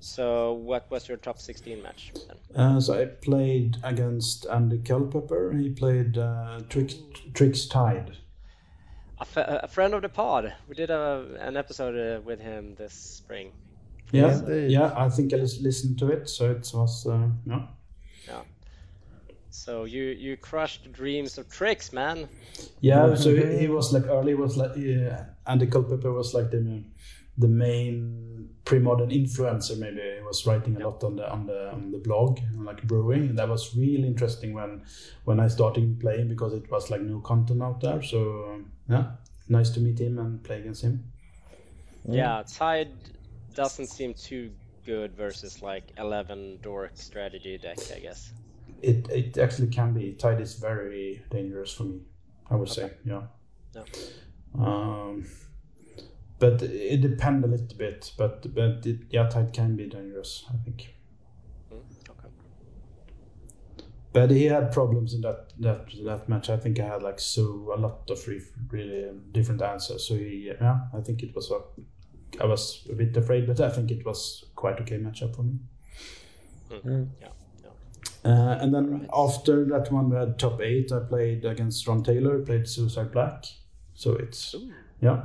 [0.00, 2.36] So what was your top 16 match then?
[2.56, 5.52] Uh, so I played against Andy Culpepper.
[5.52, 6.94] He played uh, Tricks,
[7.34, 8.16] Tricks Tide.
[9.20, 10.52] A, f- a friend of the pod.
[10.68, 13.52] We did a, an episode uh, with him this spring.
[14.12, 14.70] Yeah, Indeed.
[14.70, 14.92] yeah.
[14.96, 17.66] I think I listened to it, so it was uh, yeah.
[18.26, 18.42] Yeah.
[19.50, 22.28] So you you crushed dreams of tricks, man.
[22.80, 26.82] Yeah, so he, he was like early was like yeah, Andy Culpepper was like the
[27.38, 29.78] the main pre-modern influencer.
[29.78, 33.30] Maybe he was writing a lot on the on the on the blog like brewing.
[33.30, 34.82] And that was really interesting when
[35.24, 38.02] when I started playing because it was like new content out there.
[38.02, 38.18] So
[38.52, 39.12] um, yeah,
[39.48, 41.12] nice to meet him and play against him.
[42.08, 42.90] Yeah, Tide
[43.54, 44.50] doesn't seem too
[44.84, 48.32] good versus like 11 dork strategy deck, I guess.
[48.82, 50.12] It it actually can be.
[50.12, 52.00] Tide is very dangerous for me.
[52.50, 53.22] I would say yeah.
[53.74, 53.84] Yeah.
[54.58, 55.26] Um,
[56.38, 58.12] but it depends a little bit.
[58.16, 60.44] But but it, yeah, Tide can be dangerous.
[60.48, 60.94] I think.
[64.12, 66.50] But he had problems in that that that match.
[66.50, 70.06] I think I had like so a lot of re- really different answers.
[70.08, 71.60] So he, yeah, I think it was a.
[72.40, 75.58] I was a bit afraid, but I think it was quite okay matchup for me.
[76.70, 77.08] Mm.
[77.20, 77.28] Yeah.
[77.64, 78.30] yeah.
[78.30, 79.08] Uh, and then Right.
[79.12, 80.92] after that one, we had top eight.
[80.92, 82.38] I played against Ron Taylor.
[82.40, 83.44] Played Suicide Black.
[83.94, 84.72] So it's Ooh.
[85.00, 85.24] yeah.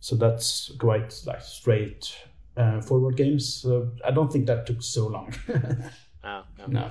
[0.00, 2.16] So that's quite like straight
[2.56, 3.52] uh, forward games.
[3.52, 5.32] So I don't think that took so long.
[6.28, 6.66] Ah, yeah.
[6.66, 6.90] no.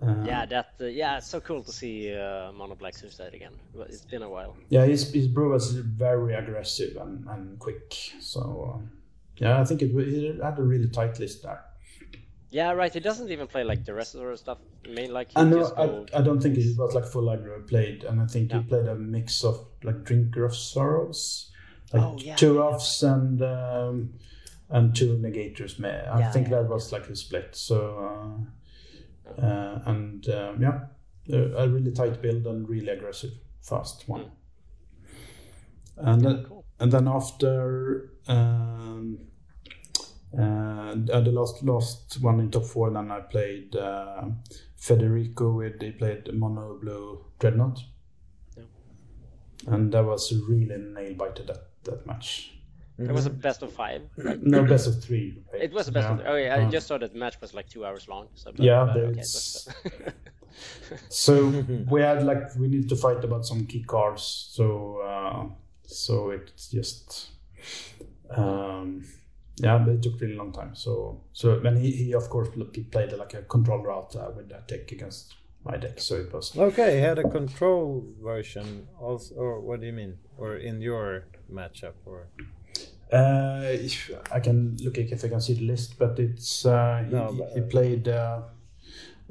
[0.00, 3.52] Uh, Yeah, that uh, yeah, it's so cool to see uh, Mono Black Suicide again.
[3.88, 4.56] It's been a while.
[4.68, 7.92] Yeah, his his brew was very aggressive and, and quick.
[8.20, 8.90] So um,
[9.38, 11.64] yeah, I think it he had a really tight list there.
[12.50, 12.92] Yeah, right.
[12.94, 14.58] He doesn't even play like the rest of the stuff.
[14.86, 18.04] I mean, like I know I, I don't think it was like full aggro played,
[18.04, 18.62] and I think Yeah.
[18.62, 21.50] he played a mix of like Drinker of Sorrows,
[21.92, 24.14] like Oh, yeah, two yeah, offs and um,
[24.70, 25.82] and two negators.
[25.84, 27.54] I think that was like a split.
[27.56, 28.50] So uh,
[29.36, 30.80] uh, and um, yeah,
[31.30, 33.32] a really tight build and really aggressive,
[33.62, 34.30] fast one.
[35.96, 36.64] And then, cool.
[36.78, 39.18] and then after um,
[40.32, 44.26] uh, the last last one in top four, then I played uh,
[44.76, 47.80] Federico with he played Mono Blue Dreadnought,
[48.56, 48.64] Yeah.
[49.66, 52.57] and that was really nail biter that that match.
[52.98, 54.02] It was a best of five.
[54.16, 54.42] Right?
[54.42, 55.38] No, best of three.
[55.52, 56.14] It was a best yeah.
[56.14, 56.22] of.
[56.26, 58.28] Oh yeah, I Uh, just saw that the match was like two hours long.
[58.34, 59.68] So but, Yeah, but, but okay, it's-
[61.08, 61.48] So
[61.90, 64.22] we had like we need to fight about some key cards.
[64.56, 65.46] So uh,
[65.86, 67.30] so it's just
[68.30, 69.04] um,
[69.56, 70.74] yeah, but it took really long time.
[70.74, 74.48] So so when he, he of course he played like a control route uh, with
[74.48, 75.34] that deck against
[75.64, 76.00] my deck.
[76.00, 80.18] So it was Okay, he had a control version also, or what do you mean?
[80.36, 82.28] Or in your matchup, or
[83.12, 87.12] uh, if- I can look if I can see the list, but it's uh, he,
[87.14, 88.08] No, but- he played.
[88.08, 88.42] Uh,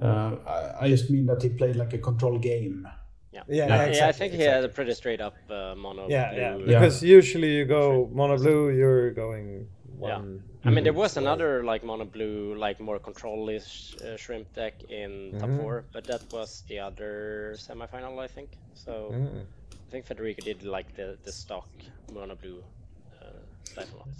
[0.01, 2.87] uh, I, I just mean that he played like a control game.
[3.31, 3.43] yeah.
[3.47, 6.07] Yeah, yeah, I exactly, think he had a pretty straight up uh, mono.
[6.09, 6.39] yeah, blue.
[6.41, 6.79] yeah, Yeah.
[6.79, 9.67] because usually you go mono blue, you're going
[10.01, 10.21] Yeah.
[10.65, 15.11] I mean, there was another like mono blue, like more control-ish uh, shrimp deck in
[15.39, 15.59] top Mhm.
[15.61, 18.49] four, but that was the other semifinal, I think.
[18.73, 19.41] So Mm.
[19.85, 21.69] I think Federico did like the the stock
[22.13, 22.76] mono blue uh, style lot.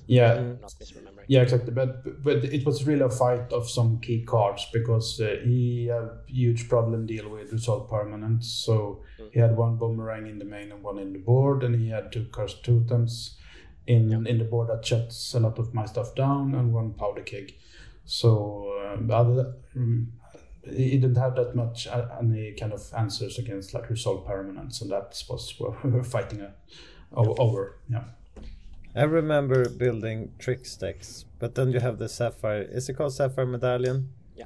[0.07, 0.57] Yeah, Mm.
[1.27, 1.73] Yeah, exactly.
[1.73, 6.09] But but it was really a fight of some key cards because uh, he had
[6.27, 8.43] huge problem deal with resolve permanent.
[8.43, 9.03] So
[9.33, 12.11] he had one boomerang in the main and one in the board, and he had
[12.11, 13.37] two cursed totems
[13.85, 14.29] in Yeah.
[14.31, 17.53] in the board that shuts a lot of my stuff down, and one powder keg.
[18.05, 18.29] So
[18.93, 19.53] um, other.
[19.75, 20.13] Um,
[20.69, 24.91] he didn't have that much uh, any kind of answers against like resolve permanents, and
[24.91, 26.51] that was what we were fighting uh,
[27.15, 27.77] over.
[27.89, 28.03] Yeah.
[28.97, 32.61] I remember building trick stacks, but then you have the sapphire.
[32.63, 34.09] Is it called sapphire medallion?
[34.35, 34.45] Yeah.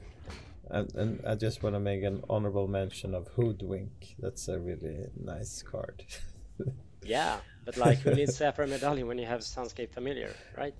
[0.70, 4.16] And, and I just want to make an honorable mention of Hoodwink.
[4.20, 6.04] That's a really nice card.
[7.04, 10.76] Yeah, but like who needs Sapphire Medallion when you have Sunscape Familiar, right?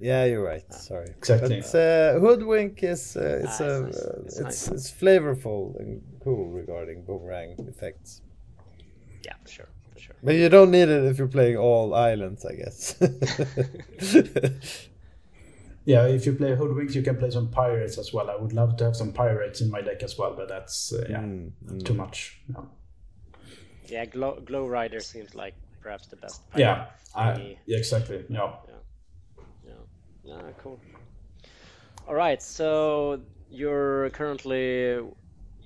[0.00, 0.64] yeah, you're right.
[0.72, 1.08] Sorry.
[1.18, 1.60] Exactly.
[1.60, 4.06] But uh, Hoodwink is uh, it's Ah, a it's nice.
[4.06, 4.68] uh, It's it's nice.
[4.68, 8.22] it's flavorful and cool regarding boomerang effects.
[9.22, 9.68] Yeah, for sure, for sure.
[10.26, 12.94] But you don't need it if you're playing all islands, I guess.
[15.88, 18.28] Yeah, if you play Hoodwinks, you can play some pirates as well.
[18.28, 21.06] I would love to have some pirates in my deck as well, but that's uh,
[21.08, 21.84] yeah, Mm, mm.
[21.84, 22.40] too much.
[22.50, 22.62] Yeah,
[23.86, 26.40] Yeah, Glow, Glow Rider seems like perhaps the best.
[26.56, 27.58] yeah, I, me.
[27.66, 28.24] yeah exactly.
[28.28, 28.50] Yeah,
[29.64, 29.74] Yeah.
[30.24, 30.80] Yeah, cool.
[32.08, 34.98] All right, so you're currently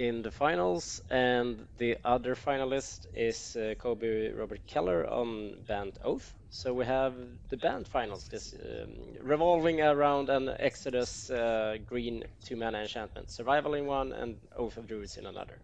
[0.00, 6.32] in the finals, and the other finalist is uh, Kobe Robert Keller on Bant Oath.
[6.48, 7.12] So we have
[7.50, 13.74] the Bant finals, this um, revolving around an Exodus uh, green two mana enchantment, survival
[13.74, 15.58] in one, and Oath of Druids in another.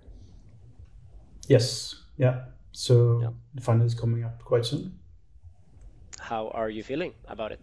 [1.49, 2.45] yes, yeah.
[2.73, 3.31] So Yeah.
[3.55, 4.99] the final is coming up quite soon.
[6.21, 7.61] How are you feeling about it?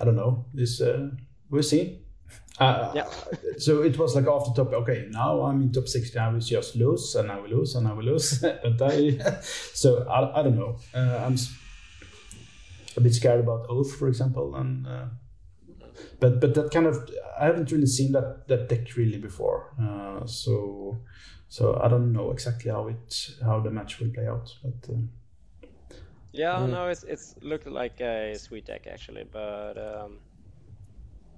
[0.00, 0.44] I don't know.
[0.52, 1.08] This uh,
[1.50, 2.03] we'll see.
[2.60, 3.08] Uh, Yeah.
[3.58, 4.72] so it was like after top.
[4.72, 6.18] Okay, now I'm in top sixty.
[6.18, 8.38] I will just lose, and I will lose, and I will lose.
[8.62, 9.18] but I,
[9.74, 10.76] so I, I don't know.
[10.94, 11.36] Uh, I'm
[12.96, 15.06] a bit scared about Oath, for example, and uh,
[16.20, 17.08] but but that kind of
[17.40, 19.74] I haven't really seen that that deck really before.
[19.80, 20.98] Uh, so
[21.48, 24.54] so I don't know exactly how it how the match will play out.
[24.62, 25.00] But uh,
[26.32, 30.18] Yeah, no, it's it's looked like a sweet deck actually, but um,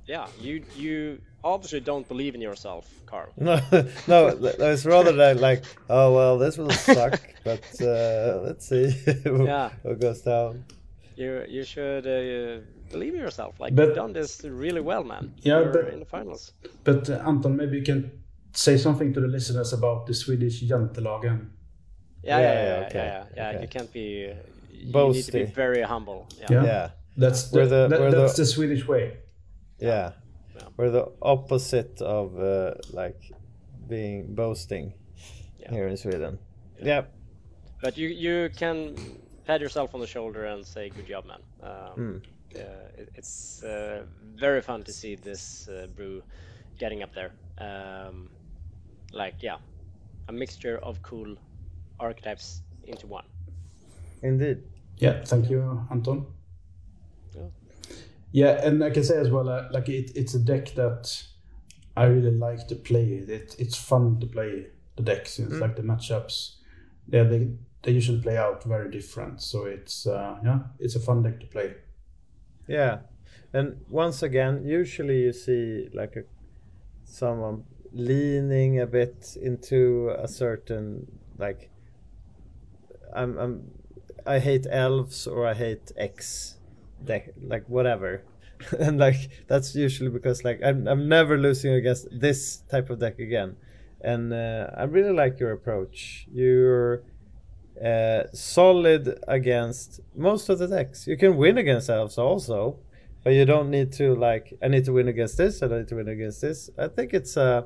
[0.07, 3.33] yeah, you you obviously don't believe in yourself, Carl.
[3.37, 3.61] no,
[4.07, 8.95] no, th- it's rather than like, oh well, this will suck, but uh, let's see
[9.25, 9.71] Yeah.
[9.83, 10.65] what goes down.
[11.17, 12.61] You you should uh,
[12.93, 13.59] believe in yourself.
[13.61, 15.33] Like But- you've done this really well, man.
[15.39, 16.53] Yeah, You're but- in the finals.
[16.85, 18.11] But uh, Anton, maybe you can
[18.53, 21.51] say something to the listeners about the Swedish Jantelagen.
[22.23, 23.49] Yeah, Yeah, yeah, yeah, yeah, okay, yeah, yeah.
[23.51, 23.63] okay.
[23.63, 24.33] You can't be.
[24.73, 26.27] You need to be very humble.
[26.39, 26.47] Yeah.
[26.51, 26.65] Yeah.
[26.65, 29.17] Yeah, That's the, the- that- we're that's the- the Swedish way.
[29.79, 30.13] Yeah.
[30.55, 30.63] Yeah.
[30.77, 33.33] We're the opposite of uh, like
[33.89, 34.95] being boasting
[35.59, 35.71] Yeah.
[35.73, 36.39] here in Sweden.
[36.83, 37.03] Yeah.
[37.83, 38.97] But you you can
[39.47, 41.41] pat yourself on the shoulder and say good job, man.
[41.63, 42.23] Um, Mm.
[42.57, 44.05] uh, it- it's uh,
[44.41, 46.23] very fun to see this uh, brew
[46.79, 47.31] getting up there.
[47.59, 48.31] Um,
[49.13, 49.59] like yeah,
[50.29, 51.37] a mixture of cool
[52.01, 53.25] archetypes into one.
[54.23, 54.59] Indeed.
[54.99, 56.27] Yeah, thank you, Anton.
[57.35, 57.49] Yeah.
[58.33, 61.23] Yeah, and I can say as well, uh, like it, it's a deck that
[61.97, 63.05] I really like to play.
[63.29, 64.67] It, it's fun to play
[64.97, 65.61] the deck since Mm.
[65.61, 66.57] like the matchups,
[67.09, 67.51] yeah, they
[67.83, 69.41] they usually play out very different.
[69.43, 71.75] So it's uh, yeah, it's a fun deck to play.
[72.69, 72.99] Yeah,
[73.53, 76.25] and once again, usually you see like a
[77.05, 81.07] someone leaning a bit into a certain
[81.39, 81.71] like
[83.15, 83.71] I'm I'm
[84.27, 86.56] I hate elves or I hate X
[87.07, 88.23] deck like whatever.
[88.79, 93.19] and like that's usually because like I'm I'm never losing against this type of deck
[93.19, 93.57] again.
[94.01, 96.27] And uh, I really like your approach.
[96.31, 97.03] You're
[97.83, 101.07] uh, solid against most of the decks.
[101.07, 102.79] You can win against elves also,
[103.25, 104.55] but you don't need to like.
[104.63, 105.63] I need to win against this.
[105.63, 106.71] I need to win against this.
[106.79, 107.63] I think it's uh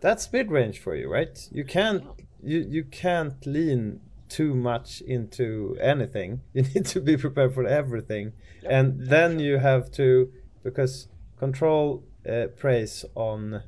[0.00, 1.38] that's mid range for you, right?
[1.50, 2.04] You can't
[2.42, 4.00] you you can't lean
[4.30, 6.40] too much into anything.
[6.54, 8.32] You need to be prepared for everything,
[8.68, 10.32] and then you have to
[10.62, 11.08] because
[11.38, 13.62] control uh, preys on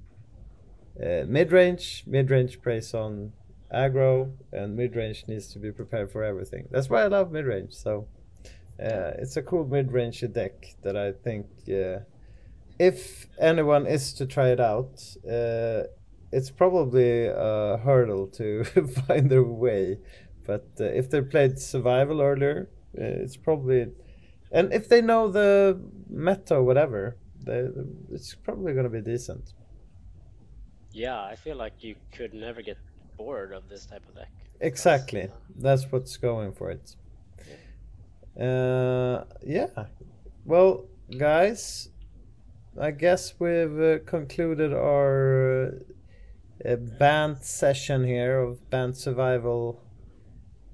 [1.03, 3.33] uh, mid range, mid range preys on
[3.75, 6.69] aggro, and mid range needs to be prepared for everything.
[6.71, 7.75] That's why I love mid range.
[7.75, 8.09] So
[8.81, 12.01] uh, it's a cool mid range deck that I think uh,
[12.79, 15.85] if anyone is to try it out, uh,
[16.33, 18.65] it's probably a hurdle to
[19.07, 19.99] find their way.
[20.45, 23.87] But uh, if they played survival earlier, uh, it's probably,
[24.51, 27.69] and if they know the meta, or whatever, they,
[28.11, 29.55] it's probably going to be decent.
[30.93, 32.77] Yeah, I feel like you could never get
[33.17, 34.31] bored of this type of deck.
[34.61, 35.29] Exactly.
[35.57, 36.97] That's what's going for it.
[38.39, 39.87] Uh, yeah.
[40.45, 40.87] Well,
[41.19, 41.89] guys,
[42.81, 45.75] I guess we've uh, concluded our
[46.65, 49.82] uh, Bant session here of Bant survival.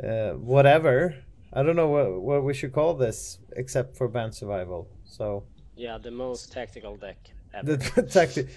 [0.03, 1.15] Uh, whatever.
[1.53, 4.89] I don't know what what we should call this except for Bant survival.
[5.05, 5.45] So
[5.77, 7.19] Yeah, the most tactical deck
[7.55, 7.77] ever.
[7.77, 8.49] the tacti-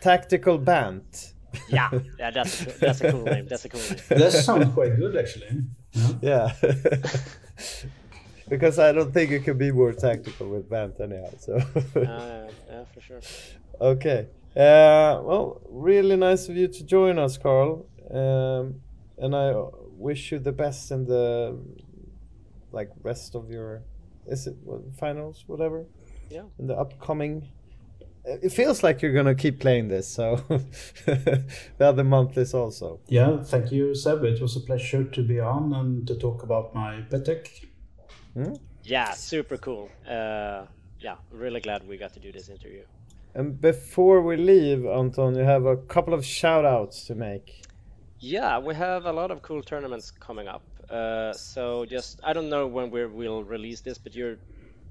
[0.00, 1.32] tactical Bant.
[1.68, 3.46] yeah, yeah, that's that's a cool name.
[3.48, 3.98] That's a cool name.
[4.20, 5.48] That sounds quite good actually.
[5.92, 6.12] Yeah.
[6.22, 6.52] Yeah.
[8.48, 11.30] because I don't think it can be more tactical with Bant anyhow.
[11.38, 13.20] So Uh, yeah, for sure.
[13.80, 14.28] okay.
[14.56, 17.86] Uh, well, really nice of you to join us, Carl.
[18.10, 18.80] Um,
[19.18, 19.52] and I
[19.96, 21.58] wish you the best in the
[22.72, 23.82] like rest of your
[24.26, 25.86] is it what, finals, whatever.
[26.30, 26.42] Yeah.
[26.58, 27.48] In the upcoming.
[28.24, 30.36] It feels like you're gonna keep playing this, so
[31.06, 31.44] the
[31.78, 32.98] other month is also.
[33.06, 34.24] Yeah, thank you, Seb.
[34.24, 37.48] It was a pleasure to be on and to talk about my pet deck.
[38.82, 39.90] Yeah, super cool.
[40.08, 40.66] Uh,
[40.98, 42.82] yeah, really glad we got to do this interview.
[43.34, 47.65] And before we leave, Anton, you have a couple of shout outs to make.
[48.18, 50.64] Yeah, we have a lot of cool tournaments coming up.
[50.88, 54.38] Uh, so just I don't know when we will release this, but you're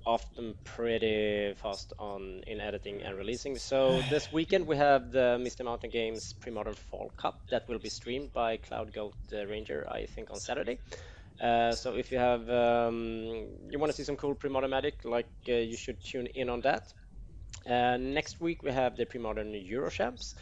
[0.06, 3.58] often pretty fast on in editing and releasing.
[3.58, 7.90] So this weekend we have the Misty Mountain Games Pre-Modern Fall Cup that will be
[7.90, 10.78] streamed by Cloud Goat Ranger, I think, on Saturday.
[11.42, 15.30] Uh, so if you have um, you want to see some cool pre-modern magic, like
[15.50, 16.94] uh, you should tune in on that.
[17.68, 20.36] Uh, next week we have the pre-modern Eurochamps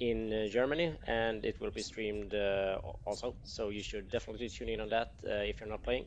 [0.00, 3.36] in uh, Germany, and it will be streamed uh, also.
[3.44, 6.06] So you should definitely tune in on that uh, if you're not playing.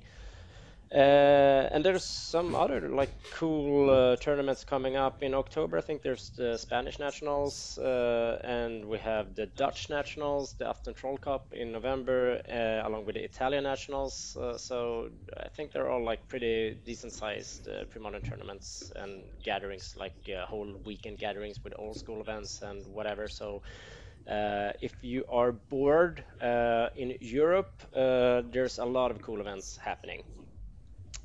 [0.93, 5.79] Uh, and there's some other like cool uh, tournaments coming up in October.
[5.79, 10.93] I think there's the Spanish Nationals, uh, and we have the Dutch Nationals, the Afton
[10.93, 14.37] Troll Cup in November, uh, along with the Italian Nationals.
[14.39, 20.13] Uh, so I think they're all like pretty decent-sized uh, pre-modern tournaments and gatherings, like
[20.47, 23.27] whole weekend gatherings with old school events and whatever.
[23.27, 23.63] So.
[24.25, 29.75] Uh, if you are bored uh, in Europe, uh, there's a lot of cool events
[29.75, 30.23] happening.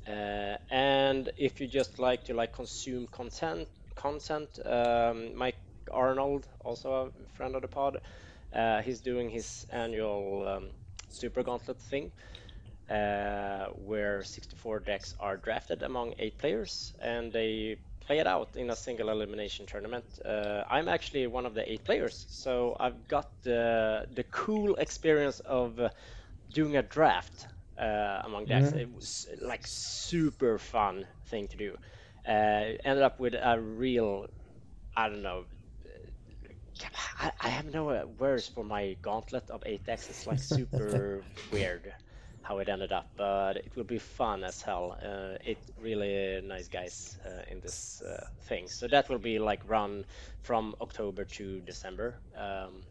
[0.09, 5.57] Uh, and if you just like to like consume content, content, um, Mike
[5.91, 8.01] Arnold, also a friend of the pod,
[8.53, 10.69] uh, he's doing his annual um,
[11.09, 12.11] Super Gauntlet thing,
[12.89, 18.71] uh, where 64 decks are drafted among eight players, and they play it out in
[18.71, 20.05] a single elimination tournament.
[20.25, 25.39] Uh, I'm actually one of the eight players, so I've got the the cool experience
[25.41, 25.89] of uh,
[26.51, 27.45] doing a draft
[27.79, 28.71] uh, among decks.
[28.71, 31.77] It was like super fun thing to do.
[32.27, 34.27] Uh, ended up with a real,
[34.95, 35.45] I don't know.
[37.19, 40.09] I, I have no uh, words for my gauntlet of eight decks.
[40.09, 41.93] It's like super weird
[42.41, 44.97] how it ended up, but it will be fun as hell.
[45.03, 48.67] Uh, it really nice guys uh, in this uh, thing.
[48.67, 50.05] So that will be like run
[50.41, 52.15] from October to December.
[52.35, 52.81] Um,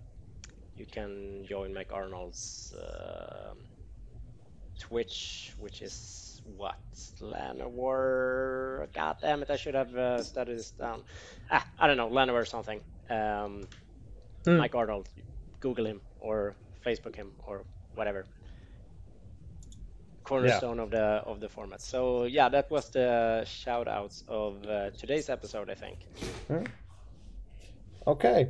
[0.77, 3.55] you can join Mike Arnold's uh,
[4.79, 6.79] Twitch, which is what
[7.21, 8.87] Llanowar.
[8.95, 9.51] God damn it!
[9.51, 11.03] I should have uh, studied this down.
[11.51, 12.81] Ah, I don't know Llanowar or something.
[13.11, 13.67] Um,
[14.45, 14.57] Hmm.
[14.59, 15.09] Mike Arnold.
[15.61, 16.55] Google him or
[16.87, 17.65] Facebook him or
[17.97, 18.25] whatever
[20.23, 21.81] cornerstone of the of the format.
[21.81, 25.99] So yeah, that was the shout outs of uh, today's episode, I think.
[28.07, 28.49] Okay.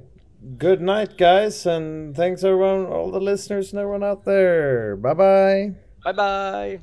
[0.59, 4.94] Good night, guys, and thanks everyone, all the listeners and everyone out there.
[4.96, 5.74] Bye bye.
[6.05, 6.83] Bye bye.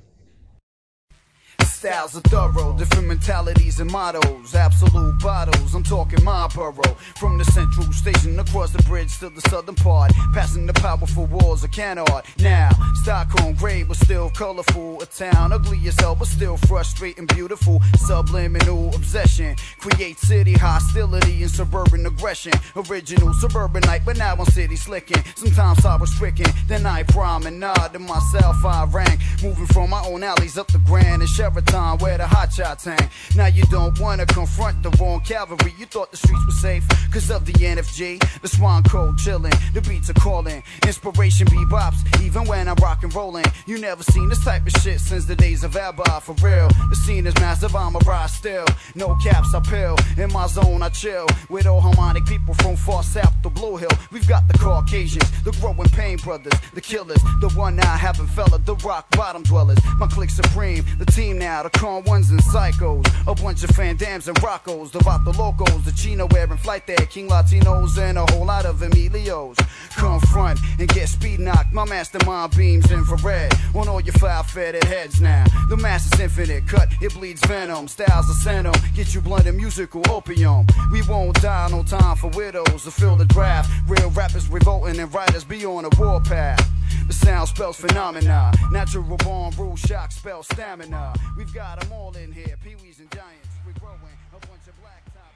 [1.85, 4.55] Styles are thorough, different mentalities and mottos.
[4.55, 6.95] Absolute bottles, I'm talking my borough.
[7.19, 10.11] From the central station across the bridge to the southern part.
[10.33, 12.25] Passing the powerful walls of Canard.
[12.39, 12.71] Now,
[13.03, 14.99] Stockholm gray but still colorful.
[15.03, 17.79] A town ugly as hell but still frustrating, beautiful.
[17.97, 19.55] Subliminal obsession.
[19.77, 22.53] Create city hostility and suburban aggression.
[22.75, 25.23] Original suburbanite, but now I'm city slicking.
[25.35, 29.19] Sometimes I was stricken, then I promenade to myself I rang.
[29.43, 33.09] Moving from my own alleys up the Grand and Sheraton where the hot shots hang.
[33.35, 35.73] Now you don't wanna confront the wrong cavalry.
[35.77, 38.19] You thought the streets were safe cause of the NFG.
[38.41, 40.63] The swan cold chilling, the beats are calling.
[40.85, 43.45] Inspiration bebops, even when I'm rock and rolling.
[43.65, 46.69] You never seen this type of shit since the days of ABBA, for real.
[46.89, 48.65] The scene is massive, I'm a ride still.
[48.95, 49.97] No caps, I pill.
[50.17, 51.27] In my zone, I chill.
[51.49, 53.95] With all harmonic people from far south to Blue Hill.
[54.11, 58.59] We've got the Caucasians, the growing pain brothers, the killers, the one eye having fella,
[58.59, 59.79] the rock bottom dwellers.
[59.97, 63.05] My clique supreme, the team now, the calm ones and psychos.
[63.27, 67.05] A bunch of Van Dams and Roccos, the Vato Locos, the Chino wearing flight there,
[67.07, 69.57] King Latinos, and a whole lot of Emilios.
[69.95, 71.73] Confront and get speed knocked.
[71.73, 75.45] My mastermind beams infrared on all your foul fetid heads now.
[75.69, 77.87] The mass is infinite, cut, it bleeds venom.
[77.87, 80.65] Styles of venom, get you blunt and musical opium.
[80.91, 83.71] We won't die, no time for widows to fill the draft.
[83.87, 86.69] Real rappers revolting and writers be on a warpath.
[87.07, 88.51] The sound spells phenomena.
[88.71, 91.13] Natural born rule shock spells stamina.
[91.45, 93.47] We've got 'em all in here, peewees and giants.
[93.67, 93.99] We're growing
[94.33, 95.31] a bunch of black top.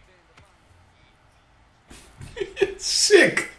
[2.80, 3.50] Sick!